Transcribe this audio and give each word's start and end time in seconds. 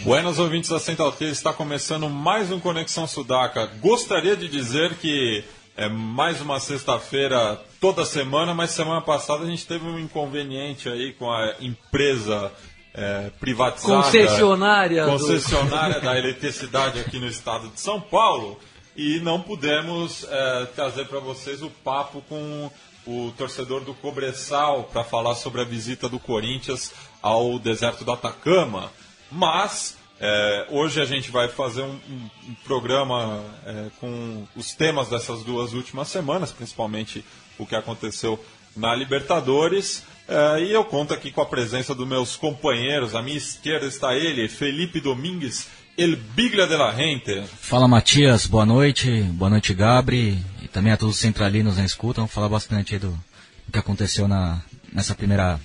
Buenas 0.00 0.38
ouvintes 0.38 0.70
da 0.70 0.78
Central 0.78 1.12
3, 1.12 1.30
está 1.32 1.52
começando 1.52 2.08
mais 2.08 2.50
um 2.50 2.58
Conexão 2.58 3.06
Sudaca. 3.06 3.66
Gostaria 3.80 4.34
de 4.36 4.48
dizer 4.48 4.94
que 4.96 5.44
é 5.76 5.88
mais 5.88 6.40
uma 6.40 6.58
sexta-feira 6.58 7.60
toda 7.80 8.04
semana, 8.04 8.54
mas 8.54 8.70
semana 8.70 9.00
passada 9.02 9.44
a 9.44 9.46
gente 9.46 9.66
teve 9.66 9.84
um 9.84 9.98
inconveniente 9.98 10.88
aí 10.88 11.12
com 11.12 11.30
a 11.30 11.54
empresa 11.60 12.50
é, 12.94 13.30
privatizada. 13.38 14.02
Concessionária. 14.04 15.04
do- 15.04 15.10
concessionária 15.10 16.00
da 16.00 16.18
eletricidade 16.18 16.98
aqui 17.00 17.18
no 17.18 17.26
estado 17.28 17.68
de 17.68 17.78
São 17.80 18.00
Paulo 18.00 18.58
e 18.96 19.20
não 19.20 19.40
pudemos 19.42 20.24
é, 20.28 20.66
trazer 20.74 21.06
para 21.06 21.20
vocês 21.20 21.62
o 21.62 21.68
papo 21.70 22.22
com 22.28 22.70
o 23.06 23.32
torcedor 23.36 23.82
do 23.82 23.92
Cobressal 23.94 24.84
para 24.84 25.04
falar 25.04 25.34
sobre 25.34 25.60
a 25.60 25.64
visita 25.64 26.08
do 26.08 26.18
Corinthians 26.18 26.90
ao 27.20 27.58
deserto 27.58 28.02
do 28.02 28.12
Atacama. 28.12 28.90
Mas 29.32 29.96
é, 30.20 30.66
hoje 30.70 31.00
a 31.00 31.04
gente 31.04 31.30
vai 31.30 31.48
fazer 31.48 31.82
um, 31.82 31.92
um- 32.08 32.30
um 32.50 32.54
programa 32.64 33.42
é, 33.66 33.86
com 34.00 34.46
os 34.54 34.72
temas 34.74 35.08
dessas 35.08 35.42
duas 35.42 35.72
últimas 35.72 36.08
semanas, 36.08 36.52
principalmente 36.52 37.24
o 37.58 37.64
que 37.66 37.74
aconteceu 37.74 38.38
na 38.76 38.94
Libertadores. 38.94 40.02
É, 40.28 40.62
e 40.62 40.70
eu 40.72 40.84
conto 40.84 41.12
aqui 41.14 41.30
com 41.32 41.40
a 41.40 41.46
presença 41.46 41.94
dos 41.94 42.06
meus 42.06 42.36
companheiros. 42.36 43.14
À 43.14 43.22
minha 43.22 43.36
esquerda 43.38 43.86
está 43.86 44.14
ele, 44.14 44.48
Felipe 44.48 45.00
Domingues, 45.00 45.68
El 45.98 46.16
Biglia 46.16 46.66
de 46.66 46.76
la 46.76 46.92
Gente. 46.94 47.42
Fala 47.60 47.88
Matias, 47.88 48.46
boa 48.46 48.64
noite, 48.66 49.22
boa 49.22 49.50
noite 49.50 49.74
Gabri 49.74 50.38
e 50.62 50.68
também 50.68 50.92
a 50.92 50.96
todos 50.96 51.14
os 51.16 51.20
centralinos 51.20 51.78
na 51.78 51.84
escuta. 51.84 52.20
Vamos 52.20 52.32
falar 52.32 52.48
bastante 52.48 52.94
aí 52.94 53.00
do, 53.00 53.10
do 53.10 53.72
que 53.72 53.78
aconteceu 53.78 54.28
na, 54.28 54.60
nessa 54.92 55.14
primeira 55.14 55.58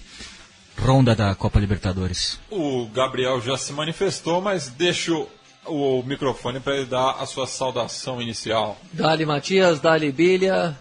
ronda 0.77 1.15
da 1.15 1.33
Copa 1.35 1.59
Libertadores. 1.59 2.39
O 2.49 2.87
Gabriel 2.87 3.41
já 3.41 3.57
se 3.57 3.73
manifestou, 3.73 4.41
mas 4.41 4.69
deixo 4.69 5.27
o 5.65 6.03
microfone 6.03 6.59
para 6.59 6.75
ele 6.77 6.85
dar 6.85 7.11
a 7.11 7.25
sua 7.25 7.47
saudação 7.47 8.21
inicial. 8.21 8.77
Dali 8.93 9.25
Matias, 9.25 9.79
Dali 9.79 10.11
Bilha. 10.11 10.77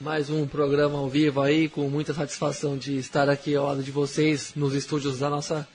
Mais 0.00 0.30
um 0.30 0.46
programa 0.46 0.98
ao 0.98 1.08
vivo 1.08 1.42
aí, 1.42 1.68
com 1.68 1.88
muita 1.90 2.14
satisfação 2.14 2.78
de 2.78 2.96
estar 2.96 3.28
aqui 3.28 3.54
ao 3.54 3.66
lado 3.66 3.82
de 3.82 3.90
vocês 3.90 4.52
nos 4.56 4.74
estúdios 4.74 5.18
da 5.18 5.28
nossa 5.28 5.68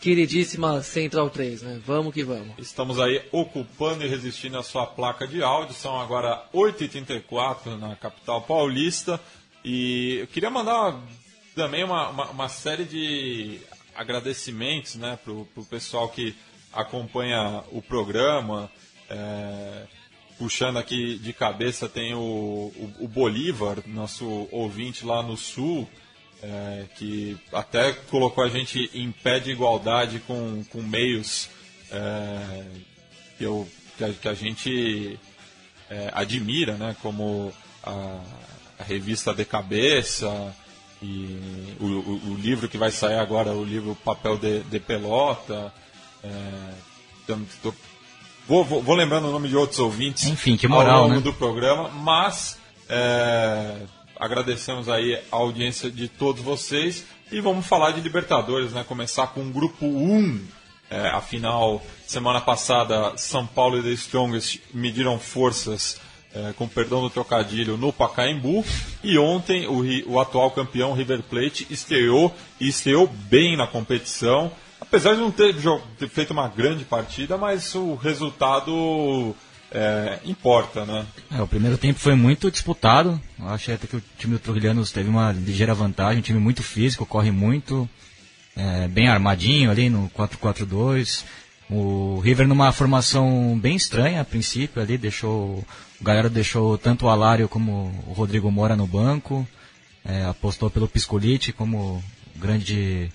queridíssima 0.00 0.82
Central 0.82 1.30
3, 1.30 1.62
né? 1.62 1.80
Vamos 1.86 2.12
que 2.12 2.24
vamos. 2.24 2.58
Estamos 2.58 2.98
aí 2.98 3.22
ocupando 3.30 4.04
e 4.04 4.08
resistindo 4.08 4.58
a 4.58 4.62
sua 4.62 4.86
placa 4.86 5.26
de 5.26 5.42
áudio. 5.42 5.74
São 5.74 6.00
agora 6.00 6.44
8h34 6.52 7.78
na 7.78 7.94
capital 7.96 8.42
paulista. 8.42 9.20
E 9.64 10.18
eu 10.20 10.26
queria 10.26 10.50
mandar 10.50 11.00
também 11.58 11.82
uma, 11.82 12.08
uma, 12.10 12.30
uma 12.30 12.48
série 12.48 12.84
de 12.84 13.58
agradecimentos 13.92 14.94
né, 14.94 15.18
para 15.24 15.32
o 15.32 15.66
pessoal 15.68 16.08
que 16.08 16.36
acompanha 16.72 17.64
o 17.72 17.82
programa. 17.82 18.70
É, 19.10 19.82
puxando 20.38 20.76
aqui 20.76 21.18
de 21.18 21.32
cabeça 21.32 21.88
tem 21.88 22.14
o, 22.14 22.20
o, 22.20 22.94
o 23.00 23.08
Bolívar, 23.08 23.78
nosso 23.88 24.46
ouvinte 24.52 25.04
lá 25.04 25.20
no 25.20 25.36
sul, 25.36 25.88
é, 26.40 26.84
que 26.96 27.36
até 27.52 27.92
colocou 27.92 28.44
a 28.44 28.48
gente 28.48 28.88
em 28.94 29.10
pé 29.10 29.40
de 29.40 29.50
igualdade 29.50 30.20
com, 30.20 30.62
com 30.70 30.80
meios 30.80 31.50
é, 31.90 32.66
que, 33.36 33.42
eu, 33.42 33.68
que, 33.96 34.04
a, 34.04 34.12
que 34.12 34.28
a 34.28 34.34
gente 34.34 35.18
é, 35.90 36.08
admira, 36.14 36.74
né, 36.74 36.94
como 37.02 37.52
a, 37.82 38.20
a 38.78 38.84
revista 38.84 39.34
De 39.34 39.44
Cabeça 39.44 40.54
e 41.02 41.76
o, 41.80 41.84
o, 41.84 42.32
o 42.32 42.34
livro 42.36 42.68
que 42.68 42.76
vai 42.78 42.90
sair 42.90 43.18
agora, 43.18 43.52
o 43.52 43.64
livro 43.64 43.94
Papel 44.04 44.36
de, 44.36 44.60
de 44.60 44.80
Pelota. 44.80 45.72
É, 46.22 46.74
tô- 47.62 47.74
vou, 48.46 48.64
vou, 48.64 48.82
vou 48.82 48.94
lembrando 48.94 49.28
o 49.28 49.32
nome 49.32 49.48
de 49.48 49.56
outros 49.56 49.78
ouvintes 49.78 50.26
Enfim, 50.26 50.56
que 50.56 50.66
moral, 50.66 50.96
ao 50.96 51.02
longo 51.04 51.14
né? 51.16 51.20
do 51.20 51.32
programa, 51.32 51.88
mas 51.90 52.58
é, 52.88 53.76
agradecemos 54.16 54.88
aí 54.88 55.14
a 55.30 55.36
audiência 55.36 55.90
de 55.90 56.08
todos 56.08 56.42
vocês 56.42 57.04
e 57.30 57.40
vamos 57.40 57.66
falar 57.66 57.92
de 57.92 58.00
Libertadores, 58.00 58.72
né? 58.72 58.84
Começar 58.86 59.28
com 59.28 59.40
o 59.42 59.50
grupo 59.50 59.84
1. 59.86 60.40
É, 60.90 61.08
afinal, 61.10 61.84
semana 62.06 62.40
passada, 62.40 63.12
São 63.18 63.46
Paulo 63.46 63.78
e 63.78 63.82
The 63.82 63.90
Strongest 63.90 64.58
mediram 64.72 65.18
forças, 65.18 66.00
é, 66.38 66.52
com 66.52 66.68
perdão 66.68 67.00
do 67.00 67.10
trocadilho, 67.10 67.76
no 67.76 67.92
Pacaembu. 67.92 68.64
E 69.02 69.18
ontem, 69.18 69.66
o, 69.66 70.12
o 70.12 70.20
atual 70.20 70.50
campeão 70.50 70.92
River 70.92 71.22
Plate 71.22 71.66
estreou 71.68 72.34
e 72.60 72.68
estreou 72.68 73.08
bem 73.28 73.56
na 73.56 73.66
competição. 73.66 74.52
Apesar 74.80 75.14
de 75.14 75.20
não 75.20 75.30
ter, 75.30 75.54
ter 75.98 76.08
feito 76.08 76.30
uma 76.30 76.48
grande 76.48 76.84
partida, 76.84 77.36
mas 77.36 77.74
o 77.74 77.94
resultado 77.96 79.34
é, 79.72 80.20
importa, 80.24 80.84
né? 80.84 81.04
É, 81.30 81.42
o 81.42 81.48
primeiro 81.48 81.76
tempo 81.76 81.98
foi 81.98 82.14
muito 82.14 82.50
disputado. 82.50 83.20
Eu 83.38 83.48
achei 83.48 83.74
até 83.74 83.86
que 83.86 83.96
o 83.96 84.02
time 84.16 84.34
do 84.34 84.38
Trujilhanos 84.38 84.92
teve 84.92 85.08
uma 85.08 85.32
ligeira 85.32 85.74
vantagem, 85.74 86.20
um 86.20 86.22
time 86.22 86.38
muito 86.38 86.62
físico, 86.62 87.04
corre 87.04 87.30
muito, 87.30 87.88
é, 88.56 88.86
bem 88.88 89.08
armadinho 89.08 89.70
ali 89.70 89.90
no 89.90 90.08
4-4-2. 90.10 91.24
O 91.70 92.20
River 92.20 92.48
numa 92.48 92.72
formação 92.72 93.58
bem 93.58 93.76
estranha 93.76 94.20
a 94.20 94.24
princípio 94.24 94.80
ali, 94.80 94.96
deixou. 94.96 95.64
O 96.00 96.04
Galera 96.04 96.30
deixou 96.30 96.78
tanto 96.78 97.06
o 97.06 97.08
Alário 97.08 97.48
como 97.48 97.92
o 98.06 98.12
Rodrigo 98.12 98.50
Mora 98.50 98.76
no 98.76 98.86
banco. 98.86 99.46
é, 100.04 100.24
apostou 100.24 100.70
pelo 100.70 100.88
Piscolite 100.88 101.52
como 101.52 102.02
grande 102.36 103.10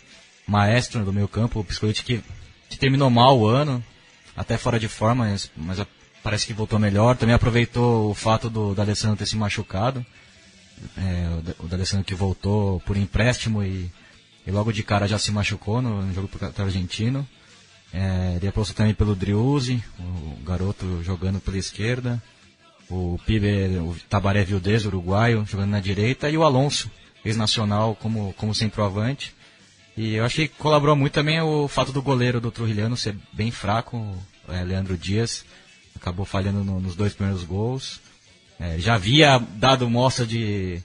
maestro 0.47 1.03
do 1.03 1.13
meio 1.13 1.27
campo. 1.27 1.59
O 1.59 1.63
Piscolite 1.63 2.03
que, 2.03 2.23
que 2.69 2.77
terminou 2.77 3.09
mal 3.09 3.39
o 3.39 3.47
ano, 3.47 3.83
até 4.37 4.57
fora 4.57 4.79
de 4.79 4.87
forma, 4.87 5.25
mas, 5.25 5.49
mas 5.57 5.79
parece 6.21 6.45
que 6.45 6.53
voltou 6.53 6.77
melhor. 6.77 7.17
Também 7.17 7.33
aproveitou 7.33 8.11
o 8.11 8.13
fato 8.13 8.49
do 8.49 8.75
D'Alessandro 8.75 9.17
ter 9.17 9.25
se 9.25 9.35
machucado. 9.35 10.05
É, 10.97 11.53
o 11.59 11.67
D'Alessandro 11.67 12.05
que 12.05 12.13
voltou 12.13 12.79
por 12.81 12.97
empréstimo 12.97 13.63
e, 13.63 13.91
e 14.45 14.51
logo 14.51 14.71
de 14.71 14.83
cara 14.83 15.07
já 15.07 15.17
se 15.17 15.31
machucou 15.31 15.81
no, 15.81 16.03
no 16.03 16.13
jogo 16.13 16.27
contra 16.27 16.63
o 16.63 16.67
Argentino. 16.67 17.27
É, 17.93 18.37
ele 18.37 18.47
apostou 18.47 18.75
também 18.75 18.93
pelo 18.93 19.15
Driuzzi, 19.15 19.83
o 19.99 20.43
garoto 20.43 21.03
jogando 21.03 21.39
pela 21.39 21.57
esquerda. 21.57 22.21
O 22.89 23.19
Pibe, 23.25 23.77
o 23.77 23.95
Tabaré 24.09 24.43
Vildez, 24.43 24.85
uruguaio, 24.85 25.45
jogando 25.45 25.69
na 25.71 25.79
direita. 25.79 26.29
E 26.29 26.37
o 26.37 26.43
Alonso, 26.43 26.89
ex-nacional, 27.23 27.95
como, 27.95 28.33
como 28.33 28.53
centroavante. 28.53 29.33
E 29.95 30.15
eu 30.15 30.25
achei 30.25 30.47
que 30.47 30.55
colaborou 30.57 30.95
muito 30.95 31.13
também 31.13 31.39
o 31.39 31.67
fato 31.67 31.91
do 31.91 32.01
goleiro 32.01 32.41
do 32.41 32.51
Trujilhano 32.51 32.97
ser 32.97 33.15
bem 33.31 33.51
fraco, 33.51 33.97
o 34.47 34.51
é, 34.51 34.63
Leandro 34.63 34.97
Dias. 34.97 35.45
Acabou 35.95 36.25
falhando 36.25 36.63
no- 36.63 36.79
nos 36.79 36.95
dois 36.95 37.13
primeiros 37.13 37.43
gols. 37.43 38.01
É, 38.59 38.77
já 38.79 38.95
havia 38.95 39.37
dado 39.37 39.87
mostra 39.89 40.25
de, 40.25 40.81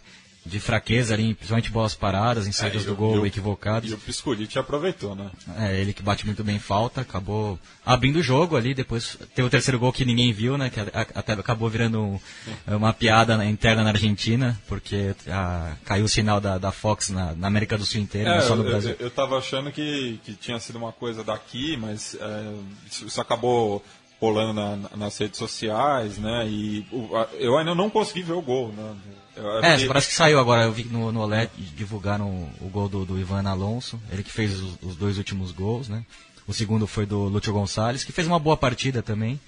de 0.49 0.59
fraqueza 0.59 1.15
ali, 1.15 1.35
principalmente 1.35 1.71
bolas 1.71 1.95
paradas, 1.95 2.47
em 2.47 2.53
saídas 2.53 2.83
É, 2.83 2.87
do 2.87 2.97
gol 2.97 3.17
e 3.17 3.19
o- 3.21 3.27
equivocadas. 3.27 3.91
E 3.91 3.95
o 3.95 3.99
Piscolite 3.99 4.59
aproveitou, 4.59 5.15
né? 5.15 5.31
É, 5.59 5.79
ele 5.81 5.93
que 5.93 6.03
bate 6.03 6.25
muito 6.27 6.43
bem 6.43 6.59
falta, 6.59 7.03
acabou 7.03 7.59
abrindo 7.85 8.17
o 8.17 8.23
jogo 8.23 8.57
ali, 8.57 8.75
depois 8.75 9.17
teve 9.35 9.47
o 9.47 9.51
terceiro 9.51 9.79
gol 9.79 9.93
que 9.93 10.05
ninguém 10.05 10.33
viu, 10.33 10.59
né, 10.59 10.71
que 10.71 10.81
a- 10.81 10.87
até 11.15 11.33
acabou 11.35 11.69
virando 11.69 12.01
um- 12.03 12.21
uma 12.67 12.93
piada 12.93 13.37
na- 13.37 13.47
interna 13.47 13.83
na 13.85 13.91
Argentina, 13.91 14.59
porque 14.67 15.15
ah, 15.29 15.75
caiu 15.85 16.05
o 16.05 16.09
sinal 16.09 16.41
da, 16.41 16.59
da 16.59 16.73
Fox 16.73 17.11
na, 17.11 17.35
na 17.35 17.47
América 17.47 17.77
do 17.79 17.85
Sul 17.85 18.01
inteira, 18.01 18.31
não 18.31 18.37
É, 18.39 18.41
só 18.43 18.57
no 18.57 18.63
eu, 18.65 18.69
Brasil. 18.71 18.91
eu, 18.99 19.07
eu 19.07 19.11
tava 19.11 19.37
achando 19.39 19.71
que, 19.71 20.19
que 20.25 20.35
tinha 20.35 20.59
sido 20.59 20.77
uma 20.79 20.93
coisa 20.93 21.23
daqui, 21.23 21.77
mas 21.77 22.17
é, 22.21 22.55
isso 22.91 23.21
acabou 23.21 23.85
rolando 24.21 24.53
na- 24.53 24.77
na- 24.77 24.97
nas 24.97 25.17
redes 25.19 25.39
sociais, 25.39 26.19
né? 26.19 26.47
E 26.49 26.87
eu 27.39 27.57
ainda 27.57 27.75
não 27.75 27.89
consegui 27.91 28.23
ver 28.23 28.33
o 28.33 28.43
gol, 28.43 28.73
né? 28.73 28.97
Eu 29.37 29.59
É, 29.63 29.77
que- 29.77 29.87
parece 29.87 30.09
que 30.09 30.15
saiu 30.15 30.41
agora, 30.41 30.65
eu 30.65 30.73
vi 30.73 30.83
que 30.85 30.89
no, 30.93 31.13
no 31.13 31.21
OLED 31.21 31.51
divulgaram 31.77 32.27
o, 32.61 32.69
gol 32.69 32.89
do, 32.89 33.05
do 33.05 33.19
Ivan 33.19 33.49
Alonso, 33.49 34.01
ele 34.11 34.25
que 34.25 34.33
fez 34.33 34.59
os, 34.61 34.77
os 34.83 34.97
dois 34.97 35.17
últimos 35.19 35.53
gols, 35.53 35.89
né? 35.89 36.05
O 36.47 36.53
segundo 36.53 36.87
foi 36.87 37.07
do 37.07 37.25
Lúcio 37.25 37.53
Gonçalves, 37.53 38.03
que 38.05 38.11
fez 38.11 38.27
uma 38.27 38.39
boa 38.39 38.57
partida 38.57 39.03
também, 39.03 39.39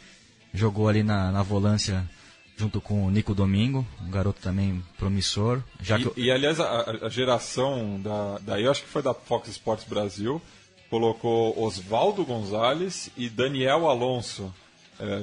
jogou 0.55 0.89
ali 0.89 1.03
na, 1.03 1.33
na 1.33 1.43
volância 1.43 2.09
junto 2.57 2.79
com 2.81 3.07
o 3.07 3.11
Nico 3.11 3.35
Domingo, 3.35 3.87
um 4.07 4.11
garoto 4.11 4.39
também 4.43 4.85
promissor. 4.99 5.63
Já 5.81 5.99
que, 5.99 6.13
E, 6.21 6.25
e, 6.27 6.31
aliás, 6.31 6.61
a, 6.61 6.99
a 7.07 7.09
geração 7.09 7.99
da, 8.03 8.39
daí, 8.43 8.65
eu 8.65 8.71
acho 8.71 8.83
que 8.83 8.89
foi 8.89 9.03
da 9.03 9.15
Fox 9.15 9.49
Sports 9.49 9.87
Brasil, 9.89 10.41
colocou 10.91 11.59
Oswaldo 11.63 12.25
Gonzalez 12.25 13.09
e 13.17 13.29
Daniel 13.29 13.89
Alonso. 13.89 14.53
É, 14.99 15.23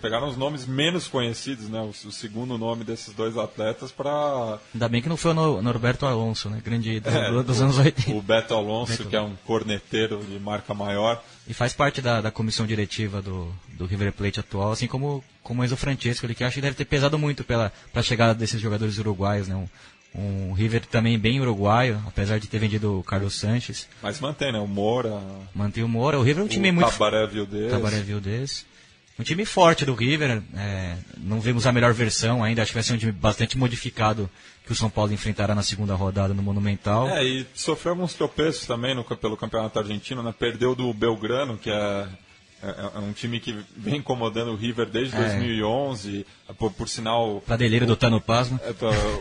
pegaram 0.00 0.28
os 0.28 0.36
nomes 0.36 0.66
menos 0.66 1.06
conhecidos, 1.06 1.68
né? 1.68 1.80
O, 1.80 1.90
o 1.90 2.12
segundo 2.12 2.58
nome 2.58 2.82
desses 2.84 3.14
dois 3.14 3.36
atletas 3.36 3.92
para. 3.92 4.58
Ainda 4.74 4.88
bem 4.88 5.02
que 5.02 5.08
não 5.08 5.16
foi 5.16 5.32
o 5.32 5.62
Norberto 5.62 6.06
Alonso, 6.06 6.48
né? 6.50 6.60
Grande 6.64 7.00
é, 7.04 7.42
dos 7.42 7.60
anos 7.60 7.78
80. 7.78 8.10
O 8.16 8.22
Beto 8.22 8.54
Alonso, 8.54 8.98
Beto. 8.98 9.08
que 9.08 9.16
é 9.16 9.20
um 9.20 9.36
corneteiro 9.46 10.22
de 10.24 10.38
marca 10.38 10.74
maior. 10.74 11.22
E 11.46 11.54
faz 11.54 11.72
parte 11.72 12.00
da, 12.00 12.20
da 12.20 12.30
comissão 12.30 12.66
diretiva 12.66 13.22
do, 13.22 13.52
do 13.68 13.86
River 13.86 14.12
Plate 14.12 14.40
atual, 14.40 14.72
assim 14.72 14.86
como, 14.86 15.22
como 15.42 15.62
o 15.62 15.64
Enzo 15.64 15.76
Francesco, 15.76 16.26
ele 16.26 16.34
que 16.34 16.42
acho 16.42 16.56
que 16.56 16.60
deve 16.60 16.76
ter 16.76 16.86
pesado 16.86 17.18
muito 17.18 17.44
pela, 17.44 17.72
a 17.94 18.02
chegada 18.02 18.34
desses 18.34 18.60
jogadores 18.60 18.98
uruguaios, 18.98 19.46
né? 19.46 19.54
Um, 19.54 19.68
um 20.16 20.52
River 20.52 20.86
também 20.86 21.18
bem 21.18 21.40
uruguaio, 21.40 22.02
apesar 22.06 22.38
de 22.38 22.46
ter 22.46 22.58
vendido 22.58 22.98
o 22.98 23.02
Carlos 23.02 23.34
Sanches. 23.34 23.86
Mas 24.02 24.18
mantém, 24.18 24.50
né? 24.50 24.58
O 24.58 24.66
Moura. 24.66 25.20
Mantém 25.54 25.84
o 25.84 25.88
Moura. 25.88 26.18
O 26.18 26.22
River 26.22 26.42
é 26.42 26.44
um 26.44 26.48
time 26.48 26.70
o 26.70 26.74
muito. 26.74 26.90
Tabaré 26.90 27.26
Vildez. 27.26 27.70
Tabaré 27.70 28.00
Vildez. 28.00 28.66
Um 29.18 29.22
time 29.22 29.44
forte 29.44 29.84
do 29.84 29.94
River. 29.94 30.42
É, 30.54 30.96
não 31.18 31.40
vemos 31.40 31.66
a 31.66 31.72
melhor 31.72 31.92
versão 31.92 32.42
ainda. 32.42 32.62
Acho 32.62 32.70
que 32.70 32.76
vai 32.76 32.82
ser 32.82 32.94
um 32.94 32.98
time 32.98 33.12
bastante 33.12 33.58
modificado 33.58 34.28
que 34.64 34.72
o 34.72 34.74
São 34.74 34.90
Paulo 34.90 35.12
enfrentará 35.12 35.54
na 35.54 35.62
segunda 35.62 35.94
rodada 35.94 36.34
no 36.34 36.42
Monumental. 36.42 37.08
É, 37.10 37.24
e 37.24 37.46
sofreu 37.54 37.92
alguns 37.92 38.14
tropeços 38.14 38.66
também 38.66 38.94
no, 38.94 39.04
pelo 39.04 39.36
Campeonato 39.36 39.78
Argentino. 39.78 40.22
Né? 40.22 40.34
Perdeu 40.38 40.74
do 40.74 40.92
Belgrano, 40.92 41.56
que 41.56 41.70
é 41.70 42.08
é, 42.62 42.68
é, 42.68 42.90
é, 42.94 42.98
um 42.98 43.12
time 43.12 43.38
que 43.38 43.52
vem 43.76 43.96
incomodando 43.96 44.52
o 44.52 44.56
River 44.56 44.86
desde 44.86 45.14
é. 45.16 45.20
2011, 45.20 46.26
por, 46.58 46.72
por 46.72 46.88
sinal... 46.88 47.42
Pradeleiro 47.44 47.86
do 47.86 47.96
Tano 47.96 48.20
Pasma. 48.20 48.60
É, 48.64 48.72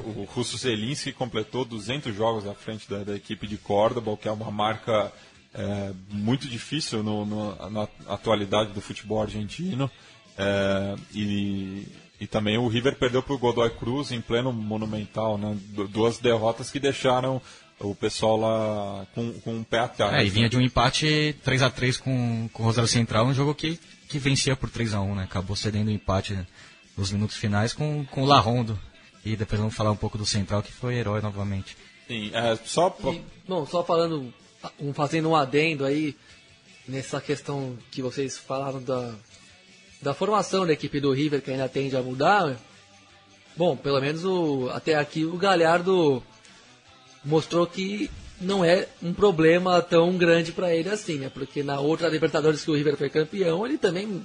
o 0.08 0.24
Russo 0.24 0.58
Zelinski 0.58 1.12
completou 1.12 1.66
200 1.66 2.16
jogos 2.16 2.48
à 2.48 2.54
frente 2.54 2.90
da, 2.90 3.04
da 3.04 3.16
equipe 3.16 3.46
de 3.46 3.58
Córdoba, 3.58 4.16
que 4.18 4.28
é 4.28 4.32
uma 4.32 4.50
marca 4.50 5.12
é, 5.54 5.92
muito 6.10 6.48
difícil 6.48 7.04
no, 7.04 7.26
no, 7.26 7.70
na 7.70 7.88
atualidade 8.08 8.74
do 8.74 8.82
futebol 8.82 9.22
argentino. 9.22 9.92
É, 10.38 10.96
e, 11.14 11.88
e 12.20 12.28
também 12.28 12.58
o 12.58 12.68
River 12.68 12.96
perdeu 12.96 13.22
para 13.22 13.36
o 13.36 13.38
Godoy 13.38 13.70
Cruz 13.70 14.12
em 14.12 14.22
pleno 14.22 14.54
Monumental, 14.54 15.38
né? 15.38 15.58
duas 15.90 16.18
derrotas 16.20 16.72
que 16.72 16.80
deixaram 16.80 17.42
o 17.92 17.96
pessoal 17.96 18.38
lá 18.38 19.06
com, 19.14 19.34
com 19.40 19.56
um 19.56 19.64
pé 19.64 19.80
atrás. 19.80 20.14
É, 20.14 20.26
e 20.26 20.30
vinha 20.30 20.46
né? 20.46 20.50
de 20.50 20.58
um 20.58 20.62
empate 20.62 21.36
3 21.44 21.62
a 21.62 21.70
3 21.70 21.98
com, 21.98 22.50
com 22.52 22.64
o 22.64 22.66
Rosário 22.66 22.88
Central, 22.88 23.26
um 23.26 23.34
jogo 23.34 23.54
que, 23.54 23.80
que 24.08 24.20
vencia 24.20 24.56
por 24.56 24.70
3 24.70 24.94
a 24.94 25.02
1 25.02 25.16
né? 25.16 25.24
Acabou 25.24 25.56
cedendo 25.56 25.88
o 25.88 25.92
empate 25.92 26.34
né? 26.34 26.46
nos 26.98 27.12
minutos 27.12 27.38
finais 27.38 27.74
com, 27.74 28.06
com 28.06 28.24
o 28.24 28.26
Larrondo. 28.26 28.80
E 29.24 29.36
depois 29.36 29.60
vamos 29.60 29.76
falar 29.76 29.92
um 29.92 29.96
pouco 29.96 30.18
do 30.18 30.26
Central, 30.26 30.62
que 30.62 30.72
foi 30.72 30.96
herói 30.96 31.22
novamente. 31.22 31.76
Sim, 32.08 32.32
é, 32.34 32.56
só... 32.64 32.96
E, 33.12 33.22
bom, 33.48 33.66
só 33.66 33.84
falando, 33.84 34.32
um, 34.80 34.94
fazendo 34.94 35.30
um 35.30 35.36
adendo 35.36 35.84
aí, 35.84 36.16
nessa 36.88 37.20
questão 37.20 37.78
que 37.90 38.02
vocês 38.04 38.38
falaram 38.38 38.82
da, 38.84 39.16
da 40.02 40.14
formação 40.14 40.66
da 40.66 40.74
equipe 40.74 41.00
do 41.00 41.12
River, 41.12 41.42
que 41.42 41.50
ainda 41.50 41.68
tende 41.68 41.98
a 41.98 42.04
mudar. 42.04 42.56
Bom, 43.58 43.76
pelo 43.76 44.00
menos 44.00 44.24
o, 44.24 44.70
até 44.72 44.96
aqui 44.96 45.26
o 45.26 45.38
Galhardo 45.38 46.22
mostrou 47.25 47.66
que 47.66 48.10
não 48.39 48.63
é 48.63 48.88
um 49.01 49.13
problema 49.13 49.81
tão 49.81 50.18
grande 50.18 50.51
para 50.51 50.75
ele 50.75 50.89
assim, 50.89 51.18
né? 51.18 51.30
Porque 51.30 51.63
na 51.63 51.80
outra 51.80 52.10
Libertadores 52.10 52.63
que 52.63 52.72
o 52.72 52.75
River 52.75 52.98
foi 52.98 53.10
campeão, 53.10 53.66
ele 53.66 53.77
também 53.77 54.22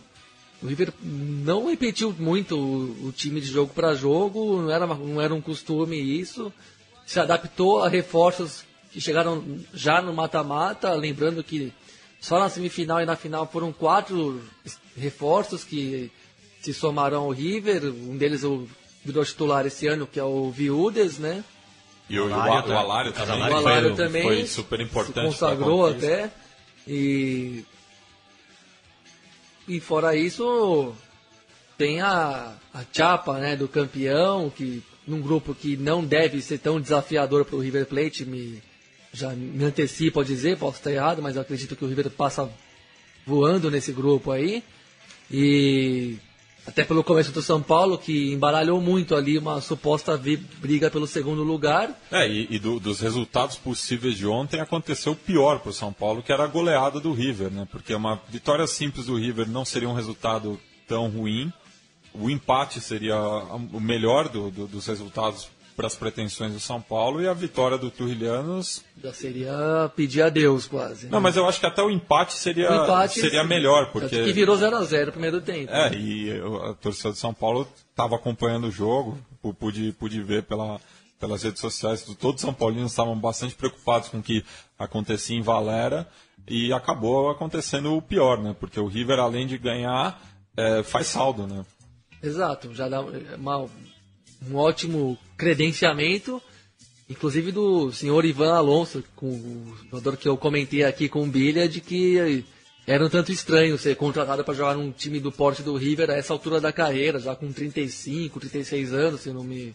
o 0.63 0.67
River 0.67 0.93
não 1.03 1.69
repetiu 1.69 2.15
muito 2.19 2.57
o, 2.57 3.09
o 3.09 3.13
time 3.13 3.41
de 3.41 3.47
jogo 3.47 3.73
para 3.73 3.95
jogo, 3.95 4.61
não 4.61 4.71
era, 4.71 4.87
não 4.87 5.21
era 5.21 5.35
um 5.35 5.41
costume 5.41 5.97
isso. 5.97 6.53
Se 7.07 7.19
adaptou 7.19 7.83
a 7.83 7.89
reforços 7.89 8.65
que 8.93 9.01
chegaram 9.01 9.43
já 9.73 10.03
no 10.03 10.13
mata-mata, 10.13 10.93
lembrando 10.95 11.43
que 11.43 11.73
só 12.21 12.39
na 12.39 12.49
semifinal 12.49 13.01
e 13.01 13.07
na 13.07 13.17
final 13.17 13.47
foram 13.47 13.73
quatro 13.73 14.43
reforços 14.97 15.65
que 15.65 16.11
se 16.61 16.75
somaram 16.75 17.23
ao 17.23 17.31
River, 17.31 17.87
um 17.87 18.17
deles 18.17 18.45
o 18.45 18.69
virou 19.03 19.25
titular 19.25 19.65
esse 19.65 19.87
ano, 19.87 20.07
que 20.07 20.21
é 20.21 20.25
o 20.25 20.51
Viúdes, 20.51 21.19
né? 21.19 21.43
E 22.11 22.19
o, 22.19 22.25
Alário, 22.35 22.73
o, 22.73 22.77
Alário 22.77 23.13
também, 23.13 23.39
o 23.39 23.57
Alário 23.57 23.95
foi, 23.95 24.05
também 24.05 24.23
foi 24.25 24.47
super 24.47 24.81
importante. 24.81 25.33
Se 25.33 25.39
consagrou 25.39 25.87
até. 25.87 26.29
E, 26.85 27.65
e 29.69 29.79
fora 29.79 30.17
isso, 30.17 30.93
tem 31.79 32.01
a, 32.01 32.53
a 32.75 32.85
chapa 32.93 33.39
né, 33.39 33.55
do 33.55 33.69
campeão, 33.69 34.51
que 34.51 34.83
num 35.07 35.23
grupo 35.23 35.55
que 35.55 35.77
não 35.77 36.05
deve 36.05 36.43
ser 36.43 36.59
tão 36.59 36.81
desafiador 36.81 37.45
para 37.45 37.55
o 37.55 37.61
River 37.61 37.87
Plate, 37.87 38.25
me, 38.25 38.61
já 39.13 39.29
me 39.31 39.63
antecipo 39.63 40.21
a 40.21 40.25
dizer, 40.25 40.59
posso 40.59 40.79
estar 40.79 40.91
errado, 40.91 41.23
mas 41.23 41.37
eu 41.37 41.43
acredito 41.43 41.77
que 41.77 41.85
o 41.85 41.89
River 41.89 42.11
passa 42.11 42.51
voando 43.25 43.71
nesse 43.71 43.93
grupo 43.93 44.33
aí. 44.33 44.65
E 45.31 46.17
até 46.71 46.85
pelo 46.85 47.03
começo 47.03 47.33
do 47.33 47.43
São 47.43 47.61
Paulo, 47.61 47.99
que 47.99 48.33
embaralhou 48.33 48.81
muito 48.81 49.17
ali 49.17 49.37
uma 49.37 49.61
suposta 49.61 50.17
briga 50.17 50.89
pelo 50.89 51.07
segundo 51.07 51.43
lugar. 51.43 51.91
É, 52.13 52.29
e, 52.29 52.47
e 52.49 52.59
do, 52.61 52.79
dos 52.79 53.01
resultados 53.01 53.57
possíveis 53.57 54.17
de 54.17 54.27
ontem 54.27 54.61
aconteceu 54.61 55.13
o 55.13 55.17
pior 55.17 55.59
para 55.59 55.71
o 55.71 55.75
São 55.75 55.93
Paulo, 55.93 56.23
que 56.23 56.33
era 56.33 56.45
a 56.45 56.47
goleada 56.47 57.01
do 57.01 57.13
River, 57.13 57.51
né? 57.51 57.67
Porque 57.71 57.93
uma 57.93 58.21
vitória 58.29 58.67
simples 58.69 59.07
do 59.07 59.17
River 59.17 59.49
não 59.49 59.65
seria 59.65 59.89
um 59.89 59.95
resultado 59.95 60.61
tão 60.87 61.09
ruim. 61.09 61.53
O 62.15 62.31
empate 62.31 62.81
seria 62.81 63.17
o 63.19 63.81
melhor 63.81 64.29
do, 64.29 64.51
do, 64.51 64.67
dos 64.69 64.87
resultados 64.87 65.49
para 65.81 65.87
as 65.87 65.97
pretensões 65.97 66.53
do 66.53 66.61
São 66.61 66.79
Paulo 66.79 67.23
e 67.23 67.27
a 67.27 67.33
vitória 67.33 67.79
do 67.79 67.91
Turrilhanos. 67.91 68.85
Já 69.03 69.15
seria 69.15 69.91
pedir 69.97 70.21
a 70.21 70.29
Deus 70.29 70.67
quase. 70.67 71.07
Né? 71.07 71.13
Não, 71.13 71.23
mas 71.23 71.39
eu 71.39 71.49
acho 71.49 71.59
que 71.59 71.65
até 71.65 71.83
o 71.83 71.89
empate 71.89 72.35
seria, 72.35 72.71
o 72.71 72.85
empate 72.85 73.19
seria 73.19 73.43
melhor. 73.43 73.91
Porque... 73.91 74.25
Que 74.25 74.31
virou 74.31 74.59
0x0 74.59 75.07
no 75.07 75.13
primeiro 75.13 75.41
tempo. 75.41 75.73
É, 75.73 75.95
e 75.95 76.39
a 76.69 76.75
torcida 76.75 77.13
de 77.13 77.19
São 77.19 77.33
Paulo 77.33 77.67
estava 77.89 78.15
acompanhando 78.15 78.67
o 78.67 78.71
jogo, 78.71 79.19
pude, 79.59 79.93
pude 79.93 80.23
ver 80.23 80.43
pela, 80.43 80.79
pelas 81.19 81.43
redes 81.43 81.63
sociais, 81.63 82.03
todos 82.21 82.37
os 82.37 82.41
São 82.43 82.53
Paulinos 82.53 82.93
estavam 82.93 83.19
bastante 83.19 83.55
preocupados 83.55 84.11
com 84.11 84.19
o 84.19 84.23
que 84.23 84.45
acontecia 84.79 85.39
em 85.39 85.41
Valera 85.41 86.07
e 86.47 86.75
acabou 86.75 87.31
acontecendo 87.31 87.97
o 87.97 88.03
pior, 88.03 88.39
né? 88.39 88.55
Porque 88.61 88.79
o 88.79 88.87
River, 88.87 89.19
além 89.19 89.47
de 89.47 89.57
ganhar, 89.57 90.21
é, 90.55 90.83
faz 90.83 91.07
saldo, 91.07 91.47
né? 91.47 91.65
Exato, 92.23 92.75
já 92.75 92.87
dá 92.87 93.01
uma, 93.01 93.67
um 94.47 94.57
ótimo 94.57 95.17
credenciamento, 95.41 96.41
inclusive 97.09 97.51
do 97.51 97.91
senhor 97.91 98.27
Ivan 98.27 98.53
Alonso, 98.53 99.03
com 99.17 99.27
o 99.27 99.75
jogador 99.91 100.19
que 100.19 100.29
eu 100.29 100.37
comentei 100.37 100.85
aqui 100.85 101.09
com 101.09 101.23
o 101.23 101.27
Bilha, 101.27 101.67
de 101.67 101.81
que 101.81 102.45
era 102.87 103.05
um 103.05 103.09
tanto 103.09 103.33
estranho 103.33 103.79
ser 103.79 103.97
contratado 103.97 104.45
para 104.45 104.53
jogar 104.53 104.75
num 104.77 104.93
time 104.93 105.19
do 105.19 105.33
porte 105.33 105.63
do 105.63 105.75
River 105.77 106.11
a 106.11 106.15
essa 106.15 106.35
altura 106.35 106.61
da 106.61 106.73
carreira, 106.73 107.19
já 107.19 107.35
com 107.35 107.51
35, 107.51 108.39
36 108.39 108.93
anos, 108.93 109.23
se 109.23 109.33
não 109.33 109.43
me, 109.43 109.75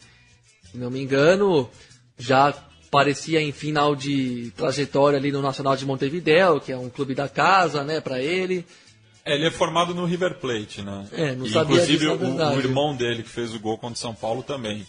se 0.72 0.77
não 0.77 0.91
me 0.91 1.01
engano, 1.01 1.67
já 2.15 2.53
parecia 2.91 3.41
em 3.41 3.51
final 3.51 3.95
de 3.95 4.53
trajetória 4.55 5.17
ali 5.17 5.31
no 5.31 5.41
Nacional 5.41 5.75
de 5.75 5.86
Montevideo, 5.86 6.62
que 6.62 6.72
é 6.72 6.77
um 6.77 6.89
clube 6.89 7.15
da 7.15 7.27
casa, 7.27 7.84
né, 7.84 8.00
para 8.00 8.22
ele. 8.22 8.63
É, 9.25 9.34
ele 9.34 9.48
é 9.48 9.51
formado 9.51 9.95
no 9.95 10.05
River 10.05 10.36
Plate, 10.36 10.84
né? 10.84 11.07
É, 11.12 11.36
não 11.36 11.48
e, 11.48 11.50
sabia 11.50 11.77
Inclusive 11.77 12.07
o, 12.07 12.53
o, 12.53 12.60
irmão 12.60 12.95
dele 12.95 13.24
que 13.24 13.29
fez 13.29 13.55
o 13.55 13.60
gol 13.60 13.79
contra 13.79 13.95
o 13.95 14.00
São 14.00 14.13
Paulo 14.13 14.43
também. 14.43 14.86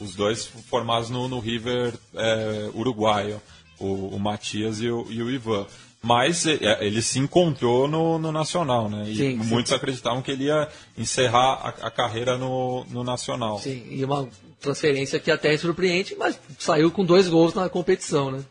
Os 0.00 0.14
dois 0.14 0.44
formados 0.44 1.10
no, 1.10 1.28
no 1.28 1.38
River 1.38 1.94
é, 2.14 2.70
uruguaio, 2.74 3.40
o, 3.78 4.08
o 4.08 4.18
Matias 4.18 4.80
e 4.80 4.88
o, 4.88 5.06
e 5.10 5.22
o 5.22 5.30
Ivan. 5.30 5.66
Mas 6.04 6.46
é, 6.46 6.58
é, 6.60 6.86
ele 6.86 7.00
se 7.00 7.18
encontrou 7.18 7.88
no, 7.88 8.18
no 8.18 8.30
Nacional, 8.30 8.90
né? 8.90 9.08
E 9.08 9.16
sim, 9.16 9.36
muitos 9.36 9.70
sim. 9.70 9.74
acreditavam 9.74 10.20
que 10.20 10.30
ele 10.30 10.44
ia 10.44 10.68
encerrar 10.98 11.54
a, 11.80 11.86
a, 11.86 11.90
carreira 11.90 12.36
no, 12.36 12.84
no 12.90 13.02
Nacional. 13.02 13.58
Sim, 13.58 13.86
e 13.90 14.04
uma 14.04 14.28
transferência 14.60 15.18
que 15.18 15.30
até 15.30 15.54
é 15.54 15.56
surpreende, 15.56 16.14
mas 16.18 16.38
saiu 16.58 16.90
com 16.90 17.04
dois 17.04 17.26
gols 17.26 17.54
na 17.54 17.70
competição, 17.70 18.30
né? 18.30 18.44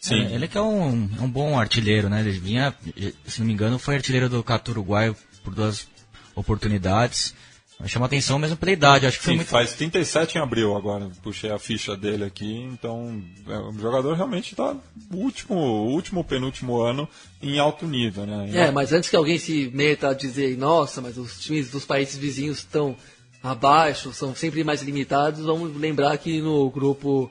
Sim. 0.00 0.22
É, 0.22 0.34
ele 0.34 0.46
que 0.46 0.56
é 0.56 0.62
um, 0.62 1.08
um 1.20 1.28
bom 1.28 1.58
artilheiro, 1.58 2.08
né? 2.08 2.20
Ele 2.20 2.30
vinha, 2.30 2.72
se 3.26 3.40
não 3.40 3.46
me 3.46 3.52
engano, 3.52 3.78
foi 3.78 3.96
artilheiro 3.96 4.28
do 4.28 4.42
Cato 4.42 4.70
Uruguaio 4.70 5.16
por 5.42 5.52
duas 5.52 5.88
oportunidades. 6.36 7.34
Chama 7.86 8.06
atenção 8.06 8.38
mesmo 8.38 8.56
pela 8.56 8.72
idade, 8.72 9.06
acho 9.06 9.18
que 9.18 9.24
Sim, 9.24 9.36
muito... 9.36 9.48
faz 9.48 9.74
37 9.74 10.38
em 10.38 10.40
abril 10.40 10.76
agora, 10.76 11.10
puxei 11.22 11.50
a 11.50 11.58
ficha 11.58 11.96
dele 11.96 12.24
aqui, 12.24 12.52
então 12.72 13.22
é, 13.46 13.58
o 13.58 13.78
jogador 13.78 14.14
realmente 14.14 14.52
está 14.52 14.76
último, 15.12 15.56
último, 15.56 16.24
penúltimo 16.24 16.80
ano 16.80 17.08
em 17.42 17.58
alto 17.58 17.86
nível, 17.86 18.26
né? 18.26 18.50
É, 18.52 18.70
mas 18.70 18.92
antes 18.92 19.10
que 19.10 19.16
alguém 19.16 19.38
se 19.38 19.70
meta 19.74 20.08
a 20.08 20.14
dizer, 20.14 20.56
nossa, 20.56 21.00
mas 21.00 21.18
os 21.18 21.40
times 21.40 21.70
dos 21.70 21.84
países 21.84 22.16
vizinhos 22.16 22.58
estão 22.58 22.96
abaixo, 23.42 24.12
são 24.12 24.34
sempre 24.34 24.64
mais 24.64 24.82
limitados, 24.82 25.44
vamos 25.44 25.76
lembrar 25.76 26.16
que 26.16 26.40
no 26.40 26.70
grupo 26.70 27.30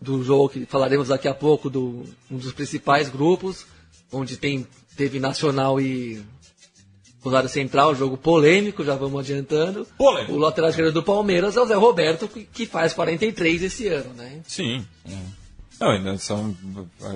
do 0.00 0.22
jogo 0.22 0.48
que 0.48 0.66
falaremos 0.66 1.08
daqui 1.08 1.28
a 1.28 1.34
pouco, 1.34 1.68
do, 1.68 2.04
um 2.30 2.38
dos 2.38 2.52
principais 2.52 3.08
grupos, 3.08 3.66
onde 4.10 4.36
tem, 4.36 4.66
teve 4.96 5.20
Nacional 5.20 5.80
e 5.80 6.22
Rosário 7.24 7.48
Central, 7.48 7.94
jogo 7.94 8.16
polêmico, 8.16 8.84
já 8.84 8.94
vamos 8.94 9.20
adiantando. 9.20 9.86
Polêmico. 9.96 10.32
O 10.32 10.38
lateral 10.38 10.70
esquerdo 10.70 10.92
do 10.92 11.02
Palmeiras 11.02 11.56
é 11.56 11.60
o 11.60 11.66
Zé 11.66 11.74
Roberto, 11.74 12.28
que 12.28 12.66
faz 12.66 12.92
43 12.92 13.62
esse 13.62 13.88
ano, 13.88 14.12
né? 14.14 14.40
Sim. 14.46 14.84
Não, 15.80 15.90
ainda 15.90 16.16
são, 16.18 16.56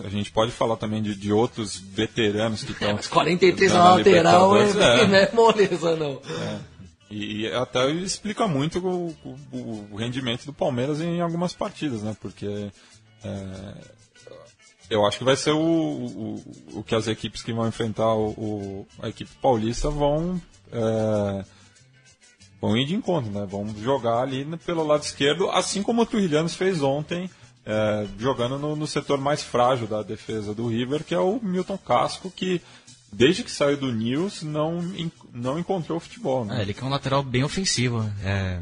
a 0.04 0.08
gente 0.08 0.32
pode 0.32 0.50
falar 0.50 0.76
também 0.76 1.02
de, 1.02 1.14
de 1.14 1.32
outros 1.32 1.76
veteranos 1.76 2.64
que 2.64 2.72
estão. 2.72 2.88
É, 2.90 2.92
mas 2.94 3.06
43 3.06 3.72
na 3.72 3.94
lateral 3.94 4.56
é, 4.56 4.70
é. 4.70 5.06
não 5.06 5.16
é 5.16 5.30
moleza, 5.32 5.96
não. 5.96 6.20
É. 6.28 6.58
E 7.10 7.46
até 7.52 7.90
explica 7.90 8.46
muito 8.46 8.78
o, 8.86 9.14
o, 9.52 9.88
o 9.92 9.96
rendimento 9.96 10.44
do 10.44 10.52
Palmeiras 10.52 11.00
em 11.00 11.20
algumas 11.20 11.52
partidas, 11.52 12.02
né? 12.02 12.16
Porque 12.20 12.70
é, 13.24 13.74
eu 14.90 15.04
acho 15.06 15.18
que 15.18 15.24
vai 15.24 15.36
ser 15.36 15.52
o, 15.52 15.58
o, 15.58 16.42
o, 16.74 16.82
que 16.82 16.94
as 16.94 17.06
equipes 17.06 17.42
que 17.42 17.52
vão 17.52 17.68
enfrentar 17.68 18.14
o, 18.14 18.86
a 19.00 19.08
equipe 19.08 19.30
paulista 19.40 19.90
vão, 19.90 20.40
é, 20.72 21.44
vão 22.60 22.76
ir 22.76 22.86
de 22.86 22.94
encontro, 22.94 23.30
né? 23.30 23.46
Vão 23.48 23.68
jogar 23.76 24.22
ali 24.22 24.44
pelo 24.64 24.86
lado 24.86 25.02
esquerdo, 25.02 25.50
assim 25.50 25.82
como 25.82 26.02
o 26.02 26.06
Trujilhanos 26.06 26.54
fez 26.54 26.82
ontem, 26.82 27.30
é, 27.66 28.06
jogando 28.18 28.58
no, 28.58 28.74
no, 28.74 28.86
setor 28.86 29.18
mais 29.18 29.42
frágil 29.42 29.86
da 29.86 30.02
defesa 30.02 30.54
do 30.54 30.68
River, 30.68 31.04
que 31.04 31.14
é 31.14 31.20
o 31.20 31.38
Milton 31.42 31.76
Casco, 31.76 32.30
que 32.30 32.62
desde 33.12 33.44
que 33.44 33.50
saiu 33.50 33.76
do 33.76 33.92
News 33.92 34.42
não, 34.42 34.80
não 35.34 35.58
encontrou 35.58 35.98
o 35.98 36.00
futebol. 36.00 36.46
Né? 36.46 36.58
É, 36.58 36.62
ele 36.62 36.74
é 36.78 36.84
um 36.84 36.88
lateral 36.88 37.22
bem 37.22 37.44
ofensivo. 37.44 38.10
É, 38.22 38.60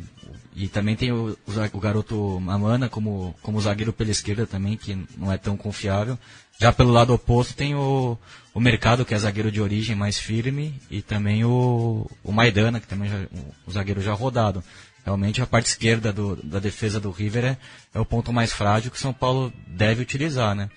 e 0.59 0.69
também 0.69 0.97
tem 0.97 1.13
o, 1.13 1.37
o, 1.47 1.79
garoto 1.79 2.43
Amana 2.49 2.89
como, 2.89 3.37
como 3.43 3.61
zagueiro 3.61 3.93
pela 3.93 4.11
esquerda 4.11 4.47
também, 4.47 4.75
que 4.75 4.97
não 5.19 5.31
é 5.31 5.37
tão 5.37 5.55
confiável. 5.55 6.19
Já 6.59 6.73
pelo 6.73 6.91
lado 6.91 7.13
oposto 7.13 7.55
tem 7.55 7.75
o, 7.75 8.17
o 8.55 8.59
Mercado, 8.59 9.05
que 9.05 9.13
é 9.13 9.19
zagueiro 9.19 9.53
de 9.53 9.61
origem 9.61 9.95
mais 9.95 10.19
firme, 10.19 10.81
e 10.91 11.03
também 11.03 11.45
o, 11.45 12.11
o 12.25 12.33
Maidana, 12.33 12.81
que 12.81 12.87
também 12.87 13.11
é 13.13 13.29
o 13.67 13.71
zagueiro 13.71 14.01
já 14.01 14.15
rodado. 14.15 14.65
Realmente 15.05 15.43
a 15.43 15.47
parte 15.47 15.67
esquerda 15.67 16.11
do, 16.11 16.37
da 16.37 16.59
defesa 16.59 16.99
do 16.99 17.11
River 17.11 17.45
é, 17.45 17.59
é, 17.93 18.01
o 18.01 18.07
ponto 18.07 18.33
mais 18.33 18.51
frágil 18.51 18.91
que 18.91 18.97
o 18.97 19.01
São 19.01 19.13
Paulo 19.13 19.53
deve 19.67 20.01
utilizar, 20.01 20.55
né? 20.55 20.71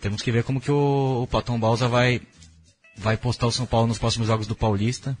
Temos 0.00 0.22
que 0.22 0.30
ver 0.30 0.44
como 0.44 0.60
que 0.60 0.70
o, 0.70 1.22
o 1.24 1.26
Platão 1.26 1.58
Balsa 1.58 1.88
vai, 1.88 2.22
vai 2.96 3.16
postar 3.16 3.48
o 3.48 3.52
São 3.52 3.66
Paulo 3.66 3.88
nos 3.88 3.98
próximos 3.98 4.28
jogos 4.28 4.46
do 4.46 4.54
Paulista 4.54 5.18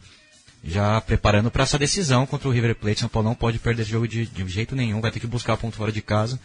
já 0.66 1.00
preparando 1.00 1.50
para 1.50 1.62
essa 1.62 1.78
decisão 1.78 2.26
contra 2.26 2.48
o 2.48 2.52
River 2.52 2.74
Plate. 2.74 3.00
São 3.00 3.08
Paulo 3.08 3.28
não 3.28 3.34
pode 3.34 3.58
perder 3.58 3.82
esse 3.82 3.90
jogo 3.90 4.08
de, 4.08 4.26
de 4.26 4.48
jeito 4.48 4.74
nenhum, 4.74 5.00
vai 5.00 5.10
ter 5.10 5.20
que 5.20 5.26
buscar 5.26 5.56
ponto 5.56 5.76
fora 5.76 5.92
de 5.92 6.02
casa, 6.02 6.40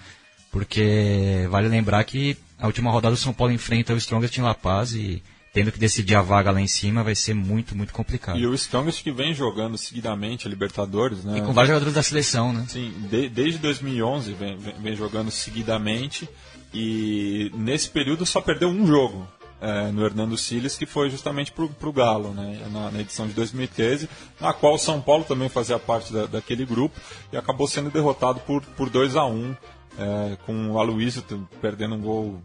porque 0.51 1.47
vale 1.49 1.67
lembrar 1.67 2.03
que 2.03 2.37
a 2.59 2.67
última 2.67 2.91
rodada 2.91 3.15
o 3.15 3.17
São 3.17 3.33
Paulo 3.33 3.51
enfrenta 3.51 3.93
o 3.93 3.97
Strongest 3.97 4.37
em 4.37 4.41
La 4.41 4.53
Paz 4.53 4.93
e 4.93 5.23
tendo 5.53 5.71
que 5.71 5.79
decidir 5.79 6.15
a 6.15 6.21
vaga 6.21 6.51
lá 6.51 6.61
em 6.61 6.67
cima 6.67 7.03
vai 7.03 7.15
ser 7.15 7.33
muito, 7.33 7.75
muito 7.75 7.91
complicado. 7.91 8.37
E 8.37 8.47
o 8.47 8.53
Strongest 8.53 9.03
que 9.03 9.11
vem 9.11 9.33
jogando 9.33 9.77
seguidamente 9.77 10.47
a 10.47 10.49
Libertadores, 10.49 11.25
né? 11.25 11.39
E 11.39 11.41
com 11.41 11.51
vários 11.51 11.69
jogadores 11.69 11.93
da 11.93 12.03
seleção, 12.03 12.53
né? 12.53 12.65
Sim, 12.69 12.93
de, 13.09 13.27
desde 13.27 13.59
2011 13.59 14.33
vem, 14.33 14.57
vem, 14.57 14.73
vem 14.79 14.95
jogando 14.95 15.29
seguidamente 15.29 16.29
e 16.73 17.51
nesse 17.53 17.89
período 17.89 18.25
só 18.25 18.39
perdeu 18.39 18.69
um 18.69 18.87
jogo 18.87 19.27
é, 19.62 19.91
no 19.91 20.03
Hernando 20.03 20.36
Siles, 20.36 20.75
que 20.75 20.88
foi 20.88 21.10
justamente 21.10 21.51
para 21.51 21.88
o 21.88 21.94
Galo, 21.94 22.34
né, 22.34 22.68
na, 22.72 22.91
na, 22.91 23.00
edição 23.00 23.27
de 23.27 23.34
2013, 23.34 24.10
na 24.39 24.51
qual 24.51 24.74
o 24.74 24.80
São 24.80 25.00
Paulo 25.00 25.24
também 25.24 25.48
fazia 25.48 25.77
parte 25.77 26.12
da, 26.12 26.25
daquele 26.25 26.65
grupo 26.65 27.00
e 27.32 27.38
acabou 27.38 27.68
sendo 27.68 27.91
derrotado 27.91 28.39
por, 28.41 28.63
por 28.63 28.89
2 28.89 29.15
a 29.15 29.25
1 29.25 29.56
é, 30.00 30.38
com 30.46 30.72
o 30.72 30.80
Aloysio 30.80 31.24
perdendo 31.62 31.96
um 31.96 32.01
gol 32.01 32.41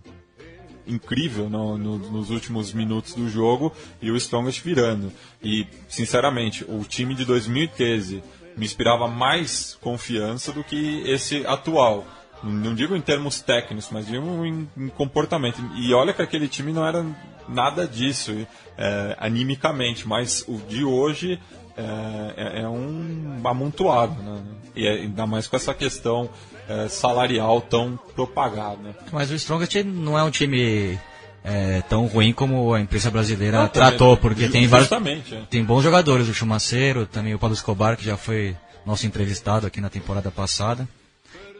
incrível 0.86 1.48
no, 1.48 1.76
no, 1.76 1.98
nos 1.98 2.30
últimos 2.30 2.72
minutos 2.72 3.14
do 3.14 3.28
jogo 3.28 3.72
e 4.00 4.10
o 4.10 4.16
Strongest 4.16 4.62
virando. 4.62 5.12
E, 5.42 5.66
sinceramente, 5.88 6.64
o 6.68 6.84
time 6.84 7.14
de 7.14 7.24
2013 7.24 8.22
me 8.56 8.64
inspirava 8.64 9.08
mais 9.08 9.76
confiança 9.80 10.52
do 10.52 10.62
que 10.62 11.02
esse 11.06 11.46
atual 11.46 12.04
não 12.50 12.74
digo 12.74 12.96
em 12.96 13.00
termos 13.00 13.40
técnicos, 13.40 13.88
mas 13.90 14.06
digo 14.06 14.44
em, 14.44 14.68
em 14.76 14.88
comportamento. 14.88 15.60
E 15.76 15.92
olha 15.94 16.12
que 16.12 16.22
aquele 16.22 16.48
time 16.48 16.72
não 16.72 16.86
era 16.86 17.04
nada 17.48 17.86
disso, 17.86 18.46
é, 18.76 19.16
animicamente, 19.18 20.06
mas 20.06 20.44
o 20.46 20.58
de 20.68 20.84
hoje 20.84 21.40
é, 21.76 22.34
é, 22.36 22.62
é 22.62 22.68
um 22.68 23.40
amontoado, 23.44 24.22
né? 24.22 24.42
E 24.74 24.86
é, 24.86 24.92
ainda 24.92 25.26
mais 25.26 25.46
com 25.46 25.56
essa 25.56 25.74
questão 25.74 26.28
é, 26.68 26.88
salarial 26.88 27.60
tão 27.60 27.98
propagada. 28.14 28.96
Mas 29.12 29.30
o 29.30 29.34
Strongest 29.34 29.84
não 29.84 30.18
é 30.18 30.22
um 30.22 30.30
time 30.30 30.98
é, 31.44 31.82
tão 31.82 32.06
ruim 32.06 32.32
como 32.32 32.74
a 32.74 32.80
imprensa 32.80 33.10
brasileira 33.10 33.62
não, 33.62 33.68
tratou, 33.68 34.16
porque 34.16 34.48
tem 34.48 34.66
vários 34.66 34.90
é. 34.90 35.42
tem 35.48 35.64
bons 35.64 35.82
jogadores, 35.82 36.28
o 36.28 36.34
Chumaceiro, 36.34 37.06
também 37.06 37.34
o 37.34 37.38
Paulo 37.38 37.54
Escobar, 37.54 37.96
que 37.96 38.04
já 38.04 38.16
foi 38.16 38.56
nosso 38.84 39.06
entrevistado 39.06 39.66
aqui 39.66 39.80
na 39.80 39.88
temporada 39.88 40.30
passada. 40.30 40.88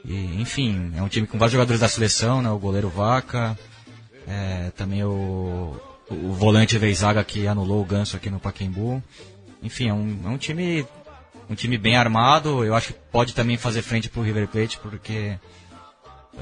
E, 0.07 0.41
enfim, 0.41 0.93
é 0.97 1.03
um 1.03 1.09
time 1.09 1.27
com 1.27 1.37
vários 1.37 1.53
jogadores 1.53 1.81
da 1.81 1.89
seleção, 1.89 2.41
né? 2.41 2.49
O 2.49 2.59
goleiro 2.59 2.89
Vaca, 2.89 3.59
é, 4.27 4.71
também 4.77 5.03
o, 5.03 5.77
o 6.09 6.33
volante 6.33 6.79
Veizaga 6.79 7.25
que 7.25 7.47
anulou 7.47 7.83
o 7.83 7.85
Ganso 7.85 8.17
aqui 8.17 8.31
no 8.31 8.39
Paquembu. 8.39 9.03
Enfim, 9.63 9.89
é 9.89 9.93
um, 9.93 10.19
é 10.25 10.29
um 10.29 10.39
time 10.39 10.87
um 11.51 11.55
time 11.55 11.77
bem 11.77 11.97
armado. 11.97 12.65
Eu 12.65 12.75
acho 12.75 12.93
que 12.93 12.99
pode 13.11 13.35
também 13.35 13.57
fazer 13.57 13.83
frente 13.83 14.09
para 14.09 14.21
o 14.21 14.23
River 14.23 14.49
Plate, 14.49 14.79
porque 14.79 15.37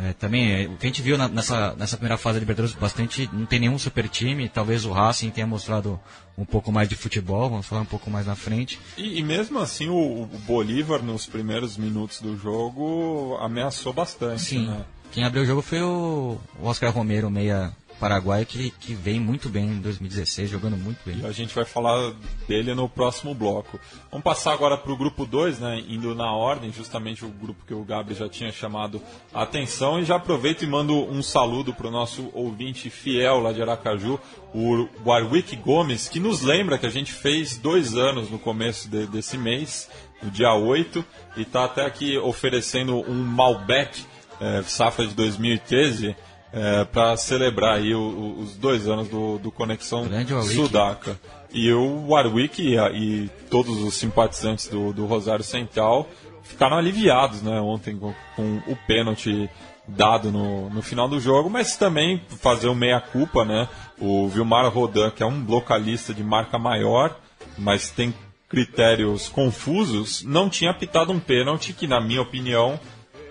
é, 0.02 0.12
também, 0.12 0.52
é, 0.52 0.66
o 0.66 0.76
que 0.76 0.86
a 0.86 0.88
gente 0.88 1.02
viu 1.02 1.16
na, 1.16 1.28
nessa, 1.28 1.74
nessa 1.76 1.96
primeira 1.96 2.16
fase 2.16 2.34
da 2.34 2.40
Libertadores, 2.40 2.74
bastante, 2.74 3.28
não 3.32 3.46
tem 3.46 3.60
nenhum 3.60 3.78
super 3.78 4.08
time, 4.08 4.48
talvez 4.48 4.84
o 4.84 4.92
Racing 4.92 5.30
tenha 5.30 5.46
mostrado 5.46 6.00
um 6.36 6.44
pouco 6.44 6.72
mais 6.72 6.88
de 6.88 6.96
futebol, 6.96 7.48
vamos 7.48 7.66
falar 7.66 7.82
um 7.82 7.86
pouco 7.86 8.10
mais 8.10 8.26
na 8.26 8.34
frente. 8.34 8.78
E, 8.96 9.20
e 9.20 9.22
mesmo 9.22 9.58
assim, 9.58 9.88
o, 9.88 10.22
o, 10.22 10.26
Bolívar, 10.46 11.02
nos 11.02 11.26
primeiros 11.26 11.76
minutos 11.76 12.20
do 12.20 12.36
jogo, 12.36 13.36
ameaçou 13.40 13.92
bastante, 13.92 14.42
Sim. 14.42 14.66
Né? 14.66 14.84
Quem 15.12 15.24
abriu 15.24 15.44
o 15.44 15.46
jogo 15.46 15.62
foi 15.62 15.80
o, 15.80 16.38
o 16.60 16.66
Oscar 16.66 16.90
Romero, 16.90 17.30
meia 17.30 17.72
Paraguai 17.98 18.44
que, 18.44 18.70
que 18.70 18.94
vem 18.94 19.20
muito 19.20 19.48
bem 19.48 19.66
em 19.66 19.80
2016, 19.80 20.50
jogando 20.50 20.76
muito 20.76 20.98
bem. 21.04 21.20
E 21.20 21.26
a 21.26 21.32
gente 21.32 21.54
vai 21.54 21.64
falar 21.64 22.12
dele 22.46 22.74
no 22.74 22.88
próximo 22.88 23.34
bloco. 23.34 23.78
Vamos 24.10 24.24
passar 24.24 24.52
agora 24.52 24.76
para 24.76 24.92
o 24.92 24.96
grupo 24.96 25.24
2, 25.24 25.60
né, 25.60 25.82
indo 25.88 26.14
na 26.14 26.32
ordem, 26.32 26.72
justamente 26.72 27.24
o 27.24 27.28
grupo 27.28 27.64
que 27.66 27.74
o 27.74 27.84
Gabriel 27.84 28.18
já 28.18 28.28
tinha 28.28 28.50
chamado 28.52 29.00
a 29.32 29.42
atenção. 29.42 30.00
E 30.00 30.04
já 30.04 30.16
aproveito 30.16 30.62
e 30.62 30.66
mando 30.66 30.94
um 30.94 31.22
saludo 31.22 31.72
para 31.72 31.86
o 31.86 31.90
nosso 31.90 32.30
ouvinte 32.34 32.90
fiel 32.90 33.40
lá 33.40 33.52
de 33.52 33.62
Aracaju, 33.62 34.18
o 34.52 34.88
Warwick 35.04 35.56
Gomes, 35.56 36.08
que 36.08 36.20
nos 36.20 36.42
lembra 36.42 36.78
que 36.78 36.86
a 36.86 36.90
gente 36.90 37.12
fez 37.12 37.56
dois 37.56 37.94
anos 37.96 38.30
no 38.30 38.38
começo 38.38 38.88
de, 38.88 39.06
desse 39.06 39.38
mês, 39.38 39.88
no 40.22 40.30
dia 40.30 40.52
8, 40.52 41.04
e 41.36 41.42
está 41.42 41.64
até 41.64 41.84
aqui 41.84 42.18
oferecendo 42.18 42.98
um 43.10 43.24
Malbec 43.24 44.04
é, 44.40 44.62
safra 44.62 45.06
de 45.06 45.14
2013 45.14 46.16
é, 46.54 46.84
para 46.84 47.16
celebrar 47.16 47.78
aí 47.78 47.92
o, 47.94 48.00
o, 48.00 48.40
os 48.40 48.56
dois 48.56 48.88
anos 48.88 49.08
do, 49.08 49.38
do 49.38 49.50
Conexão 49.50 50.06
Sudaca. 50.42 51.18
E 51.52 51.72
o 51.72 52.08
Warwick 52.08 52.62
e, 52.62 52.76
e, 52.76 53.30
todos 53.50 53.82
os 53.82 53.94
simpatizantes 53.94 54.68
do, 54.68 54.92
do 54.92 55.04
Rosário 55.04 55.44
Central 55.44 56.08
ficaram 56.44 56.76
aliviados 56.76 57.42
né, 57.42 57.60
ontem 57.60 57.96
com, 57.96 58.14
com 58.36 58.56
o 58.66 58.76
pênalti 58.86 59.50
dado 59.86 60.30
no, 60.30 60.70
no 60.70 60.80
final 60.80 61.08
do 61.08 61.20
jogo, 61.20 61.50
mas 61.50 61.76
também 61.76 62.22
fazer 62.40 62.68
o 62.68 62.74
meia-culpa, 62.74 63.44
né? 63.44 63.68
O 63.98 64.28
Vilmar 64.28 64.66
Rodan, 64.72 65.10
que 65.10 65.22
é 65.22 65.26
um 65.26 65.44
localista 65.44 66.14
de 66.14 66.24
marca 66.24 66.58
maior, 66.58 67.18
mas 67.58 67.90
tem 67.90 68.14
critérios 68.48 69.28
confusos, 69.28 70.22
não 70.22 70.48
tinha 70.48 70.70
apitado 70.70 71.12
um 71.12 71.18
pênalti 71.18 71.72
que, 71.72 71.86
na 71.86 72.00
minha 72.00 72.22
opinião, 72.22 72.78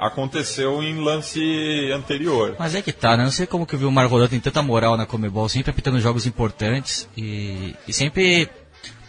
aconteceu 0.05 0.83
em 0.83 0.99
lance 0.99 1.91
anterior. 1.93 2.55
Mas 2.59 2.75
é 2.75 2.81
que 2.81 2.91
tá, 2.91 3.15
né? 3.15 3.23
Não 3.23 3.31
sei 3.31 3.47
como 3.47 3.65
que 3.65 3.75
o 3.75 3.79
Vilmar 3.79 4.07
Rodão 4.07 4.27
tem 4.27 4.39
tanta 4.39 4.61
moral 4.61 4.97
na 4.97 5.05
Comebol, 5.05 5.47
sempre 5.47 5.71
apitando 5.71 5.99
jogos 5.99 6.25
importantes 6.25 7.07
e, 7.15 7.73
e 7.87 7.93
sempre 7.93 8.49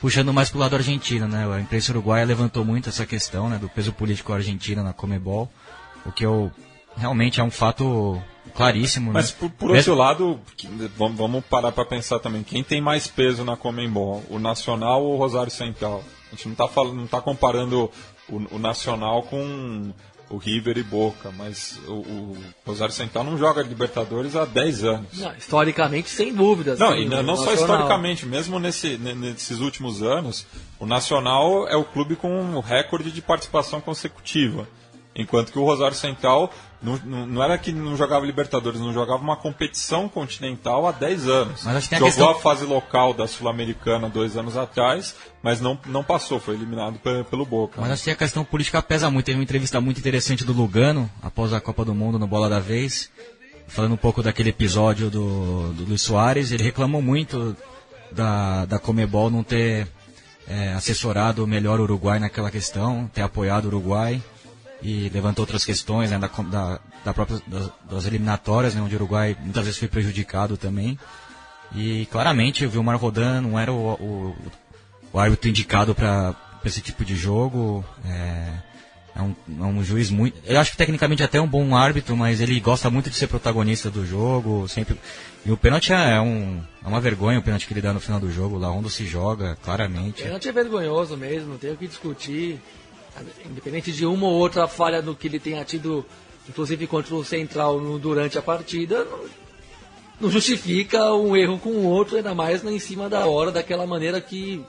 puxando 0.00 0.32
mais 0.32 0.50
pro 0.50 0.58
lado 0.58 0.76
argentino, 0.76 1.26
né? 1.26 1.46
A 1.52 1.60
imprensa 1.60 1.92
uruguaia 1.92 2.24
levantou 2.24 2.64
muito 2.64 2.88
essa 2.88 3.06
questão, 3.06 3.48
né, 3.48 3.58
do 3.58 3.68
peso 3.68 3.92
político 3.92 4.32
argentino 4.32 4.82
na 4.82 4.92
Comebol, 4.92 5.50
o 6.04 6.12
que 6.12 6.24
eu 6.24 6.52
realmente 6.96 7.40
é 7.40 7.44
um 7.44 7.50
fato 7.50 8.22
claríssimo. 8.54 9.12
Mas 9.12 9.30
né? 9.30 9.36
por, 9.40 9.50
por 9.50 9.70
outro 9.70 9.94
lado, 9.94 10.40
vamos 10.96 11.44
parar 11.46 11.72
para 11.72 11.84
pensar 11.84 12.18
também, 12.18 12.42
quem 12.42 12.62
tem 12.62 12.80
mais 12.80 13.06
peso 13.06 13.44
na 13.44 13.56
Comembol, 13.56 14.22
o 14.28 14.38
Nacional 14.38 15.02
ou 15.02 15.14
o 15.14 15.16
Rosário 15.16 15.50
Central? 15.50 16.04
A 16.30 16.36
gente 16.36 16.46
não 16.46 16.52
está 16.52 16.68
falando, 16.68 16.96
não 16.96 17.06
tá 17.06 17.20
comparando 17.20 17.90
o, 18.28 18.56
o 18.56 18.58
Nacional 18.58 19.22
com 19.22 19.92
o 20.30 20.36
River 20.36 20.78
e 20.78 20.82
Boca, 20.82 21.30
mas 21.30 21.78
o, 21.86 21.92
o, 21.92 22.36
Rosário 22.66 22.94
Central 22.94 23.24
não 23.24 23.36
joga 23.36 23.62
Libertadores 23.62 24.34
há 24.36 24.44
10 24.44 24.84
anos. 24.84 25.18
Não, 25.18 25.34
historicamente, 25.36 26.08
sem 26.08 26.34
dúvidas. 26.34 26.78
Não, 26.78 26.96
e 26.96 27.06
não 27.06 27.36
só 27.36 27.52
historicamente, 27.52 28.26
mesmo 28.26 28.58
nesse, 28.58 28.96
nesses 28.96 29.60
últimos 29.60 30.02
anos, 30.02 30.46
o 30.78 30.86
Nacional 30.86 31.68
é 31.68 31.76
o 31.76 31.84
clube 31.84 32.16
com 32.16 32.30
um 32.30 32.60
recorde 32.60 33.10
de 33.10 33.22
participação 33.22 33.80
consecutiva. 33.80 34.66
Enquanto 35.16 35.52
que 35.52 35.58
o 35.58 35.64
Rosário 35.64 35.96
Central 35.96 36.52
não, 36.82 37.00
não, 37.04 37.26
não, 37.26 37.42
era 37.42 37.56
que 37.56 37.72
não 37.72 37.96
jogava 37.96 38.26
Libertadores, 38.26 38.80
não 38.80 38.92
jogava 38.92 39.22
uma 39.22 39.36
competição 39.36 40.08
continental 40.08 40.86
há 40.86 40.92
10 40.92 41.28
anos. 41.28 41.62
Mas 41.64 41.84
Jogou 41.84 41.96
a, 41.96 42.10
questão... 42.10 42.30
a 42.30 42.34
fase 42.34 42.64
local 42.66 43.14
da 43.14 43.26
Sul-Americana 43.26 44.10
dois 44.10 44.36
anos 44.36 44.56
atrás, 44.56 45.14
mas 45.42 45.60
não, 45.60 45.78
não 45.86 46.04
passou, 46.04 46.38
foi 46.38 46.54
eliminado 46.54 46.98
pelo 47.30 47.46
Boca. 47.46 47.80
Mas 47.80 47.92
acho 47.92 48.04
que 48.04 48.10
a 48.10 48.16
questão 48.16 48.44
política 48.44 48.82
pesa 48.82 49.10
muito. 49.10 49.24
Teve 49.24 49.38
uma 49.38 49.44
entrevista 49.44 49.80
muito 49.80 49.98
interessante 49.98 50.44
do 50.44 50.52
Lugano, 50.52 51.10
após 51.22 51.54
a 51.54 51.60
Copa 51.60 51.84
do 51.84 51.94
Mundo 51.94 52.18
no 52.18 52.26
Bola 52.26 52.50
da 52.50 52.60
Vez, 52.60 53.08
falando 53.66 53.92
um 53.92 53.96
pouco 53.96 54.22
daquele 54.22 54.50
episódio 54.50 55.08
do, 55.08 55.72
do 55.72 55.84
Luiz 55.84 56.02
Soares. 56.02 56.52
Ele 56.52 56.62
reclamou 56.64 57.00
muito 57.00 57.56
da, 58.12 58.66
da 58.66 58.78
Comebol 58.78 59.30
não 59.30 59.42
ter 59.42 59.88
é, 60.46 60.74
assessorado 60.74 61.46
melhor 61.46 61.80
o 61.80 61.84
Uruguai 61.84 62.18
naquela 62.18 62.50
questão, 62.50 63.08
ter 63.14 63.22
apoiado 63.22 63.64
o 63.64 63.68
Uruguai 63.68 64.20
e 64.82 65.08
levantou 65.08 65.42
outras 65.42 65.64
questões 65.64 66.10
né, 66.10 66.18
da, 66.18 66.28
da, 66.28 66.80
da 67.04 67.14
própria, 67.14 67.40
das, 67.46 67.70
das 67.90 68.06
eliminatórias, 68.06 68.74
né, 68.74 68.80
onde 68.80 68.94
o 68.94 68.98
Uruguai 68.98 69.36
muitas 69.40 69.64
vezes 69.64 69.78
foi 69.78 69.88
prejudicado 69.88 70.56
também. 70.56 70.98
E 71.74 72.06
claramente 72.06 72.64
o 72.64 72.70
Vilmar 72.70 72.96
Rodan 72.96 73.40
não 73.40 73.58
era 73.58 73.72
o, 73.72 73.94
o, 73.94 74.36
o 75.12 75.18
árbitro 75.18 75.48
indicado 75.48 75.94
para 75.94 76.34
esse 76.64 76.80
tipo 76.80 77.04
de 77.04 77.16
jogo. 77.16 77.84
É, 78.04 78.52
é, 79.16 79.22
um, 79.22 79.34
é 79.60 79.64
um 79.64 79.82
juiz 79.82 80.10
muito. 80.10 80.36
Eu 80.44 80.58
acho 80.58 80.72
que 80.72 80.76
tecnicamente 80.76 81.22
até 81.22 81.38
é 81.38 81.40
um 81.40 81.46
bom 81.46 81.76
árbitro, 81.76 82.16
mas 82.16 82.40
ele 82.40 82.58
gosta 82.60 82.90
muito 82.90 83.08
de 83.08 83.16
ser 83.16 83.28
protagonista 83.28 83.90
do 83.90 84.04
jogo. 84.04 84.68
sempre 84.68 84.98
E 85.46 85.50
o 85.50 85.56
pênalti 85.56 85.92
é, 85.92 86.20
um, 86.20 86.62
é 86.84 86.88
uma 86.88 87.00
vergonha 87.00 87.38
o 87.38 87.42
pênalti 87.42 87.66
que 87.66 87.72
ele 87.72 87.80
dá 87.80 87.92
no 87.92 88.00
final 88.00 88.20
do 88.20 88.30
jogo. 88.30 88.58
Lá 88.58 88.70
onde 88.70 88.90
se 88.90 89.06
joga, 89.06 89.56
claramente. 89.62 90.22
O 90.22 90.24
pênalti 90.24 90.48
é 90.48 90.52
vergonhoso 90.52 91.16
mesmo, 91.16 91.50
não 91.50 91.58
tem 91.58 91.72
o 91.72 91.76
que 91.76 91.86
discutir. 91.86 92.60
Independente 93.44 93.92
de 93.92 94.06
uma 94.06 94.26
ou 94.26 94.34
outra 94.34 94.66
falha 94.66 95.00
no 95.00 95.14
que 95.14 95.28
ele 95.28 95.38
tenha 95.38 95.64
tido, 95.64 96.04
inclusive 96.48 96.86
contra 96.86 97.14
o 97.14 97.24
Central 97.24 97.80
no, 97.80 97.98
durante 97.98 98.36
a 98.38 98.42
partida, 98.42 99.04
não, 99.04 99.24
não 100.20 100.30
justifica 100.30 101.14
um 101.14 101.36
erro 101.36 101.58
com 101.58 101.70
o 101.70 101.84
outro, 101.84 102.16
ainda 102.16 102.34
mais 102.34 102.64
em 102.64 102.78
cima 102.78 103.08
da 103.08 103.26
hora, 103.26 103.52
daquela 103.52 103.86
maneira 103.86 104.20
que 104.20 104.64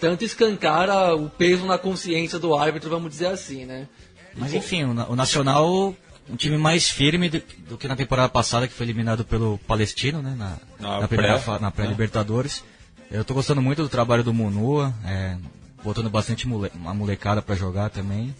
tanto 0.00 0.24
escancara 0.24 1.14
o 1.14 1.28
peso 1.28 1.66
na 1.66 1.78
consciência 1.78 2.38
do 2.38 2.56
árbitro, 2.56 2.90
vamos 2.90 3.10
dizer 3.10 3.26
assim, 3.26 3.64
né? 3.64 3.88
Mas 4.36 4.54
enfim, 4.54 4.84
o, 4.84 5.16
Nacional 5.16 5.94
um 6.30 6.36
time 6.36 6.58
mais 6.58 6.88
firme 6.88 7.28
do, 7.28 7.42
do, 7.70 7.78
que 7.78 7.88
na 7.88 7.96
temporada 7.96 8.28
passada, 8.28 8.68
que 8.68 8.74
foi 8.74 8.86
eliminado 8.86 9.24
pelo 9.24 9.58
Palestino, 9.66 10.22
né? 10.22 10.34
Na, 10.36 10.56
na, 10.78 11.00
na 11.00 11.08
primeira 11.08 11.58
na 11.58 11.70
pré-Libertadores. 11.70 12.62
Eu 13.10 13.22
estou 13.22 13.34
gostando 13.34 13.62
muito 13.62 13.82
do 13.82 13.88
trabalho 13.88 14.22
do 14.22 14.34
Munua, 14.34 14.92
é, 15.04 15.36
botando 15.82 16.10
bastante 16.10 16.46
mole, 16.46 16.70
uma 16.74 16.94
molecada 16.94 17.42
para 17.42 17.54
jogar 17.54 17.90
também. 17.90 18.34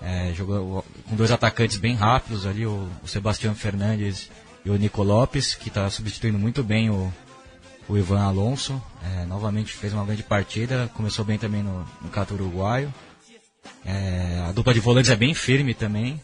É, 0.00 0.32
jogou 0.32 0.84
com 1.08 1.16
dois 1.16 1.30
atacantes 1.30 1.76
bem 1.76 1.94
rápidos 1.94 2.46
ali, 2.46 2.64
o, 2.64 2.88
o 3.02 3.08
Sebastião 3.08 3.54
Fernandes 3.54 4.30
e 4.64 4.70
o 4.70 4.76
Nico 4.76 5.02
Lopes, 5.02 5.54
que 5.54 5.68
está 5.68 5.90
substituindo 5.90 6.38
muito 6.38 6.62
bem 6.62 6.88
o, 6.88 7.12
o 7.88 7.96
Ivan 7.96 8.20
Alonso. 8.20 8.80
É, 9.02 9.24
novamente 9.26 9.72
fez 9.72 9.92
uma 9.92 10.04
grande 10.04 10.22
partida, 10.22 10.90
começou 10.94 11.24
bem 11.24 11.38
também 11.38 11.62
no, 11.62 11.84
no 12.00 12.08
Cato 12.10 12.34
Uruguaio. 12.34 12.92
É, 13.84 14.44
a 14.48 14.52
dupla 14.52 14.72
de 14.72 14.80
volantes 14.80 15.10
é 15.10 15.16
bem 15.16 15.34
firme 15.34 15.74
também. 15.74 16.20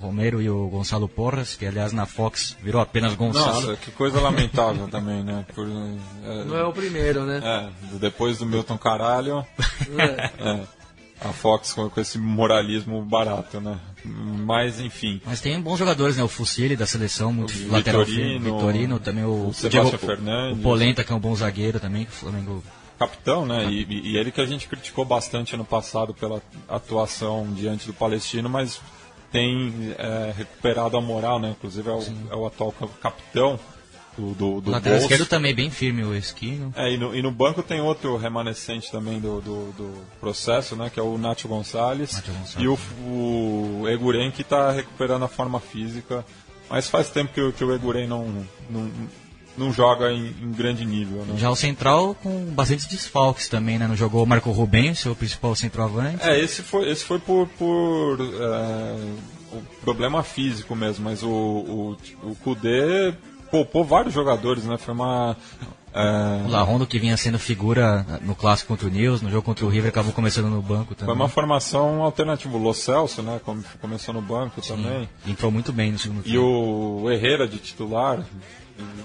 Romero 0.00 0.40
e 0.40 0.48
o 0.48 0.68
Gonçalo 0.68 1.08
Porras, 1.08 1.54
que 1.54 1.66
aliás 1.66 1.92
na 1.92 2.06
Fox 2.06 2.56
virou 2.62 2.80
apenas 2.80 3.14
Gonçalo. 3.14 3.60
Nossa, 3.60 3.76
que 3.76 3.90
coisa 3.90 4.20
lamentável 4.20 4.88
também, 4.88 5.22
né? 5.22 5.44
Por, 5.54 5.66
é, 5.66 6.44
Não 6.44 6.56
é 6.56 6.64
o 6.64 6.72
primeiro, 6.72 7.24
né? 7.24 7.40
É, 7.42 7.96
depois 7.98 8.38
do 8.38 8.46
Milton 8.46 8.78
Caralho. 8.78 9.44
É. 9.98 10.48
é 10.48 10.82
a 11.24 11.32
Fox 11.32 11.72
com, 11.72 11.88
com, 11.88 12.00
esse 12.00 12.18
moralismo 12.18 13.02
barato, 13.02 13.60
né? 13.60 13.78
Mas 14.04 14.80
enfim. 14.80 15.20
Mas 15.24 15.40
tem 15.40 15.60
bons 15.60 15.78
jogadores, 15.78 16.16
né? 16.16 16.22
O 16.22 16.28
Fusilli 16.28 16.76
da 16.76 16.86
seleção, 16.86 17.32
muito 17.32 17.52
o 17.52 17.70
lateral 17.70 18.04
Vitorino, 18.04 18.56
Vitorino, 18.56 18.98
também 18.98 19.24
o, 19.24 19.48
o 19.48 19.54
Sebastião 19.54 19.98
Fernandes. 19.98 20.58
O 20.58 20.62
Polenta, 20.62 21.04
que 21.04 21.12
é 21.12 21.14
um 21.14 21.20
bom 21.20 21.34
zagueiro 21.34 21.78
também, 21.78 22.04
que 22.04 22.10
o 22.10 22.14
Flamengo. 22.14 22.62
Capitão, 22.98 23.44
né? 23.44 23.66
E, 23.70 24.12
e, 24.12 24.16
ele 24.16 24.30
que 24.30 24.40
a 24.40 24.46
gente 24.46 24.68
criticou 24.68 25.04
bastante 25.04 25.54
ano 25.54 25.64
passado 25.64 26.14
pela 26.14 26.40
atuação 26.68 27.48
diante 27.52 27.86
do 27.86 27.92
Palestino, 27.92 28.48
mas 28.48 28.80
tem 29.32 29.94
é, 29.98 30.32
recuperado 30.36 30.96
a 30.96 31.00
moral, 31.00 31.40
né? 31.40 31.50
Inclusive 31.50 31.88
é 31.88 31.92
o, 31.92 32.02
é 32.30 32.36
o 32.36 32.46
atual 32.46 32.72
capitão 33.00 33.58
do, 34.16 34.34
do, 34.34 34.60
do 34.60 34.70
lateral 34.70 34.98
bolso. 34.98 35.12
esquerdo 35.12 35.28
também 35.28 35.54
bem 35.54 35.70
firme 35.70 36.04
o 36.04 36.14
Esquino. 36.14 36.72
É, 36.76 36.92
e 36.92 36.98
no, 36.98 37.16
e 37.16 37.22
no 37.22 37.30
banco 37.30 37.62
tem 37.62 37.80
outro 37.80 38.16
remanescente 38.16 38.92
também 38.92 39.18
do, 39.18 39.40
do, 39.40 39.72
do, 39.72 39.94
processo, 40.20 40.76
né? 40.76 40.90
Que 40.90 41.00
é 41.00 41.02
o 41.02 41.16
Nacho 41.16 41.48
Gonçalves. 41.48 42.12
Nacho 42.12 42.30
Gonçalves. 42.30 42.56
E 42.58 42.68
o, 42.68 43.80
o 43.82 43.88
Eguren 43.88 44.30
que 44.30 44.42
está 44.42 44.70
recuperando 44.70 45.24
a 45.24 45.28
forma 45.28 45.58
física. 45.58 46.24
Mas 46.68 46.88
faz 46.88 47.10
tempo 47.10 47.32
que, 47.32 47.52
que 47.52 47.64
o 47.64 47.74
Eguren 47.74 48.06
não, 48.06 48.46
não, 48.70 48.90
não 49.56 49.72
joga 49.72 50.10
em, 50.10 50.34
em 50.42 50.52
grande 50.52 50.84
nível. 50.84 51.24
Né? 51.24 51.34
Já 51.36 51.50
o 51.50 51.56
central 51.56 52.14
com 52.14 52.46
bastantes 52.46 52.86
desfalques 52.86 53.48
também, 53.48 53.78
né? 53.78 53.86
Não 53.86 53.96
jogou 53.96 54.24
o 54.24 54.26
Marco 54.26 54.50
Rubem, 54.50 54.94
seu 54.94 55.14
principal 55.14 55.54
centroavante. 55.54 56.22
É, 56.22 56.38
esse 56.38 56.62
foi, 56.62 56.90
esse 56.90 57.04
foi 57.04 57.18
por, 57.18 57.46
por 57.58 58.18
é, 58.20 58.96
o 59.52 59.62
problema 59.82 60.22
físico 60.22 60.74
mesmo, 60.74 61.04
mas 61.04 61.22
o, 61.22 61.28
o, 61.28 61.96
o 62.22 62.34
Kudê 62.36 63.14
poupou 63.50 63.84
vários 63.84 64.14
jogadores, 64.14 64.64
né? 64.64 64.78
Foi 64.78 64.94
uma. 64.94 65.36
É... 65.94 66.46
O 66.46 66.50
Larrondo 66.50 66.86
que 66.86 66.98
vinha 66.98 67.18
sendo 67.18 67.38
figura 67.38 68.06
no 68.22 68.34
clássico 68.34 68.68
contra 68.68 68.86
o 68.88 68.90
Nils, 68.90 69.20
no 69.20 69.30
jogo 69.30 69.42
contra 69.42 69.66
o 69.66 69.68
River, 69.68 69.90
acabou 69.90 70.10
começando 70.10 70.48
no 70.48 70.62
banco 70.62 70.94
também. 70.94 71.14
Foi 71.14 71.22
uma 71.22 71.28
formação 71.28 72.02
alternativa. 72.02 72.56
O 72.56 72.62
Lo 72.62 72.72
Celso, 72.72 73.22
né? 73.22 73.38
Começou 73.78 74.14
no 74.14 74.22
banco 74.22 74.62
Sim, 74.62 74.76
também. 74.76 75.08
Entrou 75.26 75.52
muito 75.52 75.70
bem 75.70 75.92
no 75.92 75.98
segundo 75.98 76.22
tempo. 76.22 76.34
E 76.34 76.38
o 76.38 77.10
Herrera 77.10 77.46
de 77.46 77.58
titular, 77.58 78.24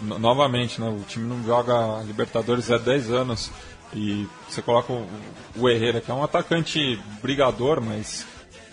novamente, 0.02 0.80
né? 0.80 0.88
O 0.88 1.04
time 1.08 1.28
não 1.28 1.44
joga 1.44 2.02
Libertadores 2.04 2.72
há 2.72 2.78
10 2.78 3.12
anos. 3.12 3.52
E 3.94 4.28
você 4.48 4.62
coloca 4.62 4.92
o, 4.92 5.08
o 5.56 5.70
Herrera, 5.70 6.02
que 6.02 6.12
é 6.12 6.14
um 6.14 6.24
atacante 6.24 7.00
brigador, 7.22 7.82
mas 7.82 8.26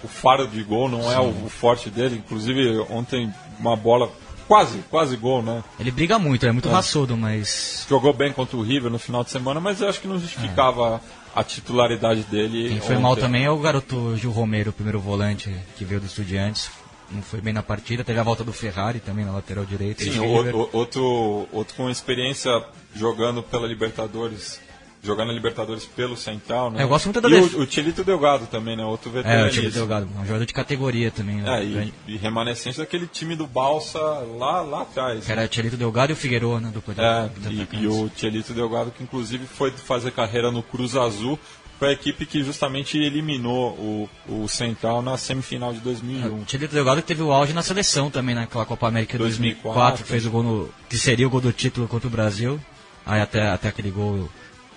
o 0.02 0.08
faro 0.08 0.46
de 0.46 0.62
gol 0.62 0.88
não 0.88 1.10
é 1.10 1.18
o, 1.18 1.28
o, 1.28 1.48
forte 1.48 1.88
dele. 1.88 2.16
Inclusive, 2.16 2.84
ontem 2.90 3.32
uma 3.58 3.76
bola 3.76 4.10
Quase, 4.46 4.78
quase 4.90 5.16
gol, 5.16 5.42
né? 5.42 5.64
Ele 5.80 5.90
briga 5.90 6.18
muito, 6.18 6.44
é 6.44 6.52
muito 6.52 6.68
é. 6.68 6.72
raçudo, 6.72 7.16
mas. 7.16 7.86
Jogou 7.88 8.12
bem 8.12 8.30
contra 8.30 8.56
o 8.56 8.62
River 8.62 8.90
no 8.90 8.98
final 8.98 9.24
de 9.24 9.30
semana, 9.30 9.58
mas 9.58 9.80
eu 9.80 9.88
acho 9.88 10.00
que 10.00 10.06
não 10.06 10.18
justificava 10.18 11.00
é. 11.34 11.40
a 11.40 11.42
titularidade 11.42 12.24
dele. 12.24 12.68
Quem 12.68 12.80
foi 12.80 12.96
ontem. 12.96 13.02
mal 13.02 13.16
também 13.16 13.44
é 13.44 13.50
o 13.50 13.58
garoto 13.58 14.14
Gil 14.18 14.30
Romero, 14.30 14.68
o 14.68 14.72
primeiro 14.72 15.00
volante 15.00 15.50
que 15.78 15.84
veio 15.86 15.98
do 15.98 16.06
Estudiantes. 16.06 16.70
Não 17.10 17.22
foi 17.22 17.40
bem 17.40 17.52
na 17.52 17.62
partida, 17.62 18.02
teve 18.02 18.18
a 18.18 18.22
volta 18.22 18.42
do 18.42 18.52
Ferrari 18.52 19.00
também 19.00 19.24
na 19.24 19.32
lateral 19.32 19.64
direita. 19.64 20.02
Sim, 20.02 20.18
outro, 20.20 20.68
outro, 20.72 21.48
outro 21.52 21.74
com 21.76 21.90
experiência 21.90 22.50
jogando 22.94 23.42
pela 23.42 23.66
Libertadores 23.66 24.60
jogar 25.04 25.24
na 25.26 25.32
Libertadores 25.32 25.84
pelo 25.84 26.16
Central, 26.16 26.70
né? 26.70 26.80
É, 26.80 26.84
eu 26.84 26.88
gosto 26.88 27.04
muito 27.04 27.20
da 27.20 27.28
E 27.28 27.34
o, 27.34 27.60
o 27.60 27.66
Tilito 27.66 28.02
Delgado 28.02 28.46
também, 28.46 28.74
né? 28.74 28.84
Outro 28.84 29.10
veterano. 29.10 29.44
É, 29.44 29.48
o 29.48 29.50
Tilito 29.50 29.74
Delgado, 29.74 30.08
um 30.16 30.24
jogador 30.24 30.46
de 30.46 30.54
categoria 30.54 31.10
também. 31.10 31.36
Né? 31.36 31.60
É, 31.60 31.64
e, 31.64 31.94
e, 32.08 32.16
remanescente 32.16 32.78
daquele 32.78 33.06
time 33.06 33.36
do 33.36 33.46
Balsa 33.46 34.00
lá, 34.00 34.62
lá 34.62 34.82
atrás. 34.82 35.26
Que 35.26 35.30
era 35.30 35.44
o 35.44 35.48
Tilito 35.48 35.76
Delgado 35.76 36.10
e 36.10 36.14
o 36.14 36.16
Figueiredo, 36.16 36.58
né? 36.58 36.72
Do 36.72 36.82
é, 37.00 37.30
e, 37.50 37.82
e 37.82 37.86
o 37.86 38.08
Tilito 38.08 38.54
Delgado 38.54 38.90
que 38.90 39.02
inclusive 39.02 39.46
foi 39.46 39.70
fazer 39.70 40.10
carreira 40.10 40.50
no 40.50 40.62
Cruz 40.62 40.96
Azul, 40.96 41.38
foi 41.78 41.88
a 41.88 41.92
equipe 41.92 42.24
que 42.24 42.42
justamente 42.42 42.98
eliminou 42.98 43.72
o, 43.72 44.08
o 44.28 44.48
Central 44.48 45.02
na 45.02 45.16
semifinal 45.16 45.72
de 45.72 45.80
2001. 45.80 46.24
É, 46.24 46.28
o 46.28 46.44
Tilito 46.44 46.74
Delgado 46.74 47.02
que 47.02 47.08
teve 47.08 47.22
o 47.22 47.32
auge 47.32 47.52
na 47.52 47.62
seleção 47.62 48.10
também, 48.10 48.34
naquela 48.34 48.64
Copa 48.64 48.88
América 48.88 49.18
2004, 49.18 49.72
2004 49.72 50.06
fez 50.06 50.26
o 50.26 50.30
gol 50.30 50.42
no, 50.42 50.74
que 50.88 50.96
seria 50.96 51.26
o 51.26 51.30
gol 51.30 51.40
do 51.40 51.52
título 51.52 51.88
contra 51.88 52.06
o 52.06 52.10
Brasil. 52.10 52.60
Aí 53.04 53.20
até, 53.20 53.50
até 53.50 53.68
aquele 53.68 53.90
gol 53.90 54.30